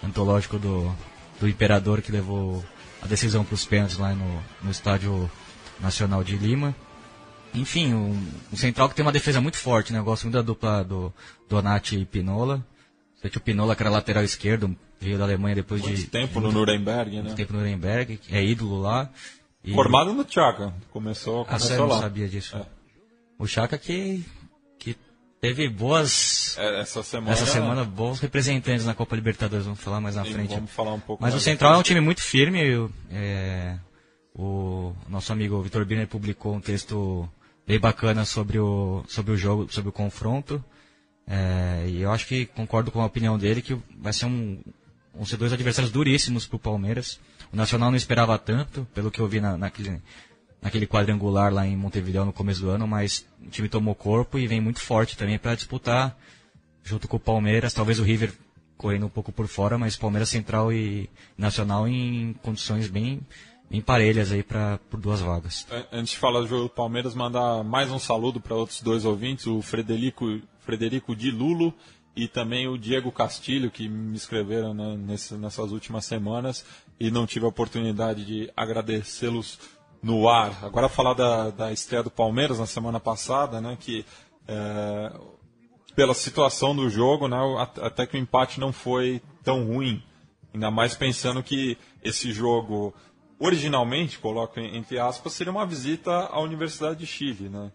antológico 0.04 0.58
do, 0.58 0.94
do 1.40 1.48
Imperador 1.48 2.02
que 2.02 2.12
levou 2.12 2.64
a 3.02 3.08
decisão 3.08 3.44
para 3.44 3.56
os 3.56 3.66
pênaltis 3.66 3.98
lá 3.98 4.14
no, 4.14 4.44
no 4.64 4.72
Estádio 4.72 5.30
Nacional 5.80 6.24
de 6.24 6.36
Lima. 6.36 6.76
Enfim, 7.54 7.94
um, 7.94 8.28
um, 8.52 8.58
central 8.58 8.90
que 8.90 8.96
tem 8.96 9.06
uma 9.06 9.12
defesa 9.12 9.40
muito 9.40 9.58
forte, 9.58 9.94
né? 9.94 10.00
Eu 10.00 10.04
gosto 10.04 10.24
muito 10.24 10.36
da 10.36 10.42
dupla 10.42 10.84
do 10.84 11.14
Donati 11.50 11.98
e 11.98 12.06
Pinola. 12.06 12.66
O 13.24 13.40
Pinola, 13.40 13.76
que 13.76 13.84
era 13.84 13.90
lateral 13.90 14.24
esquerdo, 14.24 14.76
veio 15.00 15.18
da 15.18 15.24
Alemanha 15.24 15.56
depois 15.56 15.82
muito 15.82 15.96
de. 15.96 16.08
tempo 16.08 16.40
no 16.40 16.52
Nuremberg, 16.52 17.22
né? 17.22 17.34
tempo 17.34 17.54
no 17.54 17.60
Nuremberg, 17.60 18.20
é 18.30 18.44
ídolo 18.44 18.82
lá. 18.82 19.10
E... 19.64 19.74
Formado 19.74 20.14
no 20.14 20.26
Chaka, 20.30 20.74
começou, 20.92 21.44
começou 21.44 21.56
ah, 21.56 21.60
sério, 21.60 21.86
lá. 21.88 21.96
não 21.96 22.02
sabia 22.02 22.30
disso. 22.30 22.56
É. 22.56 22.66
O 23.40 23.48
Chaka 23.48 23.78
que 23.78 24.24
teve 25.40 25.70
boas. 25.70 26.58
É, 26.58 26.82
essa 26.82 27.04
semana. 27.04 27.32
Essa 27.32 27.46
semana, 27.46 27.84
bons 27.84 28.20
representantes 28.20 28.86
na 28.86 28.94
Copa 28.94 29.16
Libertadores, 29.16 29.66
vamos 29.66 29.80
falar 29.80 30.02
mais 30.02 30.16
na 30.16 30.24
Sim, 30.24 30.34
frente. 30.34 30.56
Vamos 30.56 30.72
falar 30.72 30.94
um 30.94 31.00
pouco 31.00 31.22
Mas 31.22 31.34
o 31.34 31.40
Central 31.40 31.74
é 31.74 31.78
um 31.78 31.84
time 31.84 32.00
muito 32.00 32.22
firme. 32.22 32.90
É, 33.12 33.78
o 34.36 34.94
nosso 35.10 35.32
amigo 35.32 35.62
Vitor 35.62 35.86
Birner 35.86 36.08
publicou 36.08 36.56
um 36.56 36.62
texto 36.62 37.30
bem 37.66 37.80
bacana 37.80 38.26
sobre 38.26 38.60
o, 38.60 39.04
sobre 39.08 39.34
o 39.34 39.38
jogo, 39.38 39.72
sobre 39.72 39.90
o 39.90 39.94
confronto. 39.94 40.64
É, 41.28 41.86
e 41.88 42.02
eu 42.02 42.12
acho 42.12 42.26
que 42.26 42.46
concordo 42.46 42.90
com 42.90 43.02
a 43.02 43.06
opinião 43.06 43.38
dele 43.38 43.62
que 43.62 43.78
vai 44.00 44.13
ser 44.13 44.26
um, 44.26 44.60
vão 45.13 45.26
ser 45.26 45.38
dois 45.38 45.52
adversários 45.52 45.92
duríssimos 45.92 46.46
para 46.46 46.56
o 46.56 46.60
Palmeiras. 46.60 47.20
O 47.52 47.58
Nacional 47.58 47.90
não 47.90 47.98
esperava 47.98 48.38
tanto, 48.38 48.88
pelo 48.94 49.12
que 49.12 49.20
eu 49.20 49.28
vi 49.28 49.42
na, 49.42 49.58
naquele, 49.58 50.02
naquele 50.62 50.88
quadrangular 50.88 51.54
lá 51.54 51.68
em 51.68 51.76
Montevideo 51.76 52.24
no 52.24 52.34
começo 52.34 52.62
do 52.62 52.70
ano, 52.70 52.88
mas 52.88 53.26
o 53.46 53.50
time 53.50 53.68
tomou 53.68 53.94
corpo 53.94 54.40
e 54.40 54.48
vem 54.48 54.62
muito 54.62 54.80
forte 54.80 55.18
também 55.18 55.38
para 55.38 55.56
disputar 55.56 56.18
junto 56.84 57.08
com 57.08 57.18
o 57.18 57.20
Palmeiras, 57.20 57.74
talvez 57.74 58.00
o 58.00 58.04
River 58.04 58.32
correndo 58.78 59.08
um 59.08 59.10
pouco 59.10 59.32
por 59.32 59.48
fora, 59.48 59.78
mas 59.78 59.98
Palmeiras 59.98 60.30
Central 60.30 60.72
e 60.72 61.10
Nacional 61.38 61.88
em 61.88 62.34
condições 62.42 62.88
bem 62.88 63.20
bem 63.70 63.82
parelhas 63.82 64.32
aí 64.32 64.44
para 64.44 64.80
por 64.90 64.98
duas 64.98 65.20
vagas. 65.20 65.68
Antes 65.92 66.12
de 66.12 66.18
falar 66.18 66.40
do 66.40 66.48
jogo 66.48 66.63
do 66.63 66.70
Palmeiras, 66.70 67.13
mandar 67.13 67.63
mais 67.66 67.92
um 67.92 68.00
saludo 68.00 68.40
para 68.40 68.56
outros 68.56 68.82
dois 68.82 69.04
ouvintes, 69.04 69.46
o 69.46 69.62
Frederico 69.62 70.40
Frederico 70.68 71.16
Di 71.16 71.32
Lulo 71.32 71.74
e 72.14 72.28
também 72.28 72.68
o 72.68 72.78
Diego 72.78 73.10
Castilho, 73.10 73.72
que 73.72 73.88
me 73.88 74.18
escreveram 74.18 74.74
né, 74.74 74.98
nessas 74.98 75.72
últimas 75.72 76.04
semanas 76.04 76.66
e 77.00 77.10
não 77.10 77.26
tive 77.26 77.46
a 77.46 77.50
oportunidade 77.50 78.26
de 78.26 78.52
agradecê-los 78.56 79.58
no 80.04 80.28
ar. 80.28 80.66
Agora 80.66 80.90
falar 80.90 81.14
da, 81.14 81.50
da 81.52 81.72
estreia 81.72 82.04
do 82.04 82.12
Palmeiras 82.12 82.60
na 82.60 82.66
semana 82.66 83.00
passada, 83.00 83.62
né, 83.62 83.78
que 83.80 84.06
é, 84.46 85.14
pela 85.96 86.14
situação 86.14 86.76
do 86.76 86.90
jogo, 86.90 87.30
né, 87.30 87.38
até 87.82 88.06
que 88.06 88.18
o 88.18 88.20
empate 88.20 88.60
não 88.60 88.74
foi 88.74 89.22
tão 89.42 89.64
ruim. 89.66 90.04
Ainda 90.54 90.70
mais 90.70 90.96
pensando 90.96 91.42
que 91.42 91.78
esse 92.04 92.34
jogo, 92.34 92.94
originalmente, 93.40 94.20
coloco 94.20 94.60
entre 94.60 95.00
aspas, 95.00 95.32
seria 95.32 95.52
uma 95.52 95.66
visita 95.66 96.12
à 96.12 96.42
Universidade 96.42 97.00
de 97.00 97.06
Chile. 97.06 97.48
Né? 97.48 97.72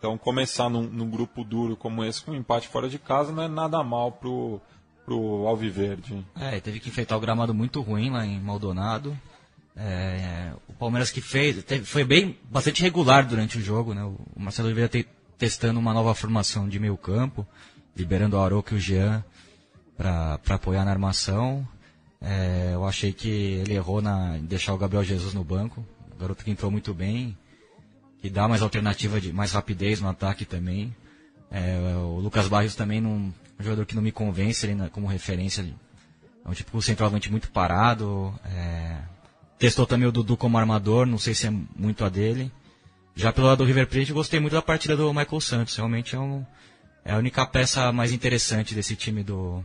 Então, 0.00 0.16
começar 0.16 0.70
num, 0.70 0.84
num, 0.84 1.10
grupo 1.10 1.44
duro 1.44 1.76
como 1.76 2.02
esse, 2.02 2.22
com 2.22 2.30
um 2.30 2.34
empate 2.34 2.68
fora 2.68 2.88
de 2.88 2.98
casa, 2.98 3.32
não 3.32 3.42
é 3.42 3.48
nada 3.48 3.84
mal 3.84 4.10
pro, 4.10 4.58
pro 5.04 5.46
Alviverde. 5.46 6.24
É, 6.40 6.58
teve 6.58 6.80
que 6.80 6.88
enfrentar 6.88 7.18
o 7.18 7.20
gramado 7.20 7.52
muito 7.52 7.82
ruim 7.82 8.08
lá 8.08 8.24
em 8.24 8.40
Maldonado. 8.40 9.14
É, 9.76 10.54
o 10.66 10.72
Palmeiras 10.72 11.10
que 11.10 11.20
fez, 11.20 11.62
teve, 11.64 11.84
foi 11.84 12.02
bem, 12.02 12.38
bastante 12.50 12.80
regular 12.80 13.26
durante 13.26 13.58
o 13.58 13.60
jogo, 13.60 13.92
né? 13.92 14.02
O 14.02 14.40
Marcelo 14.40 14.68
Oliveira 14.68 14.88
te, 14.88 15.06
testando 15.36 15.78
uma 15.78 15.92
nova 15.92 16.14
formação 16.14 16.66
de 16.66 16.80
meio 16.80 16.96
campo, 16.96 17.46
liberando 17.94 18.38
o 18.38 18.40
Aroca 18.40 18.74
e 18.74 18.78
o 18.78 18.80
Jean 18.80 19.22
para 19.98 20.40
apoiar 20.48 20.82
na 20.86 20.92
armação. 20.92 21.68
É, 22.22 22.70
eu 22.72 22.86
achei 22.86 23.12
que 23.12 23.28
ele 23.28 23.74
errou 23.74 24.00
na, 24.00 24.38
em 24.38 24.46
deixar 24.46 24.72
o 24.72 24.78
Gabriel 24.78 25.04
Jesus 25.04 25.34
no 25.34 25.44
banco. 25.44 25.84
O 26.10 26.18
garoto 26.18 26.42
que 26.42 26.50
entrou 26.50 26.70
muito 26.70 26.94
bem 26.94 27.36
que 28.20 28.28
dá 28.28 28.46
mais 28.46 28.62
alternativa 28.62 29.20
de 29.20 29.32
mais 29.32 29.52
rapidez 29.52 30.00
no 30.00 30.08
ataque 30.08 30.44
também. 30.44 30.94
É, 31.50 31.78
o 31.96 32.20
Lucas 32.20 32.46
Barrios 32.48 32.74
também 32.74 33.00
não, 33.00 33.10
um 33.10 33.34
jogador 33.58 33.84
que 33.86 33.94
não 33.94 34.02
me 34.02 34.12
convence 34.12 34.66
ele 34.66 34.88
como 34.90 35.06
referência. 35.06 35.62
É 36.44 36.48
um 36.48 36.52
tipo 36.52 36.80
centralmente 36.80 37.30
muito 37.30 37.50
parado. 37.50 38.34
É, 38.44 38.96
testou 39.58 39.86
também 39.86 40.08
o 40.08 40.12
Dudu 40.12 40.36
como 40.36 40.58
armador, 40.58 41.06
não 41.06 41.18
sei 41.18 41.34
se 41.34 41.46
é 41.46 41.50
muito 41.50 42.04
a 42.04 42.08
dele. 42.08 42.52
Já 43.14 43.32
pelo 43.32 43.48
lado 43.48 43.58
do 43.58 43.64
River 43.64 43.86
Plate, 43.88 44.12
gostei 44.12 44.38
muito 44.40 44.52
da 44.52 44.62
partida 44.62 44.96
do 44.96 45.12
Michael 45.12 45.40
Santos. 45.40 45.76
Realmente 45.76 46.14
é, 46.14 46.18
um, 46.18 46.44
é 47.04 47.12
a 47.12 47.18
única 47.18 47.44
peça 47.46 47.90
mais 47.92 48.12
interessante 48.12 48.74
desse 48.74 48.94
time 48.96 49.22
do, 49.22 49.64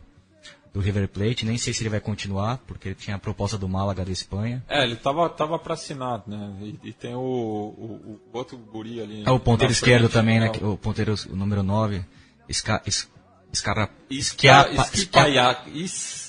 do 0.76 0.82
River 0.82 1.08
Plate. 1.08 1.46
Nem 1.46 1.58
sei 1.58 1.74
se 1.74 1.82
ele 1.82 1.90
vai 1.90 2.02
continuar, 2.02 2.58
porque 2.68 2.90
ele 2.90 2.96
tinha 2.96 3.16
a 3.16 3.20
proposta 3.20 3.58
do 3.58 3.68
Málaga 3.68 4.04
da 4.04 4.12
Espanha. 4.12 4.62
É, 4.68 4.84
ele 4.84 4.98
tava, 4.98 5.30
tava 5.30 5.58
para 5.58 5.74
assinar, 5.74 6.22
né? 6.28 6.54
E, 6.62 6.90
e 6.90 6.94
tem 6.94 7.16
o, 7.16 7.20
o, 7.20 8.20
o, 8.34 8.38
outro 8.38 8.58
guri 8.58 9.02
ali. 9.02 9.24
É 9.26 9.32
o 9.32 9.40
ponteiro 9.40 9.72
esquerdo 9.72 10.10
frente, 10.10 10.14
também, 10.14 10.42
né? 10.42 10.52
O 10.62 10.78
ponteiro 10.78 11.16
o 11.30 11.36
número 11.36 11.64
9. 11.64 12.04
Esca, 12.50 12.82
es, 12.86 13.10
escara, 13.54 13.90
esquiapa, 14.10 14.90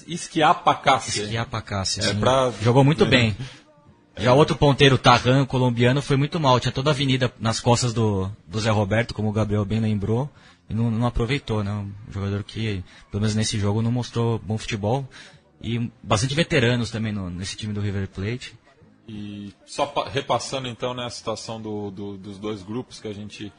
Esquiapacassi. 0.06 1.22
Esquiapacassi, 1.22 2.00
é 2.00 2.14
pra... 2.14 2.52
Jogou 2.62 2.84
muito 2.84 3.02
é. 3.02 3.08
bem. 3.08 3.36
Já 4.18 4.32
outro 4.32 4.56
ponteiro, 4.56 4.96
Tarran, 4.96 5.44
colombiano, 5.44 6.00
foi 6.00 6.16
muito 6.16 6.40
mal. 6.40 6.58
Tinha 6.58 6.72
toda 6.72 6.90
a 6.90 6.92
avenida 6.92 7.32
nas 7.38 7.60
costas 7.60 7.92
do, 7.92 8.30
do 8.46 8.58
Zé 8.58 8.70
Roberto, 8.70 9.12
como 9.12 9.28
o 9.28 9.32
Gabriel 9.32 9.64
bem 9.64 9.80
lembrou 9.80 10.30
e 10.68 10.74
não, 10.74 10.90
não, 10.90 11.06
aproveitou, 11.06 11.62
né? 11.62 11.70
Um 11.70 12.12
jogador 12.12 12.42
que, 12.42 12.82
pelo 13.10 13.20
menos 13.20 13.34
nesse 13.34 13.58
jogo, 13.58 13.82
não 13.82 13.92
mostrou 13.92 14.38
bom 14.38 14.58
futebol. 14.58 15.06
E 15.60 15.90
bastante 16.02 16.34
veteranos 16.34 16.90
também 16.90 17.12
no, 17.12 17.30
nesse 17.30 17.56
time 17.56 17.72
do 17.72 17.80
River 17.80 18.08
Plate. 18.08 18.54
E 19.08 19.52
só 19.64 19.92
repassando 20.12 20.66
então 20.66 20.92
né, 20.92 21.04
a 21.04 21.10
situação 21.10 21.60
do, 21.60 21.90
do, 21.90 22.16
dos 22.16 22.38
dois 22.38 22.62
grupos 22.62 23.00
que 23.00 23.06
a 23.06 23.14
gente 23.14 23.52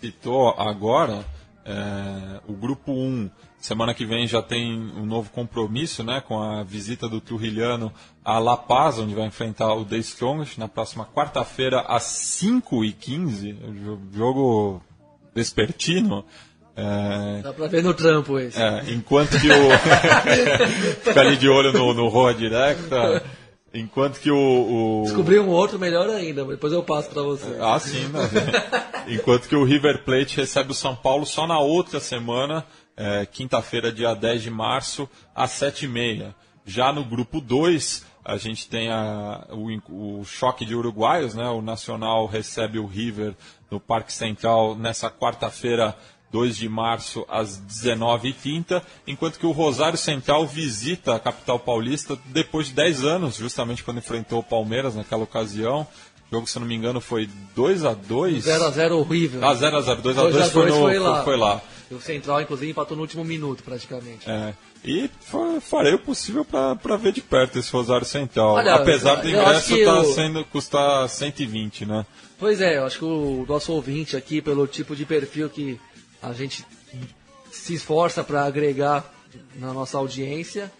citou 0.00 0.50
agora, 0.50 1.26
é, 1.64 2.40
o 2.46 2.52
grupo 2.52 2.92
1, 2.92 3.30
semana 3.62 3.94
que 3.94 4.04
vem 4.04 4.26
já 4.26 4.42
tem 4.42 4.74
um 4.74 5.06
novo 5.06 5.30
compromisso 5.30 6.02
né, 6.02 6.20
com 6.20 6.42
a 6.42 6.64
visita 6.64 7.08
do 7.08 7.20
Turrilhano 7.20 7.92
a 8.24 8.38
La 8.38 8.56
Paz, 8.56 8.98
onde 8.98 9.14
vai 9.14 9.26
enfrentar 9.26 9.72
o 9.74 9.84
The 9.84 9.98
Strongest 9.98 10.58
na 10.58 10.68
próxima 10.68 11.06
quarta-feira 11.06 11.80
às 11.82 12.02
5h15, 12.42 13.56
jogo 14.12 14.82
vespertino. 15.32 16.24
É... 16.74 17.40
Dá 17.42 17.52
pra 17.52 17.68
ver 17.68 17.82
no 17.82 17.94
trampo 17.94 18.38
esse. 18.38 18.60
É, 18.60 18.84
enquanto 18.90 19.38
que 19.38 19.48
o. 19.50 19.70
Fica 21.04 21.20
ali 21.20 21.36
de 21.36 21.48
olho 21.48 21.72
no, 21.72 21.92
no 21.92 22.08
Roa 22.08 22.34
Directa. 22.34 23.22
Enquanto 23.74 24.18
que 24.18 24.30
o, 24.30 24.36
o. 25.00 25.02
Descobri 25.04 25.38
um 25.38 25.48
outro 25.48 25.78
melhor 25.78 26.08
ainda, 26.10 26.44
depois 26.44 26.72
eu 26.72 26.82
passo 26.82 27.10
para 27.10 27.22
você. 27.22 27.56
Ah, 27.60 27.78
sim, 27.78 28.06
né? 28.08 28.20
Enquanto 29.08 29.48
que 29.48 29.56
o 29.56 29.64
River 29.64 30.04
Plate 30.04 30.36
recebe 30.36 30.72
o 30.72 30.74
São 30.74 30.94
Paulo 30.94 31.24
só 31.24 31.46
na 31.46 31.58
outra 31.58 31.98
semana, 31.98 32.64
é, 32.96 33.26
quinta-feira, 33.26 33.92
dia 33.92 34.14
10 34.14 34.42
de 34.42 34.50
março, 34.50 35.08
às 35.34 35.50
7h30. 35.52 36.34
Já 36.64 36.92
no 36.92 37.04
grupo 37.04 37.40
2, 37.40 38.04
a 38.24 38.36
gente 38.36 38.68
tem 38.68 38.90
a, 38.90 39.46
o, 39.50 40.20
o, 40.20 40.24
choque 40.24 40.64
de 40.64 40.74
uruguaios, 40.74 41.34
né? 41.34 41.48
O 41.48 41.60
Nacional 41.60 42.26
recebe 42.26 42.78
o 42.78 42.86
River 42.86 43.34
no 43.70 43.80
Parque 43.80 44.12
Central 44.12 44.76
nessa 44.76 45.10
quarta-feira, 45.10 45.96
2 46.30 46.56
de 46.56 46.68
março, 46.68 47.26
às 47.28 47.60
19h30, 47.60 48.82
enquanto 49.06 49.38
que 49.38 49.46
o 49.46 49.50
Rosário 49.50 49.98
Central 49.98 50.46
visita 50.46 51.14
a 51.14 51.20
capital 51.20 51.58
paulista 51.58 52.16
depois 52.26 52.68
de 52.68 52.74
10 52.74 53.04
anos, 53.04 53.36
justamente 53.36 53.82
quando 53.82 53.98
enfrentou 53.98 54.38
o 54.38 54.44
Palmeiras 54.44 54.94
naquela 54.94 55.24
ocasião. 55.24 55.86
O 56.30 56.34
jogo, 56.34 56.46
se 56.46 56.58
não 56.58 56.66
me 56.66 56.74
engano, 56.74 57.00
foi 57.00 57.28
2 57.54 57.84
x 57.84 57.96
2 58.06 58.44
0 58.44 58.64
x 58.64 58.74
0 58.74 58.98
horrível. 58.98 59.46
Ah, 59.46 59.54
0 59.54 59.76
x 59.76 59.84
0 59.84 60.00
2 60.00 60.16
x 60.16 60.24
2 60.24 60.50
foi, 60.50 60.70
no, 60.70 60.74
foi, 60.76 60.98
lá. 60.98 61.24
foi 61.24 61.36
lá. 61.36 61.60
O 61.94 62.00
Central, 62.00 62.42
inclusive, 62.42 62.70
empatou 62.70 62.96
no 62.96 63.02
último 63.02 63.24
minuto, 63.24 63.62
praticamente. 63.62 64.28
É. 64.28 64.54
E 64.84 65.08
farei 65.60 65.94
o 65.94 65.98
possível 65.98 66.44
para 66.44 66.96
ver 66.96 67.12
de 67.12 67.20
perto 67.20 67.58
esse 67.58 67.70
Rosário 67.70 68.06
Central. 68.06 68.54
Olha, 68.54 68.74
Apesar 68.74 69.16
do 69.16 69.28
ingresso 69.28 69.68
tá 69.68 69.74
eu... 69.74 70.04
sendo, 70.04 70.44
custar 70.46 71.08
120, 71.08 71.86
né? 71.86 72.04
Pois 72.38 72.60
é, 72.60 72.78
eu 72.78 72.84
acho 72.84 72.98
que 72.98 73.04
o 73.04 73.46
nosso 73.48 73.72
ouvinte 73.72 74.16
aqui, 74.16 74.42
pelo 74.42 74.66
tipo 74.66 74.96
de 74.96 75.06
perfil 75.06 75.48
que 75.48 75.78
a 76.20 76.32
gente 76.32 76.66
se 77.52 77.74
esforça 77.74 78.24
para 78.24 78.44
agregar 78.44 79.04
na 79.54 79.72
nossa 79.72 79.98
audiência, 79.98 80.72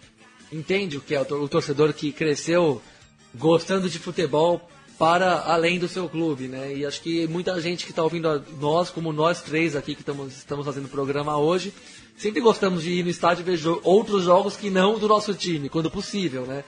entende 0.51 0.97
o 0.97 1.01
que 1.01 1.15
é 1.15 1.21
o 1.21 1.47
torcedor 1.47 1.93
que 1.93 2.11
cresceu 2.11 2.81
gostando 3.35 3.89
de 3.89 3.99
futebol 3.99 4.69
para 4.97 5.43
além 5.45 5.79
do 5.79 5.87
seu 5.87 6.07
clube, 6.07 6.47
né? 6.47 6.73
E 6.73 6.85
acho 6.85 7.01
que 7.01 7.27
muita 7.27 7.59
gente 7.59 7.85
que 7.85 7.91
está 7.91 8.03
ouvindo 8.03 8.29
a 8.29 8.41
nós, 8.59 8.89
como 8.89 9.11
nós 9.11 9.41
três 9.41 9.75
aqui 9.75 9.95
que 9.95 10.01
estamos, 10.01 10.37
estamos 10.37 10.65
fazendo 10.65 10.85
o 10.85 10.89
programa 10.89 11.37
hoje, 11.37 11.73
sempre 12.17 12.39
gostamos 12.39 12.83
de 12.83 12.91
ir 12.91 13.03
no 13.03 13.09
estádio 13.09 13.43
ver 13.43 13.59
outros 13.83 14.23
jogos 14.23 14.55
que 14.55 14.69
não 14.69 14.99
do 14.99 15.07
nosso 15.07 15.33
time, 15.33 15.69
quando 15.69 15.89
possível, 15.89 16.45
né? 16.45 16.63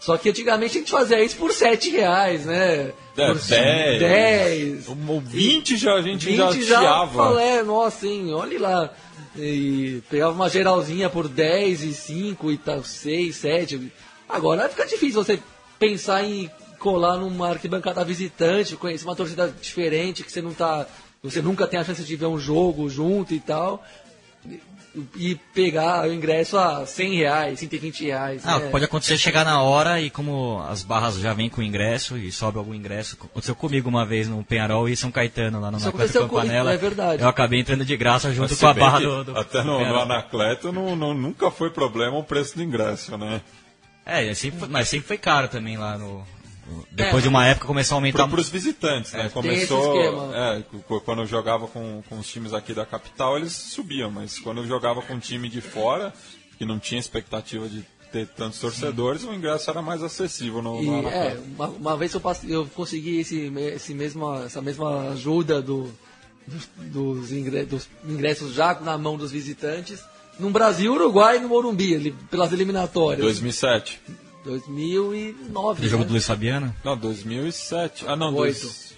Só 0.00 0.16
que 0.16 0.30
antigamente 0.30 0.78
a 0.78 0.80
gente 0.80 0.90
fazia 0.90 1.22
isso 1.22 1.36
por 1.36 1.52
7 1.52 1.90
reais, 1.90 2.44
né? 2.44 2.92
É, 3.16 3.26
por 3.26 3.38
10. 3.38 4.00
10. 4.00 4.86
20 5.22 5.76
já 5.76 5.94
a 5.94 6.02
gente 6.02 6.26
20 6.26 6.62
já, 6.64 6.80
chiava. 6.80 7.12
Falei, 7.12 7.62
nossa, 7.62 8.08
hein, 8.08 8.34
olhe 8.34 8.58
lá. 8.58 8.90
E 9.36 10.02
pegava 10.10 10.32
uma 10.32 10.50
geralzinha 10.50 11.08
por 11.08 11.28
10 11.28 11.84
e 11.84 11.94
5 11.94 12.50
e 12.50 12.58
tal, 12.58 12.82
6, 12.82 13.36
7. 13.36 13.92
Agora 14.28 14.68
fica 14.68 14.84
difícil 14.86 15.22
você 15.22 15.38
pensar 15.78 16.24
em 16.24 16.50
colar 16.82 17.16
numa 17.16 17.48
arquibancada 17.48 18.04
visitante, 18.04 18.74
conhecer 18.74 19.04
uma 19.04 19.14
torcida 19.14 19.54
diferente, 19.60 20.24
que 20.24 20.32
você 20.32 20.42
não 20.42 20.52
tá. 20.52 20.84
Você 21.22 21.40
nunca 21.40 21.68
tem 21.68 21.78
a 21.78 21.84
chance 21.84 22.02
de 22.02 22.16
ver 22.16 22.26
um 22.26 22.38
jogo 22.38 22.88
junto 22.90 23.32
e 23.32 23.38
tal 23.38 23.84
e 25.16 25.36
pegar 25.54 26.06
o 26.06 26.12
ingresso 26.12 26.58
a 26.58 26.84
100 26.84 27.16
reais, 27.16 27.60
120 27.60 28.04
reais. 28.04 28.42
Ah, 28.44 28.58
né? 28.58 28.68
pode 28.68 28.84
acontecer 28.84 29.16
chegar 29.16 29.44
na 29.44 29.62
hora 29.62 30.00
e 30.00 30.10
como 30.10 30.62
as 30.68 30.82
barras 30.82 31.18
já 31.18 31.32
vêm 31.32 31.48
com 31.48 31.60
o 31.60 31.64
ingresso 31.64 32.18
e 32.18 32.30
sobe 32.30 32.58
algum 32.58 32.74
ingresso. 32.74 33.16
Aconteceu 33.22 33.54
comigo 33.54 33.88
uma 33.88 34.04
vez 34.04 34.28
no 34.28 34.44
Penharol 34.44 34.88
e 34.88 34.96
São 34.96 35.10
Caetano, 35.10 35.60
lá 35.60 35.70
no 35.70 35.78
Isso 35.78 35.88
Anacleto 35.88 36.18
Campanella. 36.18 36.70
Com, 36.70 36.74
é 36.74 36.76
verdade. 36.78 37.22
Eu 37.22 37.28
acabei 37.28 37.60
entrando 37.60 37.84
de 37.84 37.96
graça 37.96 38.32
junto 38.34 38.54
com 38.54 38.66
a 38.66 38.74
barra 38.74 39.00
do, 39.00 39.24
do, 39.24 39.38
Até 39.38 39.62
no, 39.62 39.78
no 39.78 40.00
Anacleto 40.00 40.72
não, 40.72 40.94
não, 40.94 41.14
nunca 41.14 41.50
foi 41.50 41.70
problema 41.70 42.18
o 42.18 42.24
preço 42.24 42.56
do 42.56 42.62
ingresso, 42.62 43.16
né? 43.16 43.40
É, 44.04 44.28
assim, 44.28 44.52
mas 44.68 44.88
sempre 44.88 45.06
foi 45.06 45.16
caro 45.16 45.48
também 45.48 45.76
lá 45.78 45.96
no, 45.96 46.22
depois 46.90 47.18
é, 47.18 47.22
de 47.22 47.28
uma 47.28 47.46
época 47.46 47.66
começou 47.66 47.96
a 47.96 47.98
aumentar. 47.98 48.28
Para 48.28 48.40
os 48.40 48.48
visitantes, 48.48 49.12
né? 49.12 49.26
É, 49.26 49.28
Começou. 49.28 50.34
É, 50.34 50.62
quando 51.04 51.22
eu 51.22 51.26
jogava 51.26 51.66
com, 51.66 52.02
com 52.08 52.18
os 52.18 52.28
times 52.28 52.52
aqui 52.52 52.72
da 52.72 52.86
capital, 52.86 53.36
eles 53.36 53.52
subiam, 53.52 54.10
mas 54.10 54.38
quando 54.38 54.58
eu 54.58 54.66
jogava 54.66 55.02
com 55.02 55.14
um 55.14 55.18
time 55.18 55.48
de 55.48 55.60
fora, 55.60 56.12
que 56.58 56.64
não 56.64 56.78
tinha 56.78 57.00
expectativa 57.00 57.68
de 57.68 57.84
ter 58.12 58.26
tantos 58.28 58.60
torcedores, 58.60 59.22
Sim. 59.22 59.30
o 59.30 59.34
ingresso 59.34 59.70
era 59.70 59.80
mais 59.80 60.02
acessível 60.02 60.60
no, 60.60 60.82
e, 60.82 60.86
no 60.86 61.08
é, 61.08 61.38
uma, 61.56 61.68
uma, 61.68 61.96
vez 61.96 62.12
eu, 62.12 62.20
passei, 62.20 62.54
eu 62.54 62.66
consegui 62.66 63.20
esse, 63.20 63.50
esse 63.74 63.94
mesma, 63.94 64.44
essa 64.44 64.60
mesma 64.60 65.12
ajuda 65.12 65.62
do, 65.62 65.90
dos, 66.46 66.68
dos, 66.76 67.32
ingressos, 67.32 67.68
dos 67.70 67.88
ingressos 68.06 68.54
já 68.54 68.78
na 68.80 68.98
mão 68.98 69.16
dos 69.16 69.32
visitantes 69.32 70.04
no 70.38 70.50
Brasil, 70.50 70.92
Uruguai 70.92 71.36
e 71.36 71.40
no 71.40 71.48
Morumbi, 71.48 72.12
pelas 72.30 72.52
eliminatórias. 72.52 73.22
2007. 73.22 74.00
2009. 74.44 75.86
O 75.86 75.88
jogo 75.88 76.02
né? 76.02 76.08
do 76.08 76.12
Luiz 76.12 76.26
Fabiano? 76.26 76.74
Não, 76.84 76.96
2007. 76.96 78.04
Ah, 78.06 78.16
não, 78.16 78.32
2008. 78.32 78.92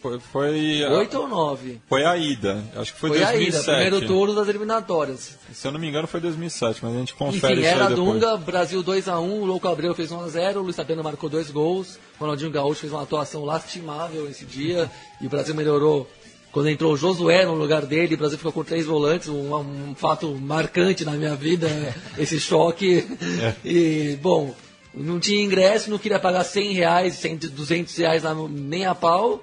Foi, 0.00 0.20
foi, 0.20 0.84
a- 0.84 0.90
8 0.90 1.18
ou 1.18 1.26
9? 1.28 1.80
foi 1.88 2.04
a 2.04 2.16
ida. 2.16 2.62
Acho 2.76 2.94
que 2.94 3.00
foi, 3.00 3.10
Foi 3.10 3.22
a 3.24 3.32
2007. 3.32 3.62
ida, 3.64 3.72
primeiro 3.72 4.06
turno 4.06 4.34
das 4.34 4.48
eliminatórias. 4.48 5.36
Se 5.52 5.66
eu 5.66 5.72
não 5.72 5.80
me 5.80 5.88
engano, 5.88 6.06
foi 6.06 6.20
2007, 6.20 6.84
mas 6.84 6.94
a 6.94 6.98
gente 6.98 7.14
confere 7.14 7.54
Enfim, 7.54 7.66
isso 7.66 7.70
era. 7.70 7.90
Dunga, 7.90 8.36
Brasil 8.36 8.84
2x1, 8.84 9.18
o 9.18 9.44
Louco 9.44 9.66
Abreu 9.66 9.94
fez 9.94 10.10
1x0, 10.12 10.56
o 10.56 10.62
Luiz 10.62 10.76
Fabiano 10.76 11.02
marcou 11.02 11.28
dois 11.28 11.50
gols, 11.50 11.98
o 12.18 12.20
Ronaldinho 12.20 12.52
Gaúcho 12.52 12.82
fez 12.82 12.92
uma 12.92 13.02
atuação 13.02 13.44
lastimável 13.44 14.28
esse 14.28 14.44
dia, 14.44 14.88
e 15.20 15.26
o 15.26 15.30
Brasil 15.30 15.54
melhorou 15.54 16.08
quando 16.52 16.70
entrou 16.70 16.92
o 16.92 16.96
Josué 16.96 17.44
no 17.44 17.54
lugar 17.54 17.84
dele, 17.84 18.14
o 18.14 18.18
Brasil 18.18 18.38
ficou 18.38 18.52
com 18.52 18.64
três 18.64 18.86
volantes, 18.86 19.28
um, 19.28 19.54
um 19.54 19.94
fato 19.94 20.34
marcante 20.40 21.04
na 21.04 21.12
minha 21.12 21.34
vida, 21.34 21.68
esse 22.16 22.40
choque. 22.40 23.06
E, 23.62 24.16
bom, 24.22 24.54
não 24.96 25.20
tinha 25.20 25.42
ingresso, 25.42 25.90
não 25.90 25.98
queria 25.98 26.18
pagar 26.18 26.42
100 26.44 26.72
reais, 26.72 27.14
100, 27.16 27.36
200 27.36 27.96
reais 27.96 28.22
lá 28.22 28.32
no- 28.34 28.48
nem 28.48 28.86
a 28.86 28.94
pau. 28.94 29.42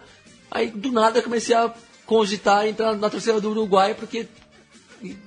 Aí, 0.49 0.67
do 0.67 0.91
nada, 0.91 1.21
comecei 1.21 1.55
a 1.55 1.73
cogitar 2.05 2.67
entrar 2.67 2.95
na 2.95 3.09
torcida 3.09 3.39
do 3.39 3.51
Uruguai, 3.51 3.93
porque 3.93 4.27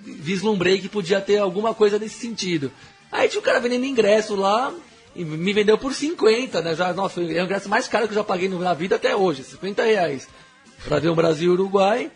vislumbrei 0.05 0.81
que 0.81 0.89
podia 0.89 1.21
ter 1.21 1.39
alguma 1.39 1.75
coisa 1.75 1.99
nesse 1.99 2.19
sentido. 2.19 2.71
Aí 3.11 3.29
tinha 3.29 3.41
um 3.41 3.45
cara 3.45 3.61
vendendo 3.61 3.85
ingresso 3.85 4.35
lá 4.35 4.73
e 5.15 5.25
me 5.25 5.53
vendeu 5.53 5.79
por 5.79 5.95
50, 5.95 6.61
né? 6.63 6.75
Já, 6.75 6.93
nossa, 6.93 7.15
foi 7.15 7.25
o 7.25 7.41
ingresso 7.43 7.69
mais 7.69 7.87
caro 7.89 8.07
que 8.07 8.13
eu 8.13 8.17
já 8.17 8.25
paguei 8.25 8.49
na 8.49 8.75
vida 8.75 8.97
até 8.97 9.15
hoje, 9.15 9.43
50 9.45 9.83
reais. 9.85 10.29
Pra 10.85 10.99
ver 10.99 11.09
o 11.09 11.15
Brasil 11.15 11.47
e 11.47 11.51
o 11.51 11.53
Uruguai. 11.55 12.11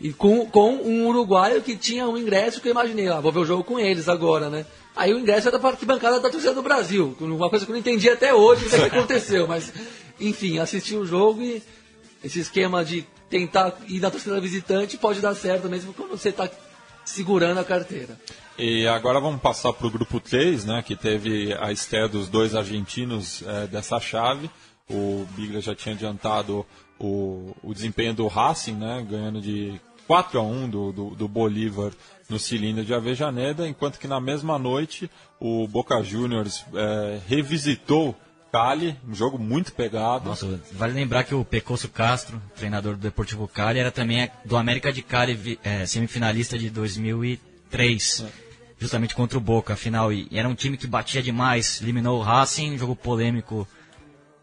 E 0.00 0.12
com, 0.12 0.46
com 0.46 0.74
um 0.74 1.06
uruguaio 1.06 1.62
que 1.62 1.76
tinha 1.76 2.06
um 2.06 2.18
ingresso 2.18 2.60
que 2.60 2.68
eu 2.68 2.72
imaginei, 2.72 3.08
ah, 3.08 3.20
vou 3.20 3.32
ver 3.32 3.40
o 3.40 3.46
jogo 3.46 3.64
com 3.64 3.78
eles 3.78 4.08
agora, 4.08 4.50
né? 4.50 4.66
Aí 4.94 5.12
o 5.12 5.18
ingresso 5.18 5.48
era 5.48 5.58
para 5.58 5.70
arquibancada 5.70 6.20
da 6.20 6.30
torcida 6.30 6.54
do 6.54 6.62
Brasil, 6.62 7.16
uma 7.20 7.50
coisa 7.50 7.64
que 7.64 7.70
eu 7.70 7.74
não 7.74 7.80
entendi 7.80 8.08
até 8.08 8.32
hoje 8.34 8.66
o 8.66 8.70
que 8.70 8.76
aconteceu, 8.84 9.46
mas 9.46 9.72
enfim, 10.20 10.58
assisti 10.58 10.96
o 10.96 11.06
jogo 11.06 11.42
e 11.42 11.62
esse 12.24 12.40
esquema 12.40 12.84
de 12.84 13.06
tentar 13.28 13.74
ir 13.88 14.00
na 14.00 14.10
torcida 14.10 14.40
visitante 14.40 14.96
pode 14.96 15.20
dar 15.20 15.34
certo 15.34 15.68
mesmo 15.68 15.92
quando 15.92 16.10
você 16.10 16.30
está 16.30 16.48
segurando 17.04 17.58
a 17.58 17.64
carteira. 17.64 18.18
E 18.58 18.86
agora 18.86 19.20
vamos 19.20 19.40
passar 19.40 19.72
para 19.72 19.86
o 19.86 19.90
grupo 19.90 20.18
3, 20.18 20.64
né, 20.64 20.82
que 20.82 20.96
teve 20.96 21.54
a 21.60 21.70
estreia 21.70 22.08
dos 22.08 22.28
dois 22.28 22.54
argentinos 22.54 23.42
eh, 23.46 23.66
dessa 23.66 24.00
chave. 24.00 24.50
O 24.88 25.26
Biglia 25.32 25.60
já 25.60 25.74
tinha 25.74 25.94
adiantado 25.94 26.64
o, 26.98 27.54
o 27.62 27.74
desempenho 27.74 28.14
do 28.14 28.26
Racing, 28.26 28.74
né, 28.74 29.06
ganhando 29.08 29.40
de 29.40 29.78
4 30.06 30.38
a 30.38 30.42
1 30.42 30.68
do, 30.68 30.92
do, 30.92 31.10
do 31.10 31.28
Bolívar 31.28 31.92
no 32.28 32.38
cilindro 32.38 32.84
de 32.84 32.92
Avejaneda, 32.92 33.68
enquanto 33.68 33.98
que 33.98 34.08
na 34.08 34.20
mesma 34.20 34.58
noite 34.58 35.10
o 35.38 35.66
Boca 35.68 36.02
Juniors 36.02 36.64
eh, 36.74 37.20
revisitou 37.28 38.16
Cali, 38.50 38.96
um 39.06 39.14
jogo 39.14 39.38
muito 39.38 39.72
pegado. 39.72 40.30
Nossa, 40.30 40.60
vale 40.72 40.94
lembrar 40.94 41.24
que 41.24 41.34
o 41.34 41.44
Pecoso 41.44 41.88
Castro, 41.88 42.40
treinador 42.56 42.94
do 42.94 43.00
Deportivo 43.00 43.46
Cali, 43.46 43.78
era 43.78 43.90
também 43.90 44.30
do 44.44 44.56
América 44.56 44.92
de 44.92 45.02
Cali, 45.02 45.58
eh, 45.62 45.84
semifinalista 45.84 46.58
de 46.58 46.70
2003, 46.70 48.24
justamente 48.78 49.14
contra 49.14 49.36
o 49.36 49.40
Boca, 49.40 49.74
afinal. 49.74 50.12
E 50.12 50.28
era 50.32 50.48
um 50.48 50.54
time 50.54 50.76
que 50.76 50.86
batia 50.86 51.22
demais, 51.22 51.82
eliminou 51.82 52.18
o 52.18 52.22
Racing, 52.22 52.74
um 52.74 52.78
jogo 52.78 52.96
polêmico 52.96 53.68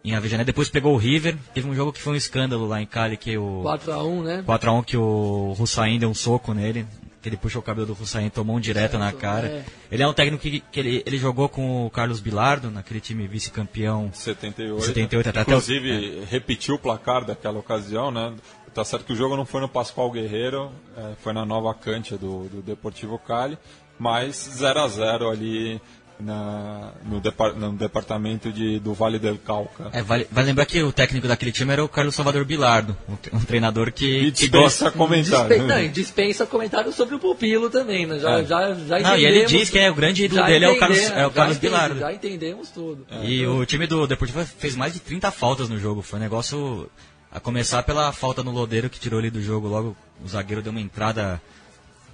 em 0.04 0.16
Avejaneda. 0.16 0.46
Depois 0.46 0.70
pegou 0.70 0.94
o 0.94 0.98
River, 0.98 1.38
teve 1.54 1.68
um 1.68 1.74
jogo 1.74 1.94
que 1.94 2.02
foi 2.02 2.14
um 2.14 2.16
escândalo 2.16 2.68
lá 2.68 2.82
em 2.82 2.86
Cali, 2.86 3.16
que 3.16 3.38
o 3.38 3.64
4x1, 3.64 4.24
né? 4.24 4.44
4x1 4.46 4.86
que 4.86 4.98
o 4.98 5.56
Hussain 5.58 5.98
deu 5.98 6.10
um 6.10 6.14
soco 6.14 6.54
nele, 6.54 6.86
que 7.22 7.30
ele 7.30 7.38
puxou 7.38 7.62
o 7.62 7.64
cabelo 7.64 7.88
do 7.88 7.94
Hussain 7.94 8.26
e 8.26 8.30
tomou 8.30 8.58
um 8.58 8.60
direto 8.60 8.98
na 8.98 9.12
Certo, 9.12 9.22
cara. 9.22 9.48
é. 9.48 9.64
Ele 9.90 10.04
é 10.04 10.08
um 10.08 10.14
técnico 10.14 10.44
que, 10.44 10.60
que 10.60 10.80
ele, 10.80 11.04
ele 11.06 11.18
jogou 11.18 11.48
com 11.48 11.86
o 11.86 11.90
Carlos 11.90 12.20
Bilardo, 12.20 12.70
naquele 12.70 13.00
time 13.00 13.26
vice-campeão 13.28 14.10
78. 14.14 14.82
78, 14.82 15.30
até 15.30 15.42
Inclusive, 15.42 16.26
repetiu 16.30 16.76
o 16.76 16.80
placar 16.80 17.24
daquela 17.24 17.60
ocasião, 17.60 18.12
né? 18.12 18.34
Tá 18.74 18.84
certo 18.84 19.06
que 19.06 19.14
o 19.14 19.16
jogo 19.16 19.38
não 19.38 19.46
foi 19.46 19.62
no 19.62 19.70
Pascoal 19.70 20.10
Guerreiro, 20.10 20.72
eh, 20.98 21.14
foi 21.22 21.32
na 21.32 21.46
Nova 21.46 21.72
Cântia 21.76 22.18
do, 22.18 22.46
do 22.46 22.62
Deportivo 22.64 23.20
Cali, 23.20 23.56
mas 24.00 24.36
0 24.36 24.80
a 24.80 24.88
0 24.88 25.30
ali 25.30 25.80
na, 26.20 26.92
no, 27.06 27.20
depar- 27.20 27.54
no 27.56 27.74
departamento 27.74 28.52
de, 28.52 28.80
do 28.80 28.94
Vale 28.94 29.20
del 29.20 29.38
Cauca. 29.38 29.90
É, 29.92 30.02
vale, 30.02 30.28
vale 30.32 30.48
lembrar 30.48 30.66
que 30.66 30.82
o 30.82 30.92
técnico 30.92 31.28
daquele 31.28 31.52
time 31.52 31.74
era 31.74 31.84
o 31.84 31.90
Carlos 31.90 32.16
Salvador 32.16 32.46
Bilardo, 32.46 32.96
um, 33.10 33.16
tre- 33.16 33.32
um 33.36 33.40
treinador 33.40 33.92
que, 33.92 34.06
E 34.06 34.26
que 34.26 34.48
dispensa 34.48 34.92
comentário. 34.92 35.50
Dispen- 35.50 35.68
não, 35.68 35.88
dispensa 35.92 36.46
comentários 36.46 36.96
sobre 36.96 37.16
o 37.16 37.20
pupilo 37.20 37.70
também, 37.70 38.06
né? 38.06 38.20
Já, 38.20 38.40
É. 38.40 38.46
já, 38.46 38.74
já 38.74 39.00
Não, 39.00 39.18
e 39.18 39.26
ele 39.26 39.46
diz 39.46 39.70
que 39.70 39.80
é 39.80 39.90
o 39.92 39.96
grande 39.96 40.24
ídolo 40.26 40.42
já 40.42 40.48
dele 40.48 40.66
é 40.66 40.70
o 40.70 40.80
Carlos- 40.80 41.00
é 41.00 41.04
o 41.04 41.30
já 41.30 41.30
Carlos 41.32 41.58
entendi, 41.58 41.74
Bilardo. 41.74 42.00
Já 42.00 42.14
entendemos 42.14 42.70
tudo. 42.70 43.06
E 43.24 43.46
o 43.46 43.66
time 43.66 43.88
do 43.88 44.08
Deportivo 44.08 44.46
fez 44.46 44.76
mais 44.76 44.94
de 44.94 45.00
30 45.00 45.32
faltas 45.32 45.68
no 45.70 45.78
jogo. 45.80 46.02
Foi 46.02 46.20
um 46.20 46.22
negócio. 46.22 46.90
A 47.32 47.40
começar 47.40 47.82
pela 47.82 48.12
falta 48.12 48.44
no 48.44 48.52
Lodeiro 48.52 48.92
que 48.92 49.00
tirou 49.00 49.20
ele 49.20 49.32
do 49.32 49.42
jogo. 49.42 49.68
Logo 49.68 49.98
o 50.24 50.28
zagueiro 50.28 50.62
deu 50.62 50.70
uma 50.72 50.80
entrada 50.80 51.42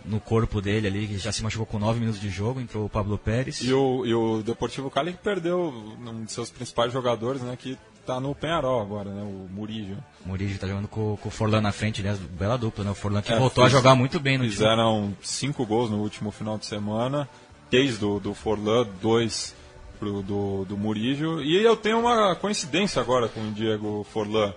no 0.05 0.19
corpo 0.19 0.61
dele 0.61 0.87
ali, 0.87 1.07
que 1.07 1.17
já 1.17 1.31
se 1.31 1.43
machucou 1.43 1.65
com 1.65 1.79
9 1.79 1.99
minutos 1.99 2.19
de 2.19 2.29
jogo. 2.29 2.59
Entrou 2.59 2.85
o 2.85 2.89
Pablo 2.89 3.17
Pérez. 3.17 3.61
E 3.61 3.73
o, 3.73 4.05
e 4.05 4.13
o 4.13 4.41
Deportivo 4.41 4.89
Cali 4.89 5.13
que 5.13 5.19
perdeu 5.19 5.73
um 6.05 6.23
de 6.23 6.31
seus 6.31 6.49
principais 6.49 6.91
jogadores, 6.93 7.41
né? 7.41 7.55
Que 7.57 7.77
tá 8.05 8.19
no 8.19 8.33
Penharol 8.33 8.81
agora, 8.81 9.09
né? 9.11 9.21
O 9.21 9.47
Murillo. 9.53 9.97
O 10.25 10.29
Murillo 10.29 10.57
tá 10.57 10.67
jogando 10.67 10.87
com, 10.87 11.15
com 11.17 11.27
o 11.29 11.31
Forlan 11.31 11.61
na 11.61 11.71
frente, 11.71 12.01
aliás, 12.01 12.17
bela 12.17 12.57
dupla, 12.57 12.83
né? 12.83 12.91
O 12.91 12.95
Forlan 12.95 13.21
que 13.21 13.31
É, 13.31 13.37
voltou 13.37 13.63
a 13.63 13.67
fiz- 13.67 13.77
jogar 13.77 13.93
muito 13.95 14.19
bem 14.19 14.37
no. 14.37 14.43
Fizeram 14.45 15.15
cinco 15.21 15.65
gols 15.65 15.89
no 15.91 15.97
último 15.97 16.31
final 16.31 16.57
de 16.57 16.65
semana, 16.65 17.29
três 17.69 17.97
do, 17.99 18.19
do 18.19 18.33
Forlan, 18.33 18.87
dois 19.01 19.53
pro, 19.99 20.21
do, 20.23 20.65
do 20.65 20.75
Murillo. 20.77 21.43
E 21.43 21.55
eu 21.63 21.75
tenho 21.75 21.99
uma 21.99 22.33
coincidência 22.35 22.99
agora 23.01 23.27
com 23.27 23.41
o 23.47 23.51
Diego 23.51 24.05
Forlan. 24.11 24.53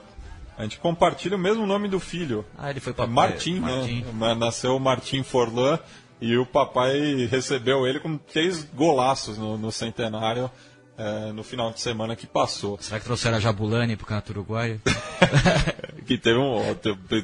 A 0.56 0.62
gente 0.64 0.78
compartilha 0.78 1.36
o 1.36 1.38
mesmo 1.38 1.66
nome 1.66 1.88
do 1.88 1.98
filho. 1.98 2.44
Ah, 2.58 2.70
ele 2.70 2.80
foi 2.80 2.92
pra 2.92 3.06
Martim, 3.06 3.60
Martim. 3.60 4.04
né? 4.14 4.34
Nasceu 4.34 4.78
Martim 4.78 5.22
Forlan 5.22 5.78
e 6.20 6.36
o 6.36 6.44
papai 6.46 7.26
recebeu 7.30 7.86
ele 7.86 7.98
com 8.00 8.16
três 8.16 8.62
golaços 8.74 9.38
no, 9.38 9.56
no 9.58 9.72
centenário 9.72 10.50
eh, 10.98 11.32
no 11.32 11.42
final 11.42 11.72
de 11.72 11.80
semana 11.80 12.14
que 12.14 12.26
passou. 12.26 12.78
Será 12.80 13.00
que 13.00 13.06
trouxeram 13.06 13.38
a 13.38 13.40
Jabulani 13.40 13.96
pro 13.96 14.06
canto 14.06 14.30
uruguaio? 14.30 14.80
que 16.06 16.18
teve 16.18 16.38
um, 16.38 16.60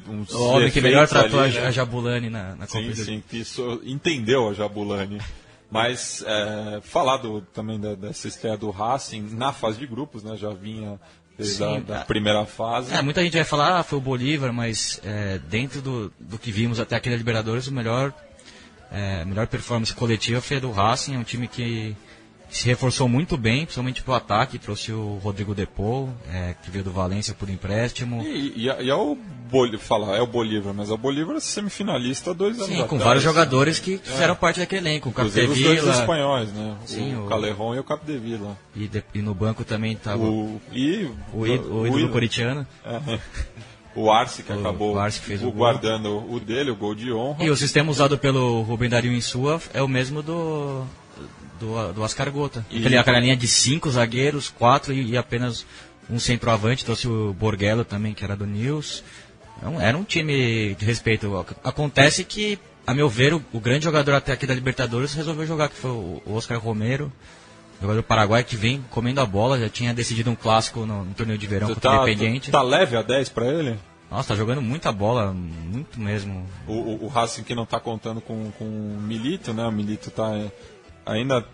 uns 0.08 0.32
o 0.32 0.42
homem 0.42 0.70
que 0.70 0.80
melhor 0.80 1.06
tratou 1.06 1.40
ali, 1.40 1.56
a- 1.58 1.60
né? 1.62 1.66
a 1.66 1.70
Jabulani 1.70 2.30
na, 2.30 2.56
na 2.56 2.66
Sim, 2.66 2.94
sim, 2.94 3.22
que 3.28 3.38
isso 3.40 3.80
entendeu 3.84 4.48
a 4.48 4.54
Jabulani. 4.54 5.20
Mas 5.70 6.24
é, 6.26 6.80
falar 6.82 7.18
do- 7.18 7.42
também 7.42 7.78
da- 7.78 7.94
dessa 7.94 8.26
estreia 8.26 8.56
do 8.56 8.70
Racing 8.70 9.28
na 9.32 9.52
fase 9.52 9.78
de 9.78 9.86
grupos, 9.86 10.24
né? 10.24 10.34
Já 10.36 10.48
vinha 10.50 10.98
Sim, 11.44 11.80
da 11.86 12.00
é. 12.00 12.04
primeira 12.04 12.44
fase. 12.44 12.92
É, 12.92 13.00
muita 13.00 13.22
gente 13.22 13.34
vai 13.34 13.44
falar, 13.44 13.78
ah, 13.78 13.82
foi 13.82 13.98
o 13.98 14.02
Bolívar, 14.02 14.52
mas 14.52 15.00
é, 15.04 15.38
dentro 15.48 15.80
do, 15.80 16.12
do 16.18 16.38
que 16.38 16.50
vimos 16.50 16.80
até 16.80 16.96
aqui 16.96 17.08
na 17.08 17.16
Libertadores, 17.16 17.68
o 17.68 17.72
melhor, 17.72 18.12
é, 18.90 19.24
melhor 19.24 19.46
performance 19.46 19.94
coletiva 19.94 20.40
foi 20.40 20.56
a 20.56 20.60
do 20.60 20.70
Racing, 20.70 21.14
é 21.14 21.18
um 21.18 21.24
time 21.24 21.46
que 21.46 21.96
se 22.50 22.66
reforçou 22.66 23.08
muito 23.08 23.36
bem, 23.36 23.64
principalmente 23.64 24.02
pro 24.02 24.14
ataque, 24.14 24.58
trouxe 24.58 24.90
o 24.92 25.18
Rodrigo 25.22 25.54
Depou, 25.54 26.08
é, 26.32 26.54
que 26.62 26.70
veio 26.70 26.82
do 26.84 26.90
Valência 26.90 27.34
por 27.34 27.48
empréstimo. 27.50 28.22
E, 28.22 28.52
e, 28.64 28.70
é- 28.70 28.82
e 28.84 28.90
é 28.90 28.94
o 28.94 29.16
Bolívar, 29.50 30.14
é 30.14 30.20
o 30.22 30.26
Bolívar, 30.26 30.72
mas 30.74 30.90
é 30.90 30.92
o 30.92 30.98
Bolívar 30.98 31.40
semifinalista 31.40 32.30
há 32.30 32.34
dois 32.34 32.56
anos 32.56 32.66
Sim, 32.68 32.74
atrás. 32.74 32.90
com 32.90 32.98
vários 32.98 33.22
jogadores 33.22 33.78
que 33.78 33.98
fizeram 33.98 34.34
parte 34.34 34.60
daquele 34.60 34.88
elenco, 34.88 35.08
o 35.08 35.12
Inclusive 35.12 35.46
os 35.46 35.60
dois 35.60 35.64
Capdevila, 35.80 36.00
espanhóis, 36.00 36.52
né? 36.52 36.76
Sim, 36.86 37.14
o 37.16 37.24
o- 37.24 37.28
Calerron 37.28 37.74
e 37.74 37.78
o 37.78 37.84
Capdevila. 37.84 38.58
e, 38.74 38.86
de- 38.88 39.04
e 39.14 39.22
no 39.22 39.34
banco 39.34 39.64
também 39.64 39.92
estava 39.92 40.22
o, 40.22 40.56
O, 40.56 40.60
e 40.72 41.10
o, 41.32 41.46
ídolo- 41.46 41.80
o 41.82 41.86
ídolo 41.86 42.08
coritiano. 42.10 42.66
É. 42.84 43.18
O 43.94 44.10
Arce, 44.12 44.42
que 44.42 44.52
O- 44.52 44.58
acabou 44.60 44.94
o 44.94 44.98
Arce 44.98 45.18
que 45.20 45.26
fez 45.26 45.42
o 45.42 45.50
guardando 45.50 46.30
o 46.32 46.38
dele, 46.38 46.70
o 46.70 46.76
gol 46.76 46.94
de 46.94 47.12
honra. 47.12 47.42
E 47.44 47.50
o 47.50 47.56
sistema 47.56 47.90
usado 47.90 48.16
pelo 48.18 48.62
Rubem 48.62 48.88
Dario 48.88 49.12
em 49.12 49.20
sua 49.20 49.60
é 49.74 49.82
o 49.82 49.88
mesmo 49.88 50.22
do, 50.22 50.84
do, 51.58 51.92
do 51.92 52.02
Oscar 52.02 52.30
Gota. 52.30 52.64
E- 52.70 52.78
Aquele, 52.78 52.96
aquela 52.96 53.18
linha 53.20 53.36
de 53.36 53.46
cinco 53.48 53.90
zagueiros, 53.90 54.48
quatro 54.48 54.92
e, 54.92 55.10
e 55.10 55.16
apenas 55.16 55.64
um 56.10 56.18
centroavante. 56.18 56.84
Trouxe 56.84 57.06
o 57.08 57.32
Borghello 57.34 57.84
também, 57.84 58.14
que 58.14 58.24
era 58.24 58.36
do 58.36 58.46
News. 58.46 59.02
Então, 59.58 59.80
era 59.80 59.96
um 59.96 60.04
time 60.04 60.74
de 60.74 60.84
respeito. 60.84 61.36
Ac- 61.36 61.56
Acontece 61.64 62.24
que, 62.24 62.58
a 62.86 62.94
meu 62.94 63.08
ver, 63.08 63.34
o, 63.34 63.42
o 63.52 63.60
grande 63.60 63.84
jogador 63.84 64.14
até 64.14 64.32
aqui 64.32 64.46
da 64.46 64.54
Libertadores 64.54 65.12
resolveu 65.14 65.46
jogar, 65.46 65.68
que 65.68 65.76
foi 65.76 65.90
o, 65.90 66.22
o 66.24 66.34
Oscar 66.34 66.58
Romero. 66.58 67.12
Jogador 67.80 68.02
paraguai 68.02 68.42
que 68.42 68.56
vem 68.56 68.84
comendo 68.90 69.20
a 69.20 69.26
bola, 69.26 69.58
já 69.58 69.68
tinha 69.68 69.94
decidido 69.94 70.28
um 70.30 70.34
clássico 70.34 70.84
no, 70.84 71.04
no 71.04 71.14
torneio 71.14 71.38
de 71.38 71.46
verão 71.46 71.68
contra 71.68 71.90
o 71.90 71.94
tá, 71.94 72.02
Independiente. 72.02 72.50
tá 72.50 72.60
leve 72.60 72.96
a 72.96 73.02
10 73.02 73.28
pra 73.28 73.46
ele? 73.46 73.78
Nossa, 74.10 74.28
tá 74.30 74.34
jogando 74.34 74.60
muita 74.60 74.90
bola, 74.90 75.32
muito 75.32 76.00
mesmo. 76.00 76.44
O, 76.66 76.72
o, 76.72 77.04
o 77.04 77.08
Racing 77.08 77.44
que 77.44 77.54
não 77.54 77.62
está 77.64 77.78
contando 77.78 78.20
com, 78.20 78.50
com 78.58 78.64
o 78.64 78.98
Milito, 79.00 79.52
né? 79.52 79.64
O 79.64 79.70
Milito 79.70 80.08
está 80.08 80.32
ainda 81.08 81.44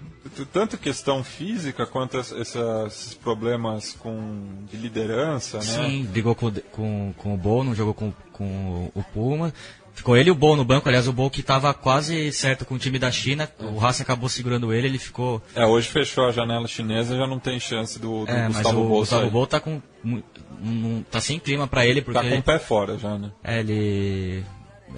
tanto 0.53 0.79
questão 0.79 1.23
física 1.23 1.87
quanto 1.87 2.19
esses 2.19 3.15
problemas 3.15 3.93
com 3.93 4.65
de 4.71 4.77
liderança, 4.77 5.59
né? 5.59 5.65
Sim, 5.65 6.05
brigou 6.05 6.35
com, 6.35 6.51
com, 6.51 7.15
com 7.17 7.35
o 7.35 7.37
Bono, 7.37 7.75
jogou 7.75 7.95
com, 7.95 8.13
com 8.33 8.91
o 8.95 9.03
Puma. 9.03 9.53
Ficou 9.95 10.17
ele 10.17 10.29
e 10.29 10.33
o 10.33 10.35
Bol 10.35 10.57
no 10.57 10.65
banco, 10.65 10.89
aliás, 10.89 11.07
o 11.07 11.13
Bol 11.13 11.31
que 11.31 11.41
estava 11.41 11.73
quase 11.73 12.33
certo 12.33 12.65
com 12.65 12.75
o 12.75 12.79
time 12.79 12.99
da 12.99 13.13
China, 13.13 13.49
o 13.61 13.79
Racing 13.79 14.03
acabou 14.03 14.29
segurando 14.29 14.73
ele, 14.73 14.89
ele 14.89 14.99
ficou... 14.99 15.41
É, 15.55 15.65
hoje 15.65 15.89
fechou 15.89 16.27
a 16.27 16.33
janela 16.33 16.67
chinesa, 16.67 17.17
já 17.17 17.29
não 17.29 17.39
tem 17.39 17.61
chance 17.61 17.97
do, 17.97 18.25
do 18.25 18.31
é, 18.31 18.49
Gustavo 18.49 18.53
mas 18.53 18.67
o 18.67 18.89
Bol 18.89 18.99
Gustavo. 18.99 19.31
Bol 19.31 19.47
tá 19.47 19.61
com... 19.61 19.81
Um, 20.05 21.05
tá 21.09 21.21
sem 21.21 21.39
clima 21.39 21.69
para 21.69 21.87
ele, 21.87 22.03
porque... 22.03 22.21
Tá 22.21 22.29
com 22.29 22.39
o 22.39 22.43
pé 22.43 22.59
fora 22.59 22.99
já, 22.99 23.17
né? 23.17 23.31
É, 23.45 23.61
ele 23.61 24.45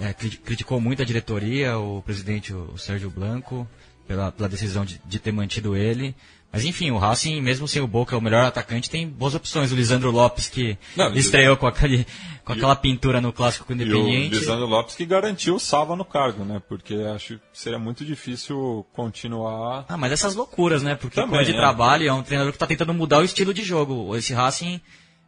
é, 0.01 0.13
criticou 0.13 0.81
muito 0.81 1.03
a 1.03 1.05
diretoria, 1.05 1.77
o 1.77 2.01
presidente, 2.01 2.51
o 2.51 2.75
Sérgio 2.77 3.11
Blanco, 3.11 3.67
pela, 4.07 4.31
pela 4.31 4.47
decisão 4.47 4.85
de, 4.85 4.99
de, 5.05 5.19
ter 5.19 5.31
mantido 5.31 5.75
ele. 5.75 6.15
Mas 6.51 6.63
enfim, 6.63 6.89
o 6.91 6.97
Racing, 6.97 7.41
mesmo 7.41 7.67
sem 7.67 7.81
o 7.81 7.87
Boca, 7.87 8.15
é 8.15 8.17
o 8.17 8.21
melhor 8.21 8.45
atacante, 8.45 8.89
tem 8.89 9.07
boas 9.07 9.35
opções. 9.35 9.71
O 9.71 9.75
Lisandro 9.75 10.09
Lopes, 10.09 10.47
que 10.47 10.77
Não, 10.95 11.13
estreou 11.13 11.57
com, 11.57 11.67
aquele, 11.67 12.07
com 12.45 12.53
aquela 12.53 12.75
pintura 12.75 13.19
no 13.19 13.33
Clássico 13.33 13.65
com 13.65 13.73
o 13.73 13.75
Independiente. 13.75 14.33
E 14.33 14.37
o 14.37 14.39
Lisandro 14.39 14.65
Lopes 14.65 14.95
que 14.95 15.05
garantiu 15.05 15.55
o 15.55 15.59
Salva 15.59 15.95
no 15.95 16.05
cargo, 16.05 16.45
né? 16.45 16.61
Porque 16.67 16.95
acho 17.13 17.35
que 17.35 17.59
seria 17.59 17.77
muito 17.77 18.05
difícil 18.05 18.85
continuar... 18.93 19.85
Ah, 19.89 19.97
mas 19.97 20.13
essas 20.13 20.35
loucuras, 20.35 20.81
né? 20.81 20.95
Porque 20.95 21.19
Também, 21.19 21.43
de 21.43 21.51
é. 21.51 21.55
trabalho, 21.55 22.07
é 22.07 22.13
um 22.13 22.23
treinador 22.23 22.53
que 22.53 22.55
está 22.55 22.65
tentando 22.65 22.93
mudar 22.93 23.19
o 23.19 23.25
estilo 23.25 23.53
de 23.53 23.61
jogo. 23.61 24.15
Esse 24.15 24.33
Racing 24.33 24.79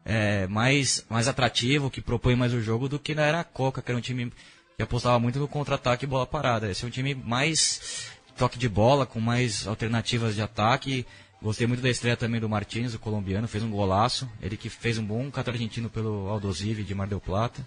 é 0.05 0.47
mais, 0.47 1.05
mais 1.09 1.27
atrativo, 1.27 1.91
que 1.91 2.01
propõe 2.01 2.35
mais 2.35 2.53
o 2.53 2.61
jogo 2.61 2.87
do 2.87 2.97
que 2.97 3.13
na 3.13 3.23
era 3.23 3.43
Coca, 3.43 3.81
que 3.81 3.91
era 3.91 3.97
um 3.97 4.01
time 4.01 4.31
que 4.77 4.83
apostava 4.83 5.19
muito 5.19 5.37
no 5.37 5.47
contra-ataque 5.49 6.05
e 6.05 6.07
bola 6.07 6.25
parada. 6.25 6.71
Esse 6.71 6.85
é 6.85 6.87
um 6.87 6.91
time 6.91 7.13
mais 7.13 8.09
toque 8.39 8.57
de 8.57 8.69
bola, 8.69 9.05
com 9.05 9.19
mais 9.19 9.67
alternativas 9.67 10.33
de 10.33 10.41
ataque. 10.41 11.05
Gostei 11.41 11.67
muito 11.67 11.81
da 11.81 11.89
estreia 11.89 12.15
também 12.15 12.39
do 12.39 12.47
Martins, 12.47 12.93
o 12.93 12.99
colombiano, 12.99 13.47
fez 13.47 13.63
um 13.63 13.69
golaço. 13.69 14.29
Ele 14.41 14.55
que 14.55 14.69
fez 14.69 14.97
um 14.97 15.05
bom 15.05 15.29
cato 15.29 15.49
argentino 15.49 15.89
pelo 15.89 16.29
Aldosivi 16.29 16.83
de 16.83 16.95
Mar 16.95 17.07
del 17.07 17.19
Plata. 17.19 17.65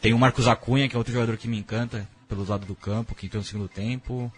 Tem 0.00 0.14
o 0.14 0.18
Marcos 0.18 0.48
Acunha, 0.48 0.88
que 0.88 0.96
é 0.96 0.98
outro 0.98 1.12
jogador 1.12 1.36
que 1.36 1.46
me 1.46 1.58
encanta 1.58 2.08
pelo 2.26 2.44
lado 2.46 2.64
do 2.64 2.74
campo, 2.74 3.14
que 3.14 3.26
entrou 3.26 3.40
no 3.40 3.46
segundo 3.46 3.68
tempo. 3.68 4.32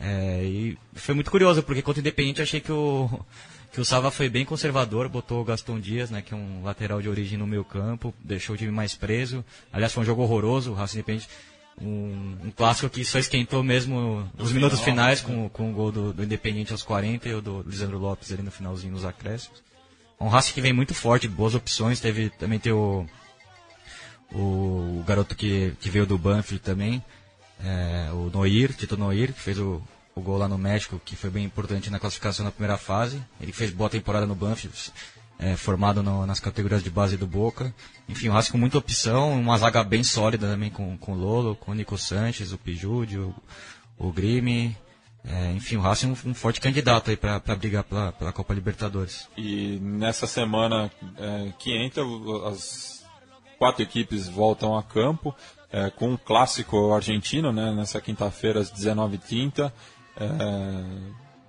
É, 0.00 0.44
e 0.44 0.78
foi 0.94 1.14
muito 1.14 1.30
curioso, 1.30 1.62
porque 1.62 1.82
contra 1.82 2.00
o 2.00 2.02
Independente 2.02 2.40
achei 2.40 2.60
que 2.60 2.72
o, 2.72 3.08
que 3.72 3.80
o 3.80 3.84
Sava 3.84 4.10
foi 4.10 4.28
bem 4.28 4.44
conservador, 4.44 5.08
botou 5.08 5.40
o 5.40 5.44
Gaston 5.44 5.78
Dias, 5.78 6.10
né, 6.10 6.22
que 6.22 6.32
é 6.32 6.36
um 6.36 6.62
lateral 6.62 7.02
de 7.02 7.08
origem 7.08 7.36
no 7.36 7.46
meio 7.46 7.64
campo, 7.64 8.14
deixou 8.22 8.54
o 8.54 8.58
time 8.58 8.70
mais 8.70 8.94
preso. 8.94 9.44
Aliás, 9.72 9.92
foi 9.92 10.02
um 10.02 10.06
jogo 10.06 10.22
horroroso, 10.22 10.70
o 10.70 10.74
Racing 10.74 10.98
Independente 10.98 11.28
um, 11.80 12.36
um, 12.44 12.50
clássico 12.50 12.88
que 12.88 13.04
só 13.04 13.18
esquentou 13.18 13.62
mesmo 13.62 14.28
nos 14.36 14.52
minutos 14.52 14.80
finais 14.80 15.20
com, 15.20 15.48
com 15.48 15.70
o 15.70 15.74
gol 15.74 15.90
do, 15.90 16.12
do 16.12 16.22
Independiente 16.24 16.72
aos 16.72 16.82
40 16.82 17.28
e 17.28 17.34
o 17.34 17.40
do 17.40 17.62
Lisandro 17.62 17.98
Lopes 17.98 18.30
ali 18.32 18.42
no 18.42 18.50
finalzinho 18.50 18.92
nos 18.92 19.04
acréscimos. 19.04 19.62
Um 20.20 20.28
Racing 20.28 20.52
que 20.52 20.60
vem 20.60 20.72
muito 20.72 20.94
forte, 20.94 21.26
boas 21.26 21.54
opções, 21.54 21.98
teve 21.98 22.28
também 22.30 22.58
tem 22.58 22.72
o, 22.72 23.06
o, 24.32 25.02
garoto 25.06 25.34
que, 25.34 25.72
que 25.80 25.88
veio 25.88 26.04
do 26.04 26.18
Banfield 26.18 26.62
também, 26.62 27.02
é, 27.64 28.10
o 28.12 28.30
Noir, 28.30 28.74
Tito 28.74 28.98
Noir, 28.98 29.32
que 29.32 29.40
fez 29.40 29.58
o, 29.58 29.82
o 30.14 30.20
gol 30.20 30.36
lá 30.36 30.46
no 30.46 30.58
México, 30.58 31.00
que 31.02 31.16
foi 31.16 31.30
bem 31.30 31.44
importante 31.44 31.88
na 31.88 31.98
classificação 31.98 32.44
na 32.44 32.50
primeira 32.50 32.76
fase. 32.76 33.22
Ele 33.40 33.52
fez 33.52 33.70
boa 33.70 33.88
temporada 33.88 34.26
no 34.26 34.34
Banfield, 34.34 34.92
é, 35.40 35.56
formado 35.56 36.02
no, 36.02 36.26
nas 36.26 36.38
categorias 36.38 36.84
de 36.84 36.90
base 36.90 37.16
do 37.16 37.26
Boca. 37.26 37.74
Enfim, 38.06 38.28
o 38.28 38.32
Racing 38.32 38.52
com 38.52 38.58
muita 38.58 38.76
opção, 38.76 39.32
uma 39.32 39.56
zaga 39.56 39.82
bem 39.82 40.04
sólida 40.04 40.46
também 40.46 40.70
com, 40.70 40.98
com 40.98 41.12
o 41.12 41.16
Lolo, 41.16 41.56
com 41.56 41.72
o 41.72 41.74
Nico 41.74 41.96
Sanches, 41.96 42.52
o 42.52 42.58
Pijude, 42.58 43.18
o, 43.18 43.34
o 43.98 44.12
Grime. 44.12 44.76
É, 45.24 45.52
enfim, 45.52 45.76
o 45.76 45.80
Racing 45.80 46.08
é 46.08 46.10
um, 46.10 46.30
um 46.30 46.34
forte 46.34 46.60
candidato 46.60 47.10
aí 47.10 47.16
para 47.16 47.56
brigar 47.56 47.84
pela, 47.84 48.12
pela 48.12 48.32
Copa 48.32 48.52
Libertadores. 48.52 49.28
E 49.36 49.78
nessa 49.80 50.26
semana 50.26 50.90
é, 51.16 51.52
que 51.58 51.74
entra, 51.74 52.02
as 52.46 53.02
quatro 53.58 53.82
equipes 53.82 54.28
voltam 54.28 54.76
a 54.76 54.82
campo 54.82 55.34
é, 55.72 55.88
com 55.90 56.10
um 56.10 56.16
clássico 56.18 56.92
argentino, 56.92 57.50
né, 57.50 57.72
nessa 57.72 58.00
quinta-feira 58.00 58.60
às 58.60 58.70
19h30. 58.70 59.72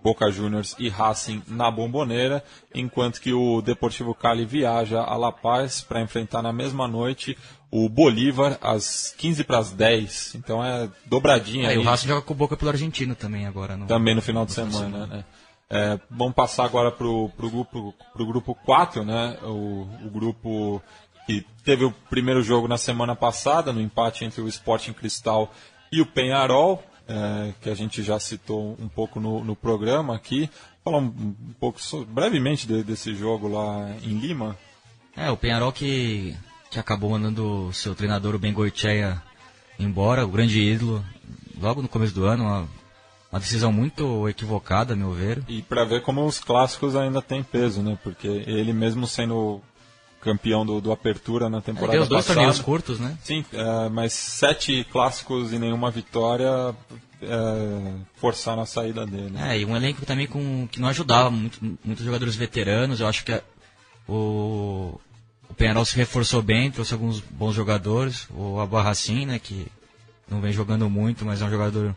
Boca 0.04 0.30
Juniors 0.32 0.76
e 0.80 0.90
Racing 0.90 1.44
na 1.48 1.70
Bomboneira, 1.70 2.44
enquanto 2.74 3.22
que 3.22 3.34
o 3.34 3.62
Deportivo 3.62 4.16
Cali 4.16 4.46
viaja 4.46 5.02
a 5.02 5.16
La 5.16 5.32
Paz 5.32 5.82
para 5.82 6.02
enfrentar 6.02 6.42
na 6.42 6.52
mesma 6.52 6.88
noite 6.88 7.38
o 7.70 7.88
Bolívar 7.88 8.58
às 8.62 9.14
15 9.18 9.44
para 9.44 9.60
as 9.60 9.72
10. 9.72 10.36
Então 10.36 10.64
é 10.64 10.90
dobradinha. 11.06 11.68
É, 11.68 11.72
aí. 11.72 11.78
o 11.78 11.84
Racing 11.84 12.08
joga 12.08 12.22
com 12.22 12.34
o 12.34 12.38
Boca 12.38 12.58
pelo 12.58 12.72
Argentino 12.72 13.16
também 13.16 13.46
agora. 13.46 13.78
No, 13.78 13.88
também 13.88 14.16
no 14.16 14.22
final 14.22 14.46
de 14.46 14.54
semana. 14.54 15.08
Né? 15.08 15.26
É, 15.70 15.98
vamos 16.10 16.34
passar 16.34 16.66
agora 16.66 16.92
para 16.92 17.08
o 17.08 17.32
grupo, 17.38 17.96
pro 18.12 18.26
grupo 18.26 18.54
4, 18.54 19.06
né? 19.06 19.38
O, 19.44 19.88
o, 20.06 20.10
grupo 20.10 20.82
que 21.26 21.46
teve 21.64 21.86
o 21.86 21.92
primeiro 22.10 22.44
jogo 22.44 22.68
na 22.68 22.78
semana 22.78 23.16
passada, 23.16 23.72
no 23.72 23.80
empate 23.80 24.26
entre 24.26 24.42
o 24.42 24.50
Sporting 24.50 24.92
Cristal 24.92 25.50
e 25.90 26.02
o 26.02 26.06
Penharol 26.06 26.84
é, 27.12 27.54
que 27.62 27.70
a 27.70 27.76
gente 27.76 28.02
já 28.02 28.20
citou 28.20 28.78
um 28.80 28.88
pouco 28.88 29.20
no, 29.20 29.44
no 29.44 29.56
programa 29.56 30.16
aqui. 30.16 30.50
Falar 30.84 31.00
um, 31.00 31.06
um 31.06 31.54
pouco 31.60 31.82
so, 31.82 32.06
brevemente 32.06 32.66
de, 32.66 32.84
desse 32.84 33.14
jogo 33.14 33.48
lá 33.48 33.92
em 34.04 34.18
Lima. 34.18 34.58
É, 35.16 35.30
o 35.30 35.38
Penharol 35.38 35.72
que, 35.72 36.36
que 36.70 36.80
acabou 36.80 37.12
mandando 37.12 37.68
o 37.68 37.74
seu 37.74 37.94
treinador, 37.94 38.36
o 38.36 38.40
Ben 38.40 38.54
Goicheia, 38.54 39.22
embora, 39.78 40.26
o 40.26 40.30
grande 40.30 40.62
ídolo, 40.62 41.04
logo 41.60 41.82
no 41.82 41.90
começo 41.90 42.16
do 42.16 42.26
ano, 42.26 42.44
uma, 42.44 42.70
uma 43.32 43.40
decisão 43.40 43.72
muito 43.72 44.28
equivocada, 44.30 44.94
a 44.94 44.98
meu 44.98 45.12
ver. 45.12 45.44
E 45.48 45.62
para 45.62 45.84
ver 45.84 46.02
como 46.02 46.26
os 46.26 46.40
clássicos 46.40 46.96
ainda 46.96 47.22
têm 47.22 47.44
peso, 47.44 47.82
né? 47.82 47.98
Porque 48.02 48.28
ele 48.28 48.72
mesmo 48.72 49.06
sendo 49.06 49.62
campeão 50.22 50.66
do, 50.66 50.80
do 50.80 50.92
Apertura 50.92 51.50
na 51.50 51.62
temporada 51.62 51.98
é, 51.98 52.02
os 52.02 52.08
dois 52.08 52.26
passada. 52.26 52.36
torneios 52.36 52.62
curtos, 52.62 53.00
né? 53.00 53.18
Sim, 53.24 53.44
é, 53.52 53.90
mas 53.90 54.14
sete 54.14 54.86
clássicos 54.92 55.52
e 55.52 55.60
nenhuma 55.60 55.90
vitória 55.90 56.76
é, 57.22 57.94
forçaram 58.16 58.62
a 58.62 58.66
saída 58.66 59.06
dele. 59.06 59.36
É, 59.38 59.60
e 59.60 59.66
um 59.66 59.76
elenco 59.76 60.06
também 60.06 60.28
com, 60.28 60.68
que 60.72 60.80
não 60.80 60.88
ajudava, 60.90 61.30
muito, 61.30 61.60
muitos 61.84 62.06
jogadores 62.06 62.36
veteranos, 62.36 63.00
eu 63.00 63.08
acho 63.08 63.26
que 63.26 63.34
a, 63.34 63.42
o, 64.08 65.00
o 65.50 65.54
Penharol 65.56 65.86
se 65.86 65.96
reforçou 65.96 66.42
bem, 66.42 66.72
trouxe 66.72 66.94
alguns 66.94 67.20
bons 67.20 67.54
jogadores, 67.54 68.28
o 68.30 68.60
Abarracin, 68.60 69.26
né, 69.26 69.40
que 69.40 69.68
não 70.30 70.40
vem 70.40 70.54
jogando 70.54 70.90
muito, 70.90 71.26
mas 71.26 71.42
é 71.42 71.46
um 71.46 71.50
jogador 71.50 71.96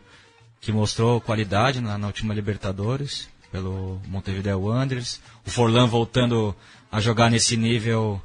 que 0.59 0.71
mostrou 0.71 1.21
qualidade 1.21 1.79
na, 1.79 1.97
na 1.97 2.07
última 2.07 2.33
Libertadores, 2.33 3.29
pelo 3.51 4.01
Montevideo 4.07 4.59
Wanderers, 4.59 5.21
o 5.45 5.49
Forlan 5.49 5.87
voltando 5.87 6.55
a 6.95 7.01
jogar 7.01 7.29
nesse 7.29 7.57
nível 7.57 8.21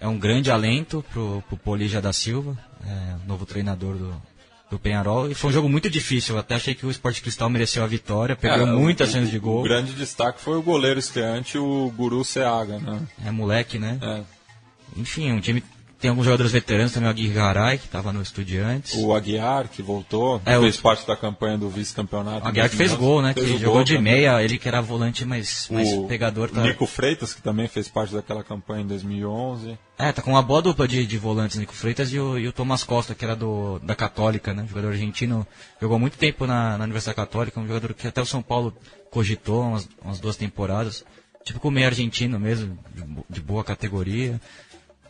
é 0.00 0.06
um 0.06 0.16
grande 0.16 0.48
alento 0.48 1.04
pro, 1.12 1.42
pro 1.48 1.56
Polija 1.56 2.00
da 2.00 2.12
Silva, 2.12 2.56
é, 2.86 3.16
novo 3.26 3.44
treinador 3.44 3.96
do, 3.96 4.22
do 4.70 4.78
Penharol. 4.78 5.28
E 5.28 5.34
foi 5.34 5.50
um 5.50 5.52
jogo 5.52 5.68
muito 5.68 5.90
difícil. 5.90 6.36
Eu 6.36 6.38
até 6.38 6.54
achei 6.54 6.72
que 6.72 6.86
o 6.86 6.90
Sport 6.90 7.20
Cristal 7.20 7.50
mereceu 7.50 7.82
a 7.82 7.88
vitória, 7.88 8.36
perdeu 8.36 8.68
É, 8.68 8.70
muitas 8.70 9.10
chances 9.10 9.28
de 9.28 9.40
gol. 9.40 9.58
O 9.60 9.64
grande 9.64 9.92
destaque 9.92 10.40
foi 10.40 10.56
o 10.56 10.62
goleiro 10.62 11.00
estreante, 11.00 11.58
o 11.58 11.92
Guru 11.96 12.24
Seaga, 12.24 12.78
né? 12.78 13.00
É 13.26 13.30
moleque, 13.32 13.76
né? 13.76 13.98
É. 14.00 14.22
Enfim, 14.96 15.32
um 15.32 15.40
time 15.40 15.60
tem 16.00 16.08
alguns 16.10 16.24
jogadores 16.24 16.50
veteranos 16.50 16.92
também, 16.92 17.08
o 17.08 17.10
Aguirre 17.10 17.34
Garay, 17.34 17.78
que 17.78 17.84
estava 17.84 18.12
no 18.12 18.22
Estudiantes. 18.22 18.94
O 18.94 19.14
Aguiar, 19.14 19.68
que 19.68 19.82
voltou, 19.82 20.40
É, 20.46 20.58
fez 20.58 20.78
o- 20.78 20.82
parte 20.82 21.06
da 21.06 21.14
campanha 21.14 21.58
do 21.58 21.68
vice-campeonato. 21.68 22.44
O 22.44 22.48
Aguiar 22.48 22.68
que 22.70 22.76
fez 22.76 22.90
2011, 22.90 23.12
gol, 23.12 23.22
né? 23.22 23.34
fez 23.34 23.46
que 23.46 23.52
jogou 23.58 23.74
gol 23.74 23.84
de 23.84 23.96
também. 23.96 24.12
meia, 24.14 24.42
ele 24.42 24.58
que 24.58 24.66
era 24.66 24.80
volante 24.80 25.24
mais, 25.24 25.68
mais 25.70 25.88
O 25.92 26.04
pegador. 26.06 26.48
Tá... 26.50 26.62
Nico 26.62 26.86
Freitas, 26.86 27.34
que 27.34 27.42
também 27.42 27.68
fez 27.68 27.86
parte 27.88 28.14
daquela 28.14 28.42
campanha 28.42 28.82
em 28.82 28.86
2011. 28.86 29.78
É, 29.98 30.10
tá 30.12 30.22
com 30.22 30.30
uma 30.30 30.42
boa 30.42 30.62
dupla 30.62 30.88
de, 30.88 31.04
de 31.04 31.18
volantes, 31.18 31.58
Nico 31.58 31.74
Freitas 31.74 32.10
e 32.12 32.18
o, 32.18 32.38
e 32.38 32.48
o 32.48 32.52
Tomás 32.52 32.82
Costa, 32.82 33.14
que 33.14 33.22
era 33.24 33.36
do, 33.36 33.78
da 33.80 33.94
Católica, 33.94 34.54
né? 34.54 34.64
Jogador 34.66 34.92
argentino, 34.92 35.46
jogou 35.80 35.98
muito 35.98 36.16
tempo 36.16 36.46
na, 36.46 36.78
na 36.78 36.84
Universidade 36.84 37.16
Católica, 37.16 37.60
um 37.60 37.66
jogador 37.66 37.92
que 37.92 38.06
até 38.08 38.22
o 38.22 38.26
São 38.26 38.40
Paulo 38.40 38.74
cogitou 39.10 39.62
umas, 39.62 39.88
umas 40.02 40.18
duas 40.18 40.36
temporadas. 40.36 41.04
Tipo 41.44 41.58
com 41.58 41.70
meio 41.70 41.86
argentino 41.86 42.38
mesmo, 42.38 42.78
de, 42.94 43.02
de 43.28 43.40
boa 43.40 43.64
categoria. 43.64 44.40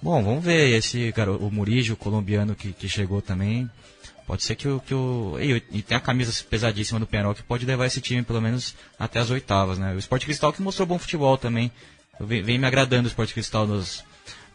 Bom, 0.03 0.23
vamos 0.23 0.45
ver 0.45 0.71
esse 0.71 1.13
garoto, 1.13 1.45
o 1.45 1.51
Murijo, 1.51 1.93
o 1.93 1.97
colombiano 1.97 2.55
que, 2.55 2.73
que 2.73 2.89
chegou 2.89 3.21
também. 3.21 3.71
Pode 4.27 4.43
ser 4.45 4.55
que 4.55 4.69
o. 4.69 4.81
Que 4.81 4.95
o 4.95 5.37
e, 5.41 5.83
tem 5.83 5.97
a 5.97 6.01
camisa 6.01 6.33
pesadíssima 6.49 7.01
do 7.01 7.07
Penarol 7.07 7.35
que 7.35 7.43
pode 7.43 7.67
levar 7.67 7.87
esse 7.87 8.01
time 8.01 8.23
pelo 8.23 8.41
menos 8.41 8.75
até 8.99 9.19
as 9.19 9.29
oitavas, 9.31 9.79
né? 9.79 9.93
O 9.93 9.99
Sport 9.99 10.25
Cristal 10.25 10.53
que 10.53 10.63
mostrou 10.63 10.87
bom 10.87 10.99
futebol 10.99 11.37
também. 11.37 11.71
Vem, 12.19 12.43
vem 12.43 12.59
me 12.59 12.67
agradando 12.67 13.07
o 13.07 13.09
Sport 13.09 13.33
Cristal 13.33 13.67
nos, 13.67 14.05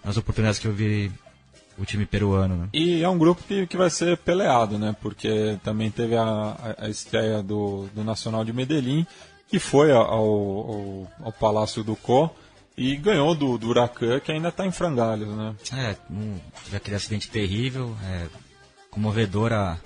nas 0.03 0.17
oportunidades 0.17 0.60
que 0.60 0.67
eu 0.67 0.73
vi 0.73 1.12
o 1.77 1.86
time 1.86 2.05
peruano, 2.05 2.55
né? 2.55 2.69
E 2.73 3.03
é 3.03 3.10
um 3.10 3.17
grupo 3.17 3.43
que, 3.43 3.67
que 3.67 3.75
vai 3.75 3.89
ser 3.89 4.17
peleado, 4.17 4.79
né? 4.79 4.95
Porque 5.01 5.60
também 5.63 5.91
teve 5.91 6.15
a, 6.15 6.75
a, 6.79 6.89
estreia 6.89 7.43
do, 7.43 7.88
do 7.93 8.03
Nacional 8.03 8.45
de 8.45 8.53
Medellín, 8.53 9.05
que 9.47 9.59
foi 9.59 9.91
ao, 9.91 10.05
ao, 10.05 11.11
ao 11.22 11.32
Palácio 11.34 11.84
do 11.84 11.95
Co 11.95 12.34
e 12.78 12.95
ganhou 12.97 13.34
do, 13.34 13.57
do 13.57 13.69
Huracan, 13.69 14.19
que 14.19 14.32
ainda 14.32 14.49
está 14.49 14.65
em 14.65 14.71
frangalhos, 14.71 15.30
né? 15.30 15.55
É, 15.73 15.95
um, 16.11 16.38
teve 16.65 16.78
aquele 16.78 16.95
acidente 16.95 17.30
terrível, 17.30 17.95
é, 18.03 18.28
comovedor, 18.89 19.53
a, 19.53 19.78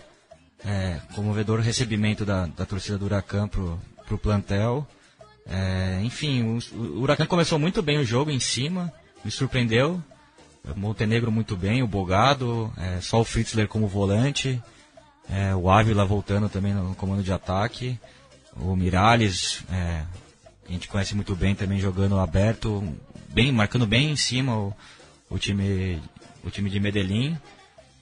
é, 0.66 1.00
comovedor 1.14 1.60
recebimento 1.60 2.26
da, 2.26 2.48
da 2.48 2.66
torcida 2.66 2.98
do 2.98 3.06
Huracan 3.06 3.48
pro, 3.48 3.80
pro 4.06 4.18
plantel. 4.18 4.88
É, 5.46 6.00
enfim, 6.04 6.44
o, 6.44 6.78
o 6.78 7.02
Huracan 7.02 7.26
começou 7.26 7.60
muito 7.60 7.82
bem 7.82 8.00
o 8.00 8.06
jogo 8.06 8.32
em 8.32 8.40
cima, 8.40 8.92
me 9.24 9.32
surpreendeu. 9.32 10.02
Montenegro 10.76 11.32
muito 11.32 11.56
bem, 11.56 11.82
o 11.82 11.88
Bogado, 11.88 12.72
é, 12.78 13.02
só 13.02 13.22
o 13.22 13.24
Fritzler 13.24 13.68
como 13.68 13.88
volante, 13.88 14.62
é, 15.30 15.56
o 15.56 15.70
Ávila 15.70 16.06
voltando 16.06 16.50
também 16.50 16.74
no 16.74 16.94
comando 16.96 17.24
de 17.24 17.32
ataque, 17.32 18.00
o 18.56 18.76
Miralles, 18.76 19.64
é, 19.72 20.04
a 20.70 20.72
gente 20.74 20.88
conhece 20.88 21.16
muito 21.16 21.36
bem 21.36 21.56
também 21.56 21.80
jogando 21.80 22.20
aberto, 22.20 22.84
bem 23.30 23.52
marcando 23.52 23.88
bem 23.88 24.12
em 24.12 24.16
cima 24.16 24.56
o, 24.56 24.74
o 25.30 25.38
time 25.38 26.00
o 26.44 26.50
time 26.50 26.70
de 26.70 26.80
Medellín, 26.80 27.38